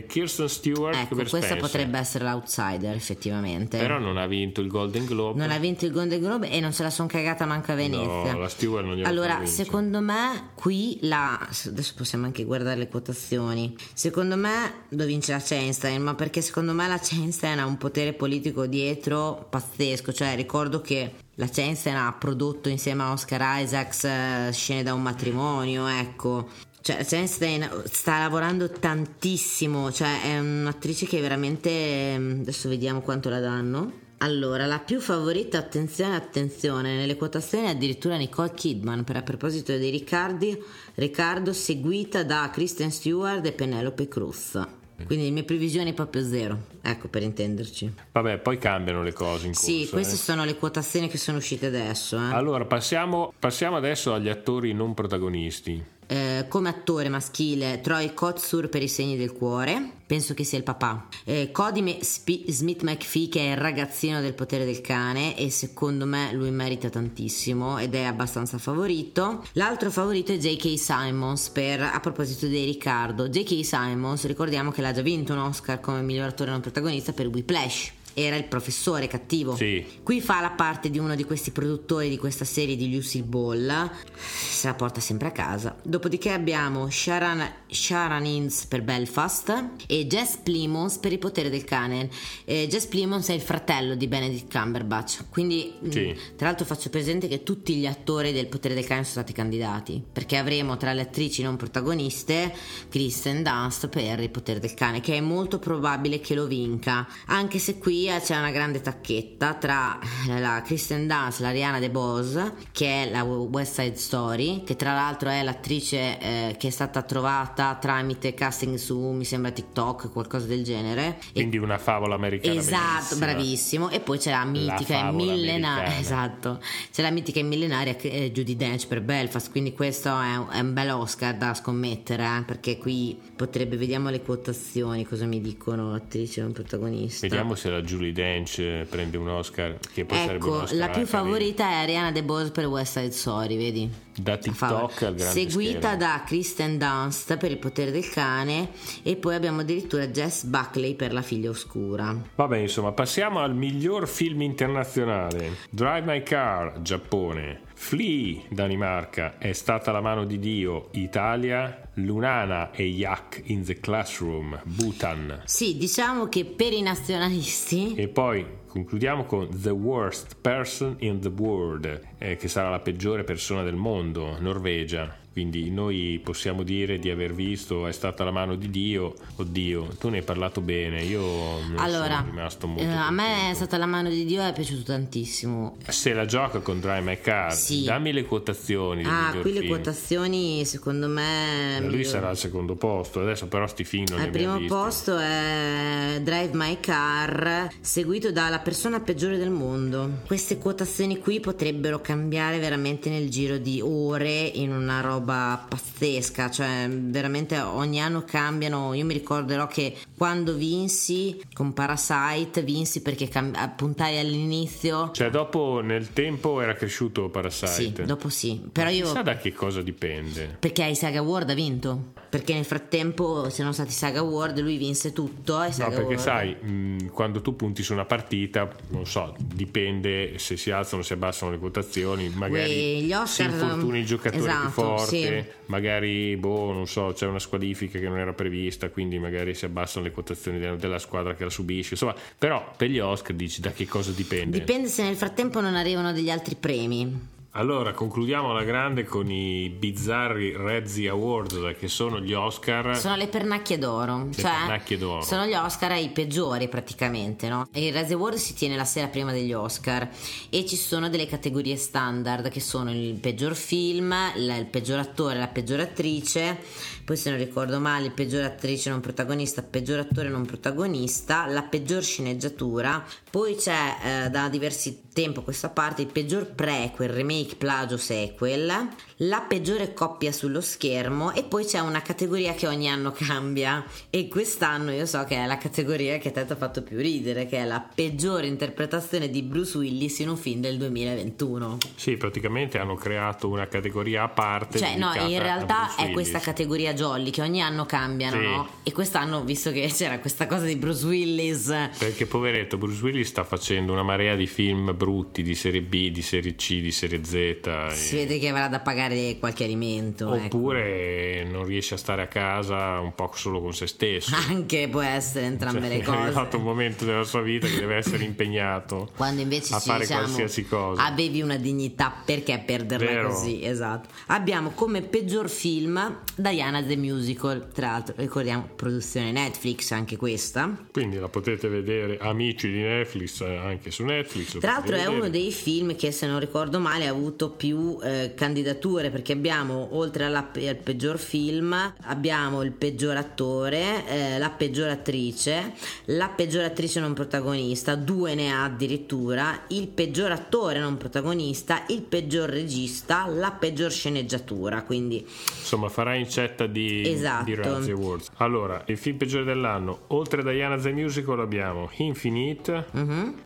Kirsten 0.03 0.49
Stewart 0.49 0.95
ecco, 0.95 1.15
per 1.15 1.29
questa 1.29 1.55
potrebbe 1.55 1.97
essere 1.97 2.25
l'outsider 2.25 2.95
effettivamente. 2.95 3.77
Però 3.77 3.99
non 3.99 4.17
ha 4.17 4.27
vinto 4.27 4.61
il 4.61 4.67
Golden 4.67 5.05
Globe. 5.05 5.39
Non 5.39 5.51
ha 5.51 5.57
vinto 5.57 5.85
il 5.85 5.91
Golden 5.91 6.19
Globe 6.19 6.49
e 6.49 6.59
non 6.59 6.73
se 6.73 6.83
la 6.83 6.89
sono 6.89 7.07
cagata 7.07 7.45
manca 7.45 7.73
a 7.73 7.75
Venezia. 7.75 8.33
no 8.33 8.39
la 8.39 8.49
Stewart 8.49 8.85
non 8.85 9.05
allora 9.05 9.45
secondo 9.45 10.01
me 10.01 10.51
qui 10.55 10.99
la 11.01 11.39
adesso 11.65 11.93
possiamo 11.95 12.25
anche 12.25 12.43
guardare 12.43 12.77
le 12.77 12.87
quotazioni. 12.87 13.75
Secondo 13.93 14.35
me 14.35 14.85
lo 14.89 15.05
vince 15.05 15.31
la 15.31 15.39
Cheinstein 15.39 16.01
ma 16.01 16.15
perché 16.15 16.41
secondo 16.41 16.73
me 16.73 16.87
la 16.87 16.99
Cheinstein 16.99 17.59
ha 17.59 17.65
un 17.65 17.77
potere 17.77 18.13
politico 18.13 18.65
dietro 18.65 19.47
pazzesco. 19.49 20.11
Cioè 20.11 20.35
ricordo 20.35 20.81
che 20.81 21.13
la 21.35 21.47
Cheinstein 21.47 21.95
ha 21.95 22.15
prodotto 22.17 22.69
insieme 22.69 23.03
a 23.03 23.11
Oscar 23.11 23.61
Isaacs 23.61 24.03
uh, 24.03 24.51
scene 24.51 24.83
da 24.83 24.93
un 24.93 25.01
matrimonio, 25.01 25.87
ecco. 25.87 26.47
Cioè, 26.85 27.03
Chastain 27.03 27.67
sta 27.85 28.19
lavorando 28.19 28.69
tantissimo, 28.69 29.91
cioè 29.91 30.21
è 30.21 30.37
un'attrice 30.37 31.07
che 31.07 31.19
veramente... 31.19 32.13
Adesso 32.13 32.69
vediamo 32.69 33.01
quanto 33.01 33.27
la 33.27 33.39
danno. 33.39 33.91
Allora, 34.17 34.67
la 34.67 34.77
più 34.77 34.99
favorita, 34.99 35.57
attenzione, 35.57 36.15
attenzione, 36.15 36.95
nelle 36.95 37.15
quotazioni 37.15 37.65
è 37.65 37.69
addirittura 37.71 38.17
Nicole 38.17 38.53
Kidman, 38.53 39.03
per 39.03 39.15
a 39.15 39.23
proposito 39.23 39.75
di 39.75 39.89
Riccardi, 39.89 40.55
Riccardo, 40.93 41.53
seguita 41.53 42.23
da 42.23 42.51
Kristen 42.53 42.91
Stewart 42.91 43.43
e 43.43 43.51
Penelope 43.51 44.07
Cruz. 44.07 44.59
Quindi 45.07 45.25
le 45.25 45.31
mie 45.31 45.43
previsioni 45.43 45.93
proprio 45.93 46.23
zero, 46.23 46.67
ecco 46.81 47.09
per 47.09 47.21
intenderci. 47.21 47.93
Vabbè, 48.13 48.37
poi 48.37 48.57
cambiano 48.57 49.03
le 49.03 49.11
cose 49.11 49.47
in 49.47 49.53
corso. 49.53 49.69
Sì, 49.69 49.87
queste 49.89 50.13
eh. 50.13 50.17
sono 50.17 50.45
le 50.45 50.55
quotazioni 50.55 51.09
che 51.09 51.17
sono 51.17 51.37
uscite 51.37 51.65
adesso. 51.65 52.15
Eh. 52.15 52.31
Allora, 52.31 52.63
passiamo, 52.65 53.33
passiamo 53.37 53.75
adesso 53.75 54.13
agli 54.13 54.29
attori 54.29 54.71
non 54.71 54.93
protagonisti. 54.93 55.83
Eh, 56.07 56.45
come 56.47 56.69
attore 56.69 57.09
maschile 57.09 57.81
Troy 57.81 58.13
Kotsur 58.13 58.69
per 58.69 58.83
i 58.83 58.87
segni 58.87 59.17
del 59.17 59.31
cuore, 59.31 59.91
penso 60.05 60.33
che 60.33 60.43
sia 60.43 60.57
il 60.57 60.63
papà. 60.63 61.07
Eh, 61.23 61.49
Cody 61.51 61.99
Sp- 62.01 62.49
Smith 62.49 62.83
McPhee 62.83 63.29
che 63.29 63.39
è 63.39 63.51
il 63.51 63.57
ragazzino 63.57 64.21
del 64.21 64.33
potere 64.33 64.65
del 64.65 64.81
cane 64.81 65.37
e 65.37 65.49
secondo 65.49 66.05
me 66.05 66.31
lui 66.33 66.51
merita 66.51 66.89
tantissimo 66.89 67.79
ed 67.79 67.95
è 67.95 68.03
abbastanza 68.03 68.57
favorito. 68.57 69.43
L'altro 69.53 69.89
favorito 69.89 70.31
è 70.31 70.37
J.K. 70.37 70.77
Simons 70.77 71.49
per, 71.49 71.81
a 71.81 71.99
proposito 71.99 72.45
di 72.45 72.63
Riccardo. 72.63 73.27
J.K. 73.27 73.65
Simons 73.65 74.25
ricordiamo 74.25 74.71
che 74.71 74.81
l'ha 74.81 74.91
già 74.91 75.01
vinto 75.01 75.33
un 75.33 75.39
Oscar 75.39 75.79
come 75.79 76.01
miglior 76.01 76.27
attore 76.27 76.51
non 76.51 76.61
protagonista 76.61 77.13
per 77.13 77.27
Whiplash 77.27 77.91
era 78.15 78.35
il 78.37 78.45
professore 78.45 79.07
cattivo. 79.07 79.55
Sì. 79.55 79.85
Qui 80.01 80.21
fa 80.21 80.39
la 80.41 80.51
parte 80.51 80.89
di 80.89 80.97
uno 80.97 81.15
di 81.15 81.25
questi 81.25 81.51
produttori 81.51 82.09
di 82.09 82.17
questa 82.17 82.45
serie 82.45 82.75
di 82.75 82.91
Lucille 82.93 83.25
Ball, 83.25 83.89
se 84.25 84.67
la 84.67 84.73
porta 84.73 84.99
sempre 85.01 85.27
a 85.27 85.31
casa. 85.31 85.75
Dopodiché 85.83 86.31
abbiamo 86.31 86.89
Sharon, 86.89 87.45
Sharon 87.67 88.25
Innes 88.25 88.65
per 88.65 88.81
Belfast 88.83 89.63
e 89.85 90.07
Jess 90.07 90.37
Plimons 90.37 90.97
per 90.97 91.11
Il 91.11 91.19
potere 91.19 91.49
del 91.49 91.65
cane. 91.65 92.09
Eh, 92.45 92.67
Jess 92.69 92.85
Plimons 92.85 93.27
è 93.27 93.33
il 93.33 93.41
fratello 93.41 93.95
di 93.95 94.07
Benedict 94.07 94.49
Cumberbatch, 94.51 95.25
quindi 95.29 95.73
mh, 95.79 95.89
Sì. 95.89 96.15
tra 96.37 96.47
l'altro 96.47 96.65
faccio 96.65 96.89
presente 96.89 97.27
che 97.27 97.43
tutti 97.43 97.75
gli 97.75 97.85
attori 97.85 98.31
del 98.31 98.47
potere 98.47 98.73
del 98.73 98.85
cane 98.85 99.03
sono 99.03 99.15
stati 99.23 99.33
candidati, 99.33 100.01
perché 100.09 100.37
avremo 100.37 100.77
tra 100.77 100.93
le 100.93 101.01
attrici 101.01 101.43
non 101.43 101.57
protagoniste 101.57 102.53
Kristen 102.89 103.43
Dunst 103.43 103.89
per 103.89 104.19
Il 104.21 104.29
potere 104.29 104.59
del 104.59 104.73
cane, 104.73 105.01
che 105.01 105.15
è 105.17 105.21
molto 105.21 105.59
probabile 105.59 106.21
che 106.21 106.33
lo 106.33 106.47
vinca, 106.47 107.05
anche 107.25 107.59
se 107.59 107.77
qui 107.77 108.04
eh, 108.07 108.19
c'è 108.19 108.37
una 108.37 108.51
grande 108.51 108.81
tacchetta 108.81 109.53
tra 109.55 109.99
la 110.27 110.61
Kristen 110.63 111.07
Dunst, 111.07 111.39
la 111.39 111.51
Rihanna 111.51 111.79
DeBose, 111.79 112.53
che 112.71 113.03
è 113.03 113.09
la 113.09 113.23
West 113.23 113.79
Side 113.79 113.95
Story, 113.95 114.63
che 114.63 114.75
tra 114.75 114.93
l'altro 114.93 115.29
è 115.29 115.43
l'attrice 115.43 116.19
eh, 116.19 116.55
che 116.57 116.67
è 116.67 116.71
stata 116.71 117.01
trovata 117.01 117.75
tramite 117.75 118.33
casting 118.33 118.75
su, 118.75 118.99
mi 118.99 119.25
sembra 119.25 119.51
TikTok, 119.51 120.11
qualcosa 120.11 120.45
del 120.45 120.63
genere. 120.63 121.19
E 121.29 121.33
Quindi 121.33 121.57
una 121.57 121.77
favola 121.77 122.15
americana. 122.15 122.59
Esatto, 122.59 123.15
bellissima. 123.15 123.25
bravissimo. 123.25 123.89
E 123.89 123.99
poi 123.99 124.17
c'è 124.17 124.31
la 124.31 124.45
mitica 124.45 125.07
e 125.07 125.11
millenaria. 125.11 125.93
Esatto. 126.05 126.59
C'è 126.91 127.01
la 127.01 127.09
mitica 127.09 127.39
e 127.39 127.43
millenaria 127.43 127.95
Judy 127.95 128.55
Dench 128.55 128.87
per 128.87 129.01
Belfast. 129.01 129.49
Quindi 129.49 129.73
questo 129.73 130.09
è 130.09 130.35
un, 130.35 130.47
è 130.51 130.59
un 130.59 130.73
bel 130.73 130.91
Oscar 130.91 131.35
da 131.35 131.53
scommettere. 131.53 132.23
eh, 132.23 132.43
perché 132.45 132.77
qui 132.77 133.17
potrebbe, 133.35 133.77
vediamo 133.77 134.09
le 134.09 134.21
quotazioni, 134.21 135.05
cosa 135.05 135.25
mi 135.25 135.41
dicono 135.41 135.93
attrice 135.93 136.41
non 136.41 136.51
protagonista. 136.53 137.27
Vediamo 137.27 137.55
se 137.55 137.69
la 137.69 137.81
Julie 137.81 138.11
Dench 138.11 138.59
eh, 138.59 138.87
prende 138.89 139.17
un 139.17 139.29
Oscar, 139.29 139.77
che 139.93 140.05
poi 140.05 140.17
sarebbe 140.17 140.45
un 140.45 140.53
Ecco, 140.53 140.63
Oscar 140.63 140.77
la 140.77 140.89
più 140.89 141.05
favorita 141.05 141.69
è 141.69 141.73
Ariana 141.73 142.11
DeBose 142.11 142.51
per 142.51 142.65
West 142.65 142.97
Side 142.97 143.11
Story, 143.11 143.57
vedi? 143.57 143.89
Da. 144.17 144.37
TikTok 144.37 145.01
al 145.01 145.15
grande 145.15 145.39
seguita 145.49 145.79
schermo. 145.79 145.97
da 145.97 146.23
Kristen 146.25 146.77
Dunst 146.77 147.35
per 147.35 147.51
il 147.51 147.57
potere 147.57 147.91
del 147.91 148.09
cane 148.09 148.69
e 149.03 149.17
poi 149.17 149.35
abbiamo 149.35 149.59
addirittura 149.61 150.07
Jess 150.07 150.43
Buckley 150.43 150.95
per 150.95 151.11
la 151.11 151.21
figlia 151.21 151.49
oscura. 151.49 152.15
Vabbè, 152.35 152.57
insomma, 152.57 152.93
passiamo 152.93 153.39
al 153.39 153.53
miglior 153.53 154.07
film 154.07 154.41
internazionale. 154.41 155.57
Drive 155.69 156.05
My 156.05 156.23
Car, 156.23 156.81
Giappone. 156.81 157.63
Flea, 157.75 158.41
Danimarca. 158.49 159.37
È 159.37 159.51
stata 159.51 159.91
la 159.91 160.01
mano 160.01 160.25
di 160.25 160.39
Dio, 160.39 160.87
Italia. 160.91 161.81
Lunana 161.95 162.71
e 162.71 162.83
Yak 162.83 163.41
in 163.45 163.63
the 163.63 163.79
Classroom, 163.79 164.59
Bhutan. 164.65 165.41
Sì, 165.45 165.77
diciamo 165.77 166.27
che 166.27 166.43
per 166.43 166.73
i 166.73 166.81
nazionalisti 166.81 167.95
E 167.95 168.07
poi 168.07 168.45
concludiamo 168.67 169.25
con 169.25 169.47
The 169.49 169.69
Worst 169.69 170.35
Person 170.41 170.95
in 170.99 171.19
the 171.21 171.29
World, 171.29 172.01
eh, 172.17 172.35
che 172.35 172.47
sarà 172.47 172.69
la 172.69 172.79
peggiore 172.79 173.23
persona 173.23 173.63
del 173.63 173.75
mondo, 173.75 174.37
Norvegia. 174.39 175.23
Quindi 175.35 175.69
noi 175.69 176.21
possiamo 176.23 176.63
dire 176.63 176.97
di 176.97 177.09
aver 177.09 177.33
visto 177.33 177.87
È 177.87 177.91
stata 177.91 178.23
la 178.23 178.31
mano 178.31 178.55
di 178.55 178.69
Dio. 178.69 179.15
Oddio, 179.35 179.87
tu 179.99 180.07
ne 180.07 180.19
hai 180.19 180.23
parlato 180.23 180.61
bene, 180.61 181.03
io 181.03 181.59
allora, 181.75 182.19
sono 182.19 182.29
rimasto 182.29 182.67
molto 182.67 182.83
eh, 182.83 182.87
a 182.87 183.11
me 183.11 183.51
è 183.51 183.53
stata 183.53 183.75
la 183.75 183.85
mano 183.85 184.07
di 184.07 184.23
Dio 184.23 184.41
e 184.41 184.47
è 184.47 184.53
piaciuto 184.53 184.83
tantissimo. 184.83 185.75
Se 185.89 186.13
la 186.13 186.23
gioca 186.23 186.59
con 186.59 186.79
Drive 186.79 187.01
My 187.01 187.19
Car, 187.19 187.51
Sì. 187.53 187.83
dammi 187.83 188.13
le 188.13 188.23
quotazioni. 188.23 189.03
Ah, 189.03 189.35
qui 189.41 189.51
le 189.51 189.59
film. 189.59 189.73
quotazioni 189.73 190.63
secondo 190.63 191.09
me... 191.09 191.75
Eh, 191.75 191.81
Lui 191.81 191.89
miglior- 191.89 192.05
sarà 192.05 192.29
al 192.29 192.37
secondo 192.37 192.75
posto, 192.75 193.19
adesso 193.19 193.47
però 193.47 193.67
sti 193.67 193.83
film 193.83 194.05
non 194.11 194.21
Al 194.21 194.29
primo 194.29 194.57
posto 194.67 195.17
è 195.17 196.21
Drive 196.23 196.51
My 196.53 196.79
Car, 196.79 197.67
seguito 197.81 198.31
dalla 198.31 198.59
persona 198.59 199.01
peggiore 199.01 199.37
del 199.37 199.49
mondo. 199.49 200.21
Queste 200.27 200.57
quotazioni 200.57 201.19
qui 201.19 201.41
potrebbero 201.41 201.99
cambiare 201.99 202.57
veramente 202.57 203.09
nel 203.09 203.29
giro 203.29 203.57
di 203.57 203.81
ore 203.81 204.39
in 204.53 204.71
una 204.71 205.01
roba 205.01 205.23
pazzesca, 205.25 206.49
cioè 206.49 206.87
veramente 206.89 207.59
ogni 207.59 207.99
anno 208.01 208.23
cambiano. 208.23 208.93
Io 208.93 209.05
mi 209.05 209.13
ricorderò 209.13 209.67
che 209.67 209.95
quando 210.17 210.53
vinsi 210.53 211.41
con 211.53 211.73
Parasite, 211.73 212.61
vinsi 212.63 213.01
perché 213.01 213.27
cam- 213.27 213.73
puntai 213.75 214.19
all'inizio. 214.19 215.11
Cioè 215.11 215.29
dopo 215.29 215.81
nel 215.83 216.13
tempo 216.13 216.61
era 216.61 216.73
cresciuto 216.73 217.29
Parasite. 217.29 218.01
Sì, 218.01 218.05
dopo 218.05 218.29
sì, 218.29 218.61
però 218.71 218.89
io 218.89 219.05
Chissà 219.05 219.21
da 219.21 219.37
che 219.37 219.53
cosa 219.53 219.81
dipende. 219.81 220.55
perché 220.59 220.83
ai 220.83 220.95
Saga 220.95 221.19
Award 221.19 221.49
ha 221.49 221.53
vinto. 221.53 222.13
Perché 222.29 222.53
nel 222.53 222.65
frattempo 222.65 223.47
c'erano 223.49 223.71
stati 223.71 223.91
Saga 223.91 224.19
Award, 224.19 224.59
lui 224.59 224.75
vinse 224.77 225.13
tutto. 225.13 225.53
No, 225.57 225.63
perché 225.69 226.01
Award. 226.01 226.17
sai, 226.17 226.53
mh, 226.55 227.07
quando 227.11 227.41
tu 227.41 227.55
punti 227.55 227.81
su 227.81 227.93
una 227.93 228.03
partita, 228.03 228.69
non 228.89 229.05
so, 229.05 229.33
dipende 229.37 230.37
se 230.37 230.57
si 230.57 230.69
alzano 230.69 231.01
o 231.01 231.05
si 231.05 231.13
abbassano 231.13 231.51
le 231.51 231.57
quotazioni, 231.59 232.27
magari 232.35 232.61
Uè, 232.69 233.01
gli 233.03 233.07
si 233.07 233.13
Oscar- 233.13 233.51
infortuni 233.51 233.99
il 233.99 234.05
giocatore 234.05 234.41
più 234.41 234.51
esatto, 234.51 234.69
forte, 234.69 235.14
sì. 235.23 235.43
magari, 235.67 236.35
boh, 236.37 236.71
non 236.71 236.87
so, 236.87 237.13
c'è 237.13 237.25
una 237.27 237.39
squalifica 237.39 237.99
che 237.99 238.07
non 238.07 238.17
era 238.17 238.33
prevista, 238.33 238.89
quindi 238.89 239.19
magari 239.19 239.53
si 239.53 239.65
abbassano 239.65 240.05
le 240.05 240.11
quotazioni 240.11 240.59
della, 240.59 240.75
della 240.75 240.99
squadra 240.99 241.35
che 241.35 241.43
la 241.43 241.49
subisce, 241.49 241.93
insomma, 241.93 242.15
però 242.37 242.73
per 242.75 242.89
gli 242.89 242.99
Oscar 242.99 243.35
dici 243.35 243.61
da 243.61 243.71
che 243.71 243.85
cosa 243.85 244.11
dipende. 244.11 244.59
Dipende 244.59 244.87
se 244.87 245.03
nel 245.03 245.15
frattempo 245.15 245.61
non 245.61 245.75
arrivano 245.75 246.11
degli 246.11 246.29
altri 246.29 246.55
premi. 246.55 247.33
Allora, 247.57 247.93
concludiamo 247.93 248.51
alla 248.51 248.65
grande 248.65 249.05
con 249.05 249.31
i 249.31 249.69
bizzarri 249.69 250.57
Rezzi 250.57 251.07
Awards, 251.07 251.77
che 251.79 251.87
sono 251.87 252.19
gli 252.19 252.33
Oscar. 252.33 252.97
Sono 252.97 253.15
le 253.15 253.27
pernacchie 253.27 253.77
d'oro. 253.77 254.25
Le 254.25 254.33
cioè, 254.33 254.51
pernacchie 254.51 254.97
d'oro. 254.97 255.21
Sono 255.21 255.45
gli 255.45 255.53
Oscar 255.53 255.93
i 255.93 256.09
peggiori 256.09 256.67
praticamente, 256.67 257.47
no? 257.47 257.65
E 257.71 257.87
il 257.87 257.93
Razzie 257.93 258.15
Award 258.15 258.35
si 258.35 258.55
tiene 258.55 258.75
la 258.75 258.83
sera 258.83 259.07
prima 259.07 259.31
degli 259.31 259.53
Oscar 259.53 260.09
e 260.49 260.65
ci 260.65 260.75
sono 260.75 261.07
delle 261.07 261.27
categorie 261.27 261.77
standard 261.77 262.49
che 262.49 262.59
sono 262.59 262.91
il 262.91 263.13
peggior 263.13 263.55
film, 263.55 264.13
il 264.35 264.67
peggior 264.69 264.99
attore, 264.99 265.39
la 265.39 265.47
peggior 265.47 265.79
attrice, 265.79 266.57
poi 267.05 267.17
se 267.17 267.29
non 267.29 267.37
ricordo 267.37 267.79
male 267.79 268.09
peggior 268.09 268.43
attrice 268.43 268.89
non 268.89 268.99
protagonista, 268.99 269.61
peggior 269.61 269.99
attore 269.99 270.27
non 270.27 270.43
protagonista, 270.45 271.45
la 271.45 271.61
peggior 271.61 272.03
sceneggiatura, 272.03 273.05
poi 273.29 273.55
c'è 273.55 274.25
eh, 274.25 274.29
da 274.31 274.49
diversi 274.49 275.03
tempo 275.13 275.43
questa 275.43 275.69
parte 275.69 276.01
il 276.01 276.09
peggior 276.11 276.45
prequel, 276.47 277.09
remake, 277.09 277.55
plagio, 277.55 277.95
sequel, 277.95 278.89
la 279.19 279.41
peggiore 279.47 279.93
coppia 279.93 280.33
sullo 280.33 280.59
schermo 280.59 281.31
e 281.31 281.43
poi 281.43 281.63
c'è 281.63 281.79
una 281.79 282.01
categoria 282.01 282.53
che 282.53 282.67
ogni 282.67 282.89
anno 282.89 283.13
cambia 283.13 283.85
e 284.09 284.27
quest'anno 284.27 284.91
io 284.91 285.05
so 285.05 285.23
che 285.23 285.35
è 285.35 285.45
la 285.45 285.57
categoria 285.57 286.17
che 286.17 286.29
a 286.29 286.31
te 286.31 286.45
ti 286.45 286.51
ha 286.51 286.55
fatto 286.57 286.81
più 286.81 286.97
ridere, 286.97 287.45
che 287.45 287.59
è 287.59 287.65
la 287.65 287.79
peggiore 287.79 288.47
interpretazione 288.47 289.29
di 289.29 289.41
Bruce 289.41 289.77
Willis 289.77 290.19
in 290.19 290.29
un 290.29 290.37
film 290.37 290.59
del 290.59 290.77
2021. 290.77 291.77
Sì, 291.95 292.17
praticamente 292.17 292.77
hanno 292.77 292.95
creato 292.95 293.47
una 293.47 293.67
categoria 293.67 294.23
a 294.23 294.29
parte. 294.29 294.79
Cioè, 294.79 294.97
no, 294.97 295.13
in 295.13 295.39
realtà 295.39 295.95
è 295.95 296.11
questa 296.11 296.39
categoria 296.39 296.93
jolly 296.95 297.29
che 297.29 297.41
ogni 297.43 297.61
anno 297.61 297.85
cambiano, 297.85 298.37
Sì. 298.39 298.43
no? 298.47 298.69
E 298.83 298.91
quest'anno, 298.91 299.43
visto 299.43 299.71
che 299.71 299.87
c'era 299.93 300.17
questa 300.19 300.47
cosa 300.47 300.65
di 300.65 300.75
Bruce 300.75 301.05
Willis, 301.05 301.67
Perché 301.99 302.25
poveretto 302.25 302.77
Bruce 302.77 303.03
Willis 303.03 303.27
sta 303.27 303.43
facendo 303.43 303.91
una 303.93 304.01
marea 304.03 304.35
di 304.35 304.47
film 304.47 304.95
brutti 304.97 305.43
di 305.43 305.53
serie 305.55 305.81
B, 305.81 306.09
di 306.09 306.21
serie 306.23 306.55
C, 306.55 306.79
di 306.81 306.91
serie 306.91 307.23
Z. 307.23 307.33
e- 307.33 307.59
si 307.93 308.15
vede 308.15 308.39
che 308.39 308.47
avrà 308.49 308.67
da 308.67 308.79
pagare 308.79 309.37
qualche 309.39 309.63
alimento. 309.65 310.33
ecco. 310.33 310.57
Oppure 310.57 311.43
non 311.49 311.65
riesce 311.65 311.93
a 311.93 311.97
stare 311.97 312.21
a 312.23 312.27
casa 312.27 312.99
un 312.99 313.13
po' 313.13 313.31
solo 313.35 313.61
con 313.61 313.73
se 313.73 313.85
stesso. 313.87 314.33
Anche 314.49 314.87
può 314.89 315.01
essere 315.01 315.45
entrambe 315.45 315.81
Cioè, 315.81 315.89
le 315.89 315.97
È 316.01 316.03
cose. 316.03 316.17
arrivato 316.17 316.57
un 316.57 316.63
momento 316.63 317.05
della 317.05 317.23
sua 317.23 317.41
vita 317.41 317.67
che 317.67 317.77
deve 317.79 317.95
essere 317.95 318.23
impegnato 318.23 319.09
Quando 319.15 319.41
invece 319.41 319.73
a 319.73 319.79
ci 319.79 319.87
fare 319.89 319.99
diciamo 320.01 320.21
qualsiasi 320.21 320.65
cosa. 320.65 321.03
avevi 321.05 321.41
una 321.41 321.57
dignità, 321.57 322.13
perché 322.25 322.61
perderla 322.65 323.05
Vero. 323.05 323.29
così? 323.29 323.63
Esatto. 323.63 324.09
Abbiamo 324.27 324.71
come 324.71 325.01
peggior 325.01 325.49
film 325.49 326.19
Diana 326.35 326.81
the 326.87 326.95
Musical, 326.97 327.67
tra 327.73 327.91
l'altro 327.91 328.15
ricordiamo 328.17 328.69
produzione 328.75 329.31
Netflix 329.31 329.91
anche 329.91 330.17
questa. 330.17 330.85
Quindi 330.91 331.17
la 331.17 331.29
potete 331.29 331.67
vedere, 331.67 332.17
amici 332.19 332.71
di 332.71 332.81
Netflix, 332.81 333.41
eh, 333.41 333.55
anche 333.55 333.91
su 333.91 334.03
Netflix. 334.03 334.59
Tra 334.59 334.71
l'altro 334.71 334.91
potete 334.91 335.03
è 335.03 335.07
uno 335.07 335.21
vedere. 335.23 335.43
dei 335.43 335.51
film 335.51 335.95
che 335.95 336.11
se 336.11 336.27
non 336.27 336.39
ricordo 336.39 336.79
male 336.79 337.07
ha 337.07 337.11
avuto 337.11 337.49
più 337.49 337.97
eh, 338.03 338.33
candidature 338.35 339.09
perché 339.09 339.33
abbiamo 339.33 339.89
oltre 339.91 340.25
alla- 340.25 340.51
al 340.55 340.75
peggior 340.75 341.17
film 341.17 341.93
abbiamo 342.03 342.61
il 342.61 342.71
peggior 342.71 343.15
attore, 343.17 344.07
eh, 344.07 344.37
la 344.37 344.49
peggior 344.49 344.89
attrice, 344.89 345.73
la 346.05 346.29
peggior 346.29 346.63
attrice 346.63 346.99
non 346.99 347.13
protagonista, 347.13 347.95
due 347.95 348.35
ne 348.35 348.51
ha 348.51 348.63
addirittura, 348.63 349.63
il 349.69 349.87
peggior 349.87 350.31
attore 350.31 350.79
non 350.79 350.97
protagonista, 350.97 351.83
il 351.87 352.01
peggior 352.01 352.49
regista, 352.49 353.25
la 353.27 353.51
peggior 353.51 353.91
sceneggiatura, 353.91 354.83
quindi 354.83 355.25
Insomma, 355.59 355.89
farà 355.89 356.13
incetta 356.15 356.67
di, 356.75 357.09
Esatto. 357.09 357.45
di 357.45 357.55
Razzie 357.55 357.93
Awards. 357.93 358.31
Allora, 358.37 358.83
il 358.87 358.97
film 358.97 359.17
peggiore 359.17 359.45
dell'anno, 359.45 359.99
oltre 360.07 360.41
a 360.41 360.43
Diana 360.43 360.77
the 360.77 360.91
Musical, 360.91 361.39
abbiamo 361.39 361.89
Infinite, 361.97 362.85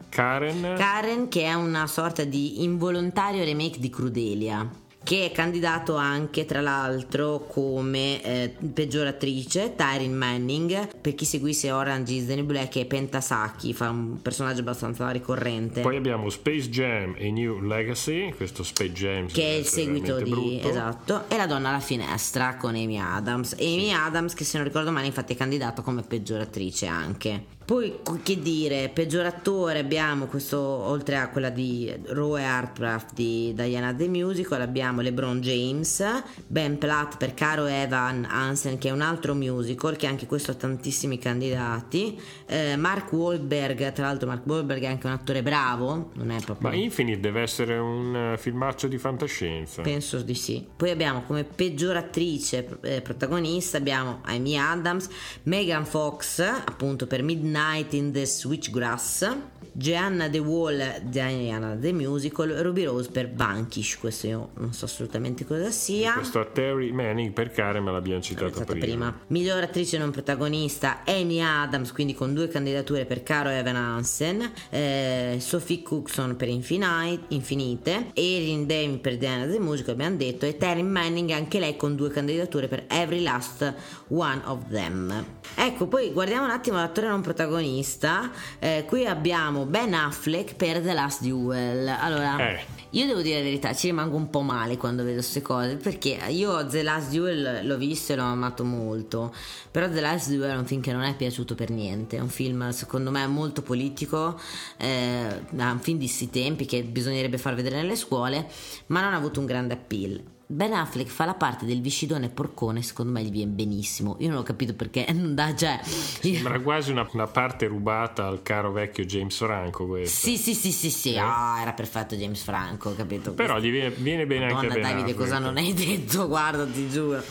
Karen, 0.09 0.73
Karen 0.77 1.27
che 1.27 1.43
è 1.43 1.53
una 1.53 1.85
sorta 1.85 2.23
di 2.23 2.63
involontario 2.63 3.43
remake 3.43 3.79
di 3.79 3.89
Crudelia. 3.89 4.67
Che 5.03 5.25
è 5.25 5.31
candidato 5.31 5.95
anche 5.95 6.45
tra 6.45 6.61
l'altro 6.61 7.45
come 7.47 8.21
eh, 8.23 8.55
peggior 8.73 9.07
attrice 9.07 9.73
Tyrin 9.75 10.15
Manning 10.15 10.89
per 10.99 11.15
chi 11.15 11.25
seguisse 11.25 11.71
Orange 11.71 12.13
is 12.13 12.25
the 12.25 12.35
New 12.35 12.45
Black 12.45 12.77
è 12.77 12.85
Pentasaki 12.85 13.73
fa 13.73 13.89
un 13.89 14.21
personaggio 14.21 14.59
abbastanza 14.59 15.09
ricorrente 15.09 15.81
poi 15.81 15.95
abbiamo 15.95 16.29
Space 16.29 16.69
Jam 16.69 17.15
e 17.17 17.31
New 17.31 17.59
Legacy 17.61 18.33
questo 18.33 18.63
Space 18.63 18.91
Jam 18.91 19.27
che 19.27 19.43
è 19.43 19.53
il 19.53 19.65
seguito 19.65 20.17
di 20.17 20.29
brutto. 20.29 20.69
esatto 20.69 21.23
e 21.29 21.37
La 21.37 21.47
donna 21.47 21.69
alla 21.69 21.79
finestra 21.79 22.55
con 22.57 22.75
Amy 22.75 22.97
Adams 22.97 23.53
Amy 23.53 23.87
sì. 23.87 23.91
Adams 23.91 24.33
che 24.33 24.43
se 24.43 24.57
non 24.57 24.67
ricordo 24.67 24.91
male 24.91 25.05
infatti 25.05 25.33
è 25.33 25.37
candidato 25.37 25.81
come 25.81 26.01
peggior 26.03 26.41
attrice 26.41 26.85
anche 26.85 27.57
poi 27.69 27.99
che 28.23 28.41
dire, 28.41 28.89
peggior 28.89 29.27
attore 29.27 29.77
abbiamo 29.77 30.25
questo, 30.25 30.57
oltre 30.59 31.17
a 31.17 31.29
quella 31.29 31.51
di 31.51 31.93
Roe 32.07 32.43
Hartcraft 32.43 33.13
di 33.13 33.53
Diana 33.55 33.93
The 33.93 34.07
Musical, 34.07 34.61
abbiamo 34.61 35.01
LeBron 35.01 35.39
James, 35.39 36.03
Ben 36.47 36.79
Platt 36.79 37.17
per 37.17 37.35
Caro 37.35 37.67
Evan 37.67 38.25
Hansen 38.27 38.79
che 38.79 38.89
è 38.89 38.91
un 38.91 39.01
altro 39.01 39.35
musical 39.35 39.97
che 39.97 40.07
anche 40.07 40.25
questo 40.25 40.49
ha 40.49 40.55
tantissimi 40.55 41.19
candidati, 41.19 42.19
eh, 42.47 42.75
Mark 42.75 43.13
Wahlberg, 43.13 43.93
tra 43.93 44.07
l'altro 44.07 44.27
Mark 44.27 44.47
Wahlberg 44.47 44.81
è 44.81 44.87
anche 44.87 45.05
un 45.05 45.13
attore 45.13 45.43
bravo, 45.43 46.09
non 46.15 46.31
è 46.31 46.41
proprio... 46.41 46.69
Ma 46.69 46.75
Infinite 46.75 47.19
deve 47.19 47.41
essere 47.41 47.77
un 47.77 48.31
uh, 48.33 48.37
filmaccio 48.39 48.87
di 48.87 48.97
fantascienza. 48.97 49.83
Penso 49.83 50.23
di 50.23 50.33
sì. 50.33 50.65
Poi 50.75 50.89
abbiamo 50.89 51.21
come 51.21 51.43
peggior 51.43 51.97
attrice 51.97 52.79
eh, 52.81 53.01
protagonista 53.01 53.77
abbiamo 53.77 54.21
Amy 54.23 54.55
Adams, 54.57 55.07
Megan 55.43 55.85
Fox 55.85 56.39
appunto 56.39 57.05
per 57.05 57.21
Midnight 57.21 57.57
Night 57.59 57.93
in 57.93 58.13
the 58.13 58.25
Switchgrass, 58.25 59.37
Gianna 59.79 60.27
The 60.27 60.39
Wall, 60.39 60.99
Diana 61.03 61.77
The 61.79 61.93
Musical, 61.93 62.49
Ruby 62.49 62.83
Rose 62.83 63.09
per 63.09 63.29
Bankish, 63.29 63.97
questo 63.97 64.27
io 64.27 64.49
non 64.55 64.73
so 64.73 64.83
assolutamente 64.83 65.45
cosa 65.45 65.71
sia. 65.71 66.15
Questo 66.15 66.41
a 66.41 66.45
Terry 66.45 66.91
Manning 66.91 67.31
per 67.31 67.49
Karen 67.49 67.81
ma 67.81 67.91
l'abbiamo 67.91 68.21
citato 68.21 68.65
prima. 68.65 68.85
prima. 68.85 69.19
Miglior 69.27 69.63
attrice 69.63 69.97
non 69.97 70.11
protagonista 70.11 71.03
Amy 71.05 71.39
Adams, 71.39 71.93
quindi 71.93 72.13
con 72.13 72.33
due 72.33 72.49
candidature 72.49 73.05
per 73.05 73.23
Caro 73.23 73.47
Evan 73.47 73.77
Hansen, 73.77 74.51
eh, 74.69 75.37
Sophie 75.39 75.81
Cookson 75.81 76.35
per 76.35 76.49
Infinite, 76.49 77.27
Infinite, 77.29 78.07
Erin 78.15 78.67
Dame 78.67 78.97
per 78.97 79.17
Diana 79.17 79.45
The 79.45 79.61
Musical 79.61 79.93
abbiamo 79.93 80.17
detto 80.17 80.45
e 80.45 80.57
Terry 80.57 80.83
Manning 80.83 81.29
anche 81.29 81.57
lei 81.57 81.77
con 81.77 81.95
due 81.95 82.09
candidature 82.09 82.67
per 82.67 82.83
Every 82.89 83.21
Last 83.21 83.73
One 84.09 84.41
of 84.43 84.67
Them. 84.69 85.37
Ecco, 85.55 85.87
poi 85.87 86.11
guardiamo 86.11 86.43
un 86.43 86.51
attimo 86.51 86.75
l'attore 86.75 87.07
non 87.07 87.21
protagonista. 87.21 88.29
Eh, 88.59 88.83
qui 88.85 89.05
abbiamo 89.05 89.67
Ben 89.69 89.93
Affleck 89.93 90.55
per 90.55 90.81
The 90.81 90.93
Last 90.93 91.21
Duel. 91.21 91.87
Allora, 91.87 92.39
eh. 92.39 92.65
io 92.89 93.05
devo 93.05 93.21
dire 93.21 93.37
la 93.37 93.43
verità, 93.43 93.71
ci 93.75 93.85
rimango 93.85 94.15
un 94.15 94.31
po' 94.31 94.41
male 94.41 94.77
quando 94.77 95.03
vedo 95.03 95.17
queste 95.17 95.43
cose 95.43 95.75
perché 95.75 96.19
io 96.29 96.65
The 96.65 96.81
Last 96.81 97.11
Duel 97.11 97.61
l'ho 97.63 97.77
visto 97.77 98.13
e 98.13 98.15
l'ho 98.15 98.23
amato 98.23 98.63
molto. 98.65 99.31
Però 99.69 99.87
The 99.87 100.01
Last 100.01 100.31
Duel 100.31 100.51
è 100.51 100.57
un 100.57 100.65
film 100.65 100.81
che 100.81 100.91
non 100.91 101.03
è 101.03 101.15
piaciuto 101.15 101.53
per 101.53 101.69
niente. 101.69 102.17
È 102.17 102.19
un 102.19 102.29
film, 102.29 102.71
secondo 102.71 103.11
me, 103.11 103.27
molto 103.27 103.61
politico. 103.61 104.39
Eh, 104.77 104.87
è 104.87 105.63
un 105.63 105.79
film 105.79 105.99
di 105.99 106.05
questi 106.05 106.31
tempi 106.31 106.65
che 106.65 106.81
bisognerebbe 106.81 107.37
far 107.37 107.53
vedere 107.53 107.75
nelle 107.75 107.95
scuole, 107.95 108.47
ma 108.87 109.01
non 109.01 109.13
ha 109.13 109.17
avuto 109.17 109.39
un 109.39 109.45
grande 109.45 109.75
appeal. 109.75 110.37
Ben 110.51 110.73
Affleck 110.73 111.07
fa 111.07 111.25
la 111.25 111.35
parte 111.35 111.67
del 111.67 111.79
viscidone 111.79 112.27
porcone, 112.29 112.81
secondo 112.81 113.11
me 113.11 113.21
gli 113.21 113.29
viene 113.29 113.51
benissimo. 113.51 114.15
Io 114.17 114.29
non 114.29 114.39
ho 114.39 114.41
capito 114.41 114.73
perché 114.73 115.05
non 115.13 115.35
dà, 115.35 115.53
cioè. 115.53 115.79
Sembra 115.83 116.59
quasi 116.59 116.89
una, 116.89 117.07
una, 117.11 117.27
parte 117.27 117.67
rubata 117.67 118.25
al 118.25 118.41
caro 118.41 118.71
vecchio 118.71 119.05
James 119.05 119.37
Franco. 119.37 119.85
Questo. 119.85 120.25
Sì, 120.25 120.37
sì, 120.37 120.55
sì, 120.55 120.71
sì, 120.71 120.89
sì. 120.89 121.13
Eh? 121.13 121.21
Oh, 121.21 121.57
era 121.59 121.73
perfetto 121.73 122.15
James 122.15 122.41
Franco, 122.41 122.95
capito? 122.95 123.33
Però 123.33 123.59
gli 123.59 123.69
viene, 123.69 123.91
viene 123.91 124.25
bene 124.25 124.45
Madonna, 124.51 124.61
anche 124.61 124.79
a 124.79 124.81
Ben 124.81 124.95
Davide, 124.95 125.13
cosa 125.13 125.37
non 125.37 125.55
hai 125.55 125.71
detto? 125.71 126.25
Guarda, 126.27 126.65
ti 126.65 126.89
giuro. 126.89 127.21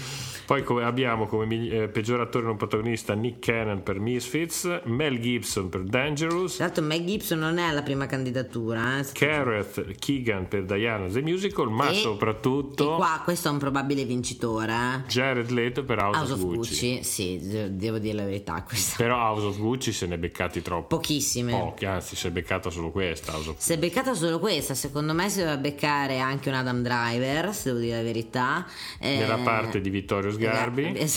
Poi 0.48 0.62
come 0.62 0.82
abbiamo 0.82 1.26
come 1.26 1.68
eh, 1.68 1.88
peggior 1.88 2.20
attore 2.20 2.46
non 2.46 2.56
protagonista 2.56 3.12
Nick 3.12 3.40
Cannon 3.40 3.82
per 3.82 4.00
Misfits, 4.00 4.80
Mel 4.84 5.20
Gibson 5.20 5.68
per 5.68 5.82
Dangerous. 5.82 6.54
Tra 6.54 6.64
l'altro 6.64 6.84
Mel 6.84 7.04
Gibson 7.04 7.38
non 7.38 7.58
è 7.58 7.64
alla 7.64 7.82
prima 7.82 8.06
candidatura. 8.06 8.98
Eh, 8.98 9.04
Gareth 9.12 9.96
Keegan 9.98 10.48
per 10.48 10.64
Diana 10.64 11.06
the 11.08 11.20
Musical, 11.20 11.70
ma 11.70 11.90
e, 11.90 11.96
soprattutto... 11.96 12.94
E 12.94 12.96
qua 12.96 13.20
questo 13.22 13.48
è 13.48 13.50
un 13.50 13.58
probabile 13.58 14.06
vincitore. 14.06 14.72
Eh? 14.72 15.08
Jared 15.08 15.50
Leto 15.50 15.84
per 15.84 15.98
House, 15.98 16.18
House 16.18 16.32
of, 16.32 16.40
Gucci. 16.40 16.56
Gucci. 16.56 17.04
Sì, 17.04 17.68
devo 17.72 17.98
dire 17.98 18.14
la 18.14 18.24
verità. 18.24 18.62
Questa. 18.66 18.94
Però 18.96 19.18
House 19.18 19.44
of 19.44 19.58
Gucci 19.58 19.92
se 19.92 20.06
ne 20.06 20.14
è 20.14 20.18
beccati 20.18 20.62
troppo. 20.62 20.96
Pochissime. 20.96 21.52
Pochi, 21.52 21.84
anzi 21.84 22.16
si 22.16 22.26
è 22.26 22.30
beccata 22.30 22.70
solo 22.70 22.90
questa. 22.90 23.32
House 23.32 23.50
of 23.50 23.56
si 23.58 23.74
è 23.74 23.76
beccata 23.76 24.14
solo 24.14 24.38
questa, 24.38 24.72
secondo 24.72 25.12
me 25.12 25.28
si 25.28 25.40
doveva 25.40 25.58
beccare 25.58 26.20
anche 26.20 26.48
un 26.48 26.54
Adam 26.54 26.80
Driver, 26.80 27.52
se 27.52 27.68
devo 27.68 27.80
dire 27.80 27.96
la 27.96 28.02
verità. 28.02 28.66
Nella 29.00 29.38
eh, 29.38 29.42
parte 29.42 29.82
di 29.82 29.90
Vittorio 29.90 30.36
Sgarbi. 30.38 30.86
Eh, 30.98 31.08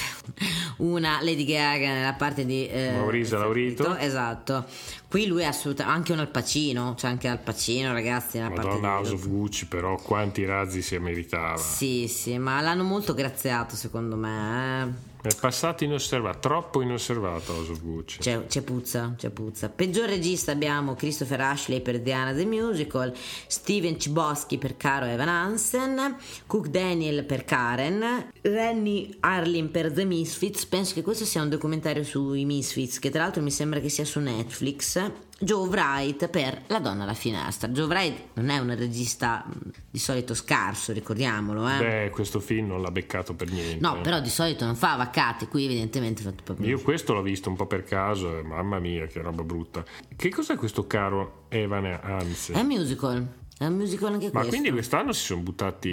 una 0.78 1.20
Lady 1.22 1.46
Gaga 1.46 1.94
nella 1.94 2.14
parte 2.14 2.46
di 2.46 2.68
eh, 2.68 2.92
Maurizio 2.94 3.38
Laurito 3.38 3.96
esatto 3.98 4.66
qui 5.08 5.28
lui 5.28 5.44
è 5.44 5.46
assolutamente 5.46 5.98
anche 5.98 6.12
un 6.14 6.20
Al 6.20 6.30
Pacino 6.30 6.94
c'è 6.96 7.08
anche 7.08 7.28
Al 7.28 7.40
Pacino 7.40 7.94
ragazzi 7.94 8.38
nella 8.38 8.50
Madonna 8.50 8.70
parte 8.70 8.88
House 8.88 9.14
of 9.14 9.28
Gucci 9.28 9.68
però 9.68 9.96
quanti 9.98 10.46
razzi 10.46 10.82
si 10.82 10.98
meritava 10.98 11.58
sì 11.58 12.08
sì 12.08 12.38
ma 12.38 12.60
l'hanno 12.62 12.84
molto 12.84 13.14
graziato 13.14 13.76
secondo 13.76 14.16
me 14.16 14.84
eh. 14.84 15.11
È 15.24 15.36
passato 15.40 15.84
inosservato, 15.84 16.40
troppo 16.40 16.82
inosservato 16.82 17.54
Gucci. 17.80 18.18
C'è, 18.18 18.48
c'è, 18.48 18.62
puzza, 18.62 19.14
c'è 19.16 19.30
puzza. 19.30 19.70
Peggior 19.70 20.10
regista 20.10 20.52
abbiamo 20.52 20.96
Christopher 20.96 21.42
Ashley 21.42 21.82
per 21.82 22.02
Diana 22.02 22.34
the 22.34 22.46
Musical, 22.46 23.14
Steven 23.46 23.98
Chbosky 23.98 24.58
per 24.58 24.78
Caro 24.78 25.06
Evan 25.06 25.30
Hansen, 25.30 26.16
Cook 26.48 26.70
Daniel 26.70 27.24
per 27.26 27.46
Karen, 27.46 28.32
Rennie 28.42 29.16
Arlin 29.20 29.70
per 29.70 29.92
The 29.92 30.06
Misfits. 30.06 30.66
Penso 30.66 30.96
che 30.96 31.04
questo 31.04 31.26
sia 31.26 31.44
un 31.44 31.50
documentario 31.50 32.04
sui 32.04 32.44
Misfits, 32.44 32.98
che 32.98 33.12
tra 33.12 33.22
l'altro 33.22 33.44
mi 33.44 33.52
sembra 33.52 33.80
che 33.80 33.90
sia 33.90 34.06
su 34.06 34.20
Netflix. 34.20 35.12
Joe 35.44 35.68
Wright 35.68 36.30
per 36.30 36.62
La 36.68 36.80
donna 36.80 37.04
alla 37.04 37.16
finestra. 37.16 37.68
Joe 37.70 37.86
Wright 37.88 38.28
non 38.34 38.50
è 38.50 38.60
un 38.60 38.76
regista 38.76 39.44
di 39.90 39.98
solito 39.98 40.36
scarso, 40.36 40.94
ricordiamolo. 40.94 41.68
Eh? 41.68 41.78
Beh, 41.78 42.10
questo 42.12 42.40
film 42.40 42.68
non 42.68 42.82
l'ha 42.82 42.92
beccato 42.92 43.34
per 43.34 43.50
niente. 43.50 43.80
No, 43.80 44.02
però 44.02 44.20
di 44.20 44.30
solito 44.30 44.66
non 44.66 44.76
fa 44.76 44.96
vaccate, 44.96 45.48
qui 45.48 45.66
evidentemente 45.66 46.22
ha 46.22 46.26
fatto 46.26 46.44
proprio. 46.44 46.68
Io 46.68 46.80
questo 46.80 47.14
l'ho 47.14 47.24
visto 47.24 47.50
un 47.50 47.56
po' 47.56 47.66
per 47.66 47.84
caso, 47.84 48.38
e 48.38 48.44
mamma 48.44 48.78
mia, 48.78 49.08
che 49.08 49.20
roba 49.20 49.44
brutta. 49.44 49.84
Che 50.16 50.30
cos'è 50.30 50.56
questo 50.56 50.86
caro 50.86 51.46
Evan 51.50 51.86
Hansen? 51.86 52.56
È 52.56 52.60
un 52.60 52.68
musical. 52.68 53.28
È 53.58 53.66
un 53.68 53.76
musical 53.76 54.14
anche 54.14 54.26
Ma 54.26 54.40
questo. 54.40 54.50
quindi 54.50 54.72
quest'anno 54.72 55.12
si 55.12 55.24
sono 55.24 55.42
buttati 55.42 55.90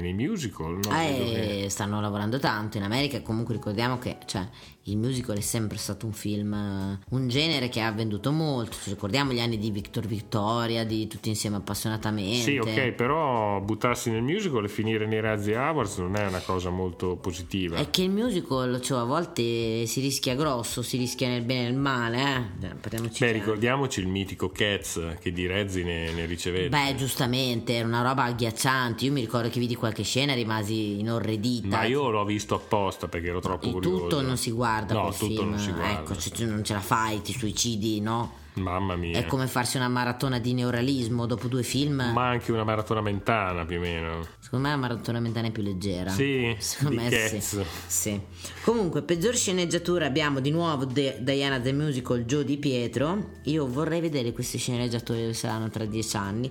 nei 0.00 0.12
musical? 0.12 0.80
No? 0.82 1.00
Eh, 1.00 1.66
stanno 1.68 2.00
lavorando 2.00 2.40
tanto 2.40 2.78
in 2.78 2.82
America. 2.82 3.22
Comunque 3.22 3.54
ricordiamo 3.54 3.98
che 3.98 4.18
cioè, 4.26 4.48
il 4.84 4.96
musical 4.96 5.36
è 5.36 5.42
sempre 5.42 5.76
stato 5.76 6.06
un 6.06 6.12
film, 6.12 6.98
un 7.10 7.28
genere 7.28 7.68
che 7.68 7.80
ha 7.80 7.92
venduto 7.92 8.32
molto. 8.32 8.78
Ci 8.82 8.88
ricordiamo 8.88 9.32
gli 9.32 9.40
anni 9.40 9.58
di 9.58 9.70
Victor 9.70 10.06
Victoria, 10.06 10.84
di 10.84 11.06
tutti 11.06 11.28
insieme 11.28 11.56
appassionatamente. 11.56 12.40
Sì, 12.40 12.56
ok, 12.56 12.92
però 12.92 13.60
buttarsi 13.60 14.10
nel 14.10 14.22
musical 14.22 14.64
e 14.64 14.68
finire 14.68 15.06
nei 15.06 15.20
Razzi 15.20 15.52
Awards 15.52 15.98
non 15.98 16.16
è 16.16 16.26
una 16.26 16.40
cosa 16.40 16.70
molto 16.70 17.16
positiva. 17.16 17.76
È 17.76 17.90
che 17.90 18.02
il 18.02 18.10
musical, 18.10 18.80
cioè, 18.80 19.00
a 19.00 19.04
volte 19.04 19.84
si 19.84 20.00
rischia 20.00 20.34
grosso, 20.34 20.80
si 20.80 20.96
rischia 20.96 21.28
nel 21.28 21.42
bene 21.42 21.60
e 21.60 21.70
nel 21.70 21.78
male. 21.78 22.48
Eh? 22.62 22.74
Parliamoci 22.80 23.22
Beh, 23.22 23.32
ricordiamoci 23.32 24.00
il 24.00 24.08
mitico 24.08 24.48
Cats 24.48 25.16
che 25.20 25.30
di 25.30 25.46
Rezzi 25.46 25.84
ne, 25.84 26.10
ne 26.12 26.24
ricevette. 26.24 26.70
Beh, 26.70 26.94
giustamente, 26.96 27.74
era 27.74 27.86
una 27.86 28.02
roba 28.02 28.24
agghiacciante. 28.24 29.04
Io 29.04 29.12
mi 29.12 29.20
ricordo 29.20 29.50
che 29.50 29.60
vidi 29.60 29.74
qualche 29.74 30.04
scena 30.04 30.32
e 30.32 30.36
rimasi 30.36 31.00
inorredita. 31.00 31.68
Ma 31.68 31.84
io 31.84 32.08
l'ho 32.08 32.24
visto 32.24 32.54
apposta 32.54 33.08
perché 33.08 33.28
ero 33.28 33.40
troppo 33.40 33.66
il 33.66 33.72
curioso. 33.72 33.98
Tutto 33.98 34.22
non 34.22 34.38
si 34.38 34.50
guarda 34.50 34.69
no, 34.78 35.02
quel 35.02 35.16
tutto 35.16 35.34
film. 35.34 35.50
non 35.50 35.58
si 35.58 35.72
guarda. 35.72 36.00
Ecco, 36.00 36.14
tu 36.14 36.46
non 36.46 36.64
ce 36.64 36.72
la 36.72 36.80
fai, 36.80 37.20
ti 37.22 37.32
suicidi, 37.32 38.00
no? 38.00 38.38
Mamma 38.54 38.96
mia. 38.96 39.18
È 39.18 39.26
come 39.26 39.46
farsi 39.46 39.76
una 39.76 39.88
maratona 39.88 40.38
di 40.38 40.52
neorealismo 40.52 41.26
dopo 41.26 41.46
due 41.48 41.62
film. 41.62 42.10
Ma 42.12 42.28
anche 42.28 42.52
una 42.52 42.64
maratona 42.64 43.00
mentana 43.00 43.64
più 43.64 43.78
o 43.78 43.80
meno. 43.80 44.26
Secondo 44.38 44.66
me 44.66 44.74
la 44.74 44.80
maratona 44.80 45.20
mentana 45.20 45.48
è 45.48 45.50
più 45.50 45.62
leggera. 45.62 46.10
Sì, 46.10 46.54
secondo 46.58 47.00
me 47.00 47.10
sì. 47.10 47.62
sì. 47.86 48.20
Comunque, 48.64 49.02
peggior 49.02 49.36
sceneggiatura 49.36 50.06
abbiamo 50.06 50.40
di 50.40 50.50
nuovo 50.50 50.84
De- 50.84 51.18
Diana 51.20 51.60
the 51.60 51.72
Musical 51.72 52.24
Joe 52.24 52.44
Di 52.44 52.56
Pietro. 52.58 53.30
Io 53.44 53.66
vorrei 53.66 54.00
vedere 54.00 54.32
questi 54.32 54.58
sceneggiatori 54.58 55.20
dove 55.20 55.34
saranno 55.34 55.68
tra 55.70 55.84
dieci 55.84 56.16
anni. 56.16 56.50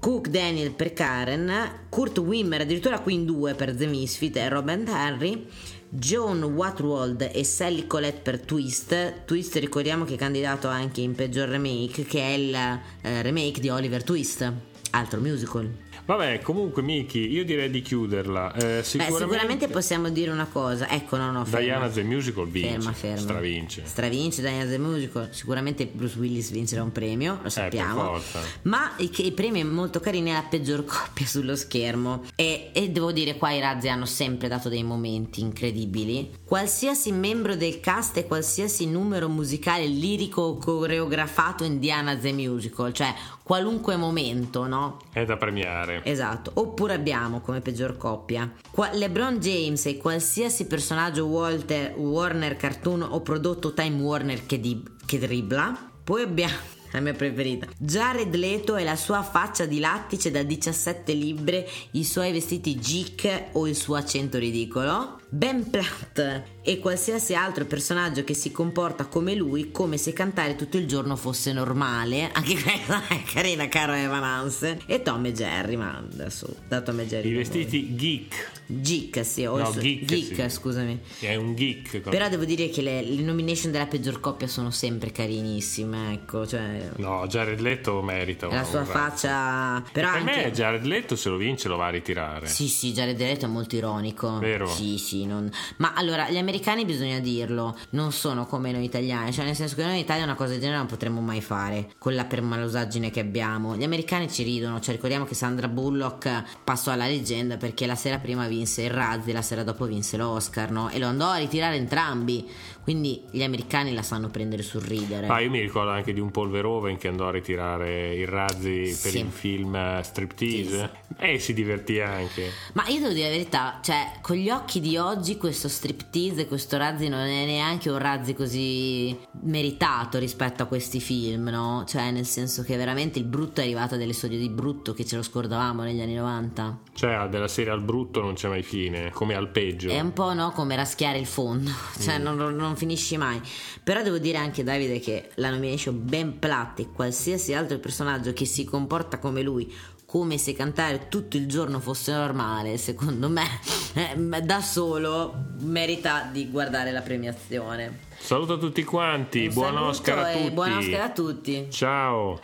Cook 0.00 0.28
Daniel 0.28 0.72
per 0.72 0.94
Karen, 0.94 1.84
Kurt 1.90 2.16
Wimmer 2.18 2.62
addirittura 2.62 3.00
qui 3.00 3.12
in 3.12 3.26
due 3.26 3.52
per 3.52 3.74
The 3.74 3.86
Misfit 3.86 4.34
e 4.34 4.48
Robin 4.48 4.88
Henry, 4.88 5.46
John 5.92 6.44
Watwold 6.44 7.30
e 7.32 7.42
Sally 7.42 7.88
Colette 7.88 8.20
per 8.20 8.40
Twist. 8.40 9.24
Twist 9.24 9.56
ricordiamo 9.56 10.04
che 10.04 10.14
è 10.14 10.16
candidato 10.16 10.68
anche 10.68 11.00
in 11.00 11.16
peggior 11.16 11.48
remake, 11.48 12.04
che 12.04 12.20
è 12.20 12.30
il 12.30 12.54
eh, 12.54 13.22
remake 13.22 13.58
di 13.58 13.70
Oliver 13.70 14.04
Twist, 14.04 14.52
altro 14.92 15.20
musical. 15.20 15.89
Vabbè, 16.10 16.40
comunque, 16.40 16.82
Miki, 16.82 17.30
io 17.30 17.44
direi 17.44 17.70
di 17.70 17.82
chiuderla. 17.82 18.52
Eh, 18.54 18.82
sicuramente... 18.82 18.96
Beh, 18.96 19.30
sicuramente 19.30 19.68
possiamo 19.68 20.08
dire 20.08 20.32
una 20.32 20.46
cosa. 20.46 20.88
Ecco, 20.88 21.16
no, 21.16 21.30
no. 21.30 21.44
Ferma. 21.44 21.60
Diana 21.60 21.88
The 21.88 22.02
Musical 22.02 22.48
vince. 22.48 22.70
Ferma, 22.70 22.92
ferma. 22.92 23.18
Stravince. 23.18 23.82
Stravince 23.84 24.40
Diana 24.40 24.68
The 24.68 24.78
Musical. 24.78 25.28
Sicuramente 25.30 25.86
Bruce 25.86 26.18
Willis 26.18 26.50
vincerà 26.50 26.82
un 26.82 26.90
premio, 26.90 27.38
lo 27.40 27.48
sappiamo. 27.48 27.92
Eh, 27.92 28.10
per 28.10 28.20
forza. 28.22 28.40
Ma 28.62 28.92
i, 28.96 29.08
i 29.18 29.30
premi 29.30 29.62
molto 29.62 30.00
carini 30.00 30.30
è 30.30 30.32
la 30.32 30.42
peggior 30.50 30.82
coppia 30.84 31.26
sullo 31.26 31.54
schermo. 31.54 32.24
E, 32.34 32.70
e 32.74 32.88
devo 32.90 33.12
dire, 33.12 33.36
qua 33.36 33.52
i 33.52 33.60
razzi 33.60 33.88
hanno 33.88 34.06
sempre 34.06 34.48
dato 34.48 34.68
dei 34.68 34.82
momenti 34.82 35.40
incredibili. 35.40 36.32
Qualsiasi 36.44 37.12
membro 37.12 37.54
del 37.54 37.78
cast 37.78 38.16
e 38.16 38.26
qualsiasi 38.26 38.84
numero 38.88 39.28
musicale 39.28 39.86
lirico 39.86 40.42
o 40.42 40.56
coreografato 40.56 41.62
in 41.62 41.78
Diana 41.78 42.16
The 42.16 42.32
Musical, 42.32 42.92
cioè 42.92 43.14
qualunque 43.50 43.96
momento, 43.96 44.66
no? 44.66 44.98
È 45.12 45.24
da 45.24 45.36
premiare. 45.36 45.99
Esatto. 46.02 46.50
Oppure 46.54 46.94
abbiamo 46.94 47.40
come 47.40 47.60
peggior 47.60 47.96
coppia 47.96 48.50
LeBron 48.92 49.38
James 49.38 49.86
e 49.86 49.96
qualsiasi 49.96 50.66
personaggio 50.66 51.26
Walter, 51.26 51.96
Warner 51.96 52.56
cartoon 52.56 53.02
o 53.02 53.20
prodotto 53.20 53.72
Time 53.72 54.00
Warner 54.00 54.46
che, 54.46 54.60
di- 54.60 54.82
che 55.04 55.18
dribbla. 55.18 55.90
Poi 56.02 56.22
abbiamo 56.22 56.54
la 56.92 57.00
mia 57.00 57.14
preferita. 57.14 57.66
Jared 57.78 58.34
Leto 58.34 58.76
e 58.76 58.84
la 58.84 58.96
sua 58.96 59.22
faccia 59.22 59.66
di 59.66 59.78
lattice 59.78 60.30
da 60.30 60.42
17 60.42 61.12
libbre, 61.12 61.68
i 61.92 62.04
suoi 62.04 62.32
vestiti 62.32 62.76
geek 62.76 63.50
o 63.52 63.66
il 63.66 63.76
suo 63.76 63.96
accento 63.96 64.38
ridicolo. 64.38 65.19
Ben 65.32 65.70
Platt 65.70 66.42
e 66.62 66.78
qualsiasi 66.80 67.34
altro 67.36 67.64
personaggio 67.64 68.24
che 68.24 68.34
si 68.34 68.50
comporta 68.50 69.06
come 69.06 69.34
lui, 69.34 69.70
come 69.70 69.96
se 69.96 70.12
cantare 70.12 70.56
tutto 70.56 70.76
il 70.76 70.86
giorno 70.88 71.14
fosse 71.14 71.52
normale. 71.52 72.30
Anche 72.34 72.54
questa 72.60 73.06
è 73.08 73.22
carina, 73.22 73.68
caro 73.68 73.92
Evan 73.92 74.24
Hansen. 74.24 74.78
E 74.86 75.02
Tom 75.02 75.24
e 75.26 75.32
Jerry, 75.32 75.76
ma 75.76 75.96
adesso 75.96 76.52
da 76.66 76.80
Tom 76.80 76.98
e 77.00 77.06
Jerry. 77.06 77.28
I 77.30 77.32
vestiti 77.34 77.94
geek. 77.94 78.28
voglio. 78.34 78.58
Geek, 78.72 79.24
sì, 79.26 79.44
o 79.46 79.56
No, 79.58 79.70
suo- 79.72 79.80
geek, 79.80 80.08
sì. 80.42 80.48
scusami. 80.48 81.00
È 81.20 81.34
un 81.34 81.54
geek. 81.56 82.00
Però 82.08 82.28
devo 82.28 82.44
dire 82.44 82.68
che 82.68 82.82
le, 82.82 83.02
le 83.02 83.22
nomination 83.22 83.72
della 83.72 83.86
peggior 83.86 84.20
coppia 84.20 84.46
sono 84.46 84.70
sempre 84.70 85.10
carinissime, 85.10 86.12
ecco, 86.12 86.46
cioè 86.46 86.88
No, 86.96 87.26
Jared 87.26 87.58
Leto 87.58 88.00
merita 88.02 88.46
la 88.46 88.62
sua 88.64 88.80
un 88.80 88.86
razzo. 88.86 88.98
faccia 88.98 89.82
però 89.92 90.12
Per 90.12 90.20
anche 90.20 90.42
me 90.44 90.52
Jared 90.52 90.84
Leto 90.84 91.16
se 91.16 91.28
lo 91.30 91.36
vince 91.36 91.66
lo 91.68 91.76
va 91.76 91.86
a 91.86 91.90
ritirare. 91.90 92.46
sì, 92.46 92.68
sì, 92.68 92.92
Jared 92.92 93.18
Leto 93.18 93.46
è 93.46 93.48
molto 93.48 93.74
ironico. 93.74 94.38
Vero? 94.38 94.68
Sì, 94.68 94.98
sì, 94.98 95.19
non- 95.26 95.50
ma 95.78 95.92
allora 95.94 96.30
gli 96.30 96.38
americani 96.38 96.84
bisogna 96.84 97.18
dirlo, 97.18 97.76
non 97.90 98.12
sono 98.12 98.46
come 98.46 98.72
noi 98.72 98.84
italiani, 98.84 99.32
cioè 99.32 99.44
nel 99.44 99.56
senso 99.56 99.74
che 99.74 99.82
noi 99.82 99.92
in 99.92 99.98
Italia 99.98 100.24
una 100.24 100.34
cosa 100.34 100.50
del 100.50 100.60
genere 100.60 100.78
non 100.78 100.86
potremmo 100.86 101.20
mai 101.20 101.40
fare 101.40 101.92
con 101.98 102.14
la 102.14 102.24
permalosaggine 102.24 103.10
che 103.10 103.20
abbiamo. 103.20 103.76
Gli 103.76 103.84
americani 103.84 104.30
ci 104.30 104.42
ridono, 104.42 104.80
cioè 104.80 104.94
ricordiamo 104.94 105.24
che 105.24 105.34
Sandra 105.34 105.68
Bullock 105.68 106.62
passò 106.64 106.92
alla 106.92 107.06
leggenda 107.06 107.56
perché 107.56 107.86
la 107.86 107.94
sera 107.94 108.18
prima 108.18 108.46
vinse 108.46 108.82
il 108.82 108.90
Razzi, 108.90 109.32
la 109.32 109.42
sera 109.42 109.62
dopo 109.62 109.86
vinse 109.86 110.16
l'Oscar, 110.16 110.70
no? 110.70 110.88
E 110.90 110.98
lo 110.98 111.06
andò 111.06 111.28
a 111.28 111.36
ritirare 111.36 111.76
entrambi. 111.76 112.48
Quindi 112.90 113.22
gli 113.30 113.44
americani 113.44 113.94
la 113.94 114.02
sanno 114.02 114.30
prendere 114.30 114.62
sul 114.64 114.80
ridere. 114.80 115.28
Ah, 115.28 115.38
io 115.38 115.48
mi 115.48 115.60
ricordo 115.60 115.90
anche 115.92 116.12
di 116.12 116.18
un 116.18 116.32
Paul 116.32 116.50
Verhoeven 116.50 116.96
che 116.96 117.06
andò 117.06 117.28
a 117.28 117.30
ritirare 117.30 118.12
i 118.16 118.24
razzi 118.24 118.80
per 119.00 119.12
Sì. 119.12 119.18
il 119.20 119.30
film 119.30 119.76
eh, 119.76 120.00
Striptease 120.02 120.90
e 121.16 121.38
si 121.38 121.52
divertì 121.54 122.00
anche. 122.00 122.50
Ma 122.72 122.84
io 122.88 122.98
devo 122.98 123.12
dire 123.12 123.28
la 123.28 123.36
verità, 123.36 123.78
cioè, 123.80 124.14
con 124.20 124.34
gli 124.34 124.50
occhi 124.50 124.80
di 124.80 124.96
oggi 124.96 125.36
questo 125.36 125.68
striptease, 125.68 126.48
questo 126.48 126.78
razzi 126.78 127.06
non 127.06 127.20
è 127.20 127.44
neanche 127.46 127.90
un 127.90 127.98
razzi 127.98 128.34
così 128.34 129.16
meritato 129.42 130.18
rispetto 130.18 130.64
a 130.64 130.66
questi 130.66 130.98
film, 130.98 131.48
no? 131.48 131.84
Cioè, 131.86 132.10
nel 132.10 132.26
senso 132.26 132.64
che 132.64 132.76
veramente 132.76 133.20
il 133.20 133.24
brutto 133.24 133.60
è 133.60 133.64
arrivato 133.64 133.94
a 133.94 133.98
delle 133.98 134.14
soglie 134.14 134.36
di 134.38 134.48
brutto 134.48 134.94
che 134.94 135.04
ce 135.04 135.14
lo 135.14 135.22
scordavamo 135.22 135.82
negli 135.84 136.00
anni 136.00 136.14
90. 136.14 136.78
Cioè, 136.92 137.28
della 137.28 137.46
serie 137.46 137.70
al 137.70 137.82
brutto 137.82 138.20
non 138.20 138.34
c'è 138.34 138.48
mai 138.48 138.64
fine, 138.64 139.10
come 139.12 139.36
al 139.36 139.48
peggio. 139.50 139.90
È 139.90 140.00
un 140.00 140.12
po' 140.12 140.32
no 140.34 140.50
come 140.50 140.74
raschiare 140.74 141.18
il 141.18 141.26
fondo, 141.26 141.70
cioè 142.00 142.18
non, 142.18 142.36
non- 142.36 142.54
non 142.56 142.74
finisci 142.80 143.18
mai. 143.18 143.40
Però 143.84 144.02
devo 144.02 144.18
dire 144.18 144.38
anche 144.38 144.64
Davide 144.64 144.98
che 145.00 145.30
la 145.34 145.50
nomination 145.50 146.00
Ben 146.02 146.38
Platt 146.38 146.78
e 146.80 146.90
qualsiasi 146.90 147.52
altro 147.52 147.78
personaggio 147.78 148.32
che 148.32 148.46
si 148.46 148.64
comporta 148.64 149.18
come 149.18 149.42
lui, 149.42 149.70
come 150.06 150.38
se 150.38 150.54
cantare 150.54 151.08
tutto 151.08 151.36
il 151.36 151.46
giorno 151.46 151.78
fosse 151.78 152.12
normale, 152.12 152.78
secondo 152.78 153.28
me 153.28 153.44
eh, 153.94 154.42
da 154.42 154.60
solo 154.62 155.54
merita 155.60 156.28
di 156.32 156.50
guardare 156.50 156.90
la 156.90 157.02
premiazione. 157.02 158.08
Saluto 158.18 158.54
a 158.54 158.58
tutti 158.58 158.82
quanti, 158.82 159.46
Un 159.46 159.54
buon 159.54 159.76
Oscar 159.76 160.18
a 160.18 160.32
tutti. 160.32 160.50
Buon 160.50 160.72
Oscar 160.72 161.00
a 161.00 161.10
tutti. 161.10 161.66
Ciao. 161.70 162.40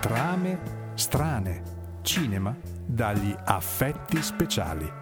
Trame 0.00 0.92
strane. 0.94 1.78
Cinema 2.02 2.54
dagli 2.86 3.34
affetti 3.44 4.22
speciali. 4.22 4.99